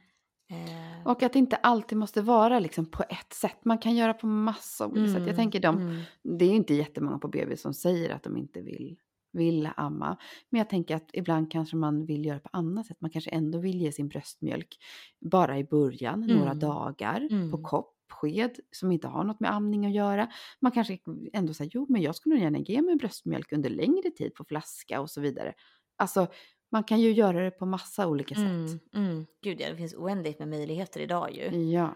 Eh, 0.50 1.08
Och 1.08 1.24
att 1.24 1.34
det 1.34 1.40
inte 1.40 1.56
alltid 1.56 1.98
måste 1.98 2.22
vara 2.22 2.60
liksom 2.60 2.86
på 2.86 3.04
ett 3.10 3.34
sätt. 3.34 3.66
Man 3.66 3.78
kan 3.78 3.96
göra 3.96 4.14
på 4.14 4.28
massa 4.28 4.88
olika 4.88 5.08
sätt. 5.08 5.14
Jag 5.14 5.24
mm, 5.24 5.36
tänker 5.36 5.60
de, 5.60 5.78
mm, 5.82 6.02
det 6.24 6.46
är 6.46 6.50
ju 6.50 6.56
inte 6.56 6.74
jättemånga 6.74 7.18
på 7.20 7.28
BB 7.28 7.58
som 7.58 7.74
säger 7.74 8.10
att 8.10 8.24
de 8.24 8.38
inte 8.38 8.62
vill, 8.62 8.98
vill 9.34 9.70
amma. 9.78 10.18
Men 10.50 10.58
jag 10.60 10.70
tänker 10.70 10.96
att 10.96 11.10
ibland 11.14 11.52
kanske 11.52 11.76
man 11.76 12.06
vill 12.06 12.26
göra 12.26 12.40
på 12.40 12.50
annat 12.54 12.86
sätt. 12.88 12.98
Man 13.02 13.12
kanske 13.12 13.30
ändå 13.32 13.60
vill 13.60 13.82
ge 13.82 13.92
sin 13.92 14.08
bröstmjölk 14.08 14.78
bara 15.22 15.58
i 15.58 15.64
början, 15.64 16.20
några 16.22 16.52
Mm. 16.52 16.60
dagar 16.60 17.20
på 17.30 17.36
Mm. 17.36 17.64
kopp, 17.64 17.90
sked 18.12 18.60
som 18.72 18.92
inte 18.92 19.08
har 19.08 19.24
något 19.24 19.40
med 19.40 19.54
amning 19.54 19.86
att 19.86 19.94
göra. 19.94 20.28
Man 20.60 20.72
kanske 20.72 20.98
ändå 21.34 21.54
säger, 21.54 21.72
jo 21.74 21.86
men 21.90 22.02
jag 22.02 22.16
skulle 22.16 22.36
nog 22.36 22.44
gärna 22.44 22.60
ge 22.60 22.82
mig 22.82 22.96
bröstmjölk 22.96 23.52
under 23.54 23.70
längre 23.70 24.10
tid 24.12 24.34
på 24.36 24.44
flaska 24.46 25.02
och 25.02 25.10
så 25.10 25.22
vidare. 25.22 25.54
Alltså 25.96 26.28
man 26.72 26.84
kan 26.84 27.00
ju 27.02 27.12
göra 27.12 27.44
det 27.44 27.52
på 27.52 27.66
massa 27.66 28.08
olika 28.08 28.36
mm, 28.36 28.68
sätt. 28.68 28.82
mm. 28.96 29.26
Gud 29.44 29.62
ja, 29.62 29.70
det 29.70 29.78
finns 29.78 29.94
oändligt 29.96 30.40
med 30.40 30.48
möjligheter 30.48 31.00
idag 31.00 31.32
ju. 31.36 31.72
Ja, 31.72 31.96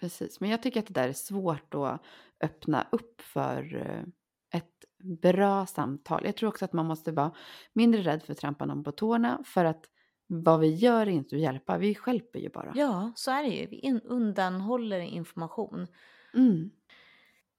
precis. 0.00 0.40
Men 0.40 0.50
jag 0.50 0.62
tycker 0.62 0.80
att 0.80 0.86
det 0.86 0.94
där 0.94 1.08
är 1.08 1.12
svårt 1.12 1.74
att 1.74 2.02
öppna 2.44 2.86
upp 2.92 3.20
för 3.20 3.76
eh, 3.76 4.02
ett 4.60 4.84
bra 4.98 5.66
samtal. 5.66 6.22
Jag 6.24 6.36
tror 6.36 6.48
också 6.48 6.64
att 6.64 6.72
man 6.72 6.86
måste 6.86 7.12
vara 7.12 7.32
mindre 7.72 8.02
rädd 8.02 8.22
för 8.22 8.32
att 8.32 8.38
trampa 8.38 8.66
någon 8.66 8.84
på 8.84 8.92
tårna 8.92 9.42
för 9.44 9.64
att 9.64 9.84
vad 10.26 10.60
vi 10.60 10.74
gör 10.74 11.06
är 11.06 11.10
inte 11.10 11.36
att 11.36 11.42
hjälpa, 11.42 11.78
vi 11.78 11.94
stjälper 11.94 12.38
ju 12.38 12.48
bara. 12.48 12.72
Ja, 12.74 13.12
så 13.16 13.30
är 13.30 13.42
det 13.42 13.48
ju. 13.48 13.66
Vi 13.66 14.00
undanhåller 14.04 15.00
information. 15.00 15.86
Mm. 16.34 16.70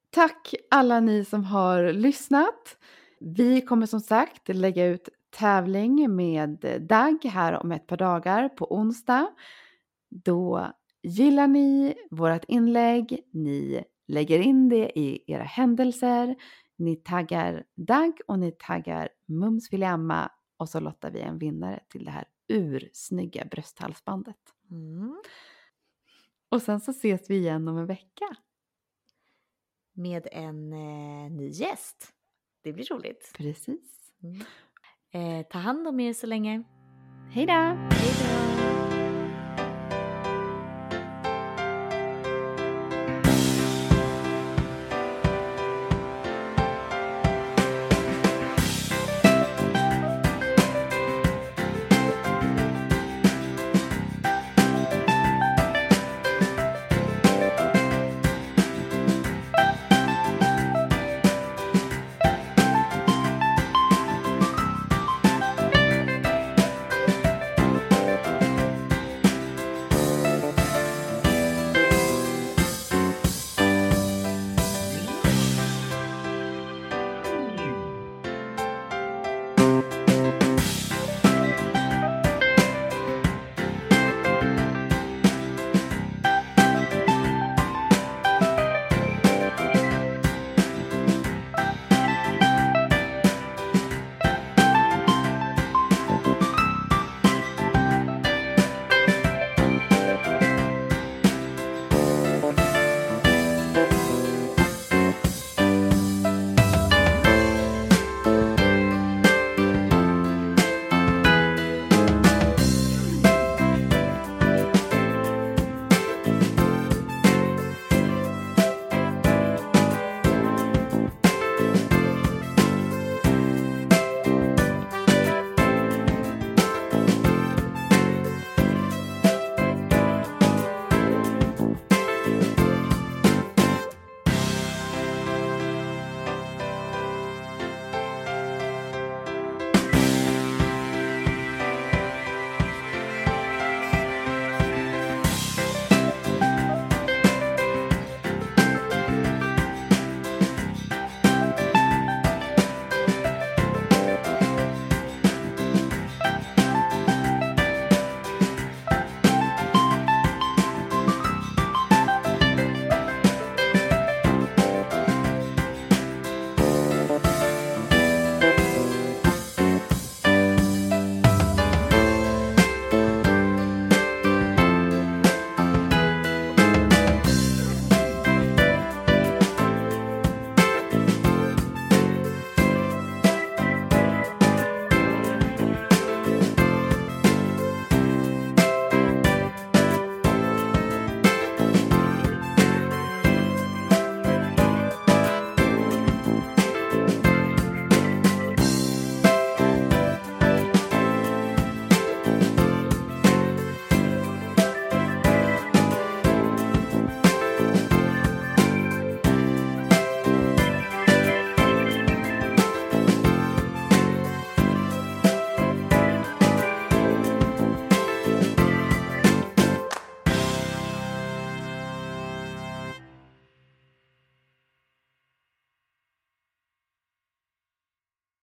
Tack 0.09 0.53
alla 0.71 0.99
ni 0.99 1.25
som 1.25 1.43
har 1.43 1.93
lyssnat. 1.93 2.77
Vi 3.19 3.61
kommer 3.61 3.85
som 3.85 3.99
sagt 3.99 4.47
lägga 4.47 4.85
ut 4.85 5.09
tävling 5.29 6.15
med 6.15 6.77
Dag 6.79 7.25
här 7.25 7.53
om 7.53 7.71
ett 7.71 7.87
par 7.87 7.97
dagar 7.97 8.49
på 8.49 8.75
onsdag. 8.75 9.27
Då 10.09 10.71
gillar 11.03 11.47
ni 11.47 11.95
vårt 12.11 12.43
inlägg, 12.47 13.19
ni 13.33 13.83
lägger 14.07 14.39
in 14.39 14.69
det 14.69 14.99
i 14.99 15.23
era 15.27 15.43
händelser, 15.43 16.35
ni 16.79 16.95
taggar 16.95 17.63
Dag 17.75 18.19
och 18.27 18.39
ni 18.39 18.51
taggar 18.51 19.09
Mums 19.25 19.73
vill 19.73 19.83
amma 19.83 20.31
och 20.57 20.69
så 20.69 20.79
lottar 20.79 21.11
vi 21.11 21.21
en 21.21 21.37
vinnare 21.37 21.79
till 21.89 22.05
det 22.05 22.11
här 22.11 22.25
ursnygga 22.47 23.45
brösthalsbandet. 23.45 24.53
Mm. 24.71 25.21
Och 26.49 26.61
sen 26.61 26.79
så 26.79 26.91
ses 26.91 27.29
vi 27.29 27.35
igen 27.35 27.67
om 27.67 27.77
en 27.77 27.85
vecka. 27.85 28.35
Med 29.93 30.27
en 30.31 30.73
eh, 30.73 31.31
ny 31.31 31.49
gäst. 31.49 32.13
Det 32.63 32.73
blir 32.73 32.85
roligt. 32.85 33.31
Precis. 33.37 34.13
Mm. 34.23 34.41
Eh, 35.11 35.45
ta 35.47 35.57
hand 35.57 35.87
om 35.87 35.99
er 35.99 36.13
så 36.13 36.27
länge. 36.27 36.63
Hej 37.31 37.45
då! 37.45 38.78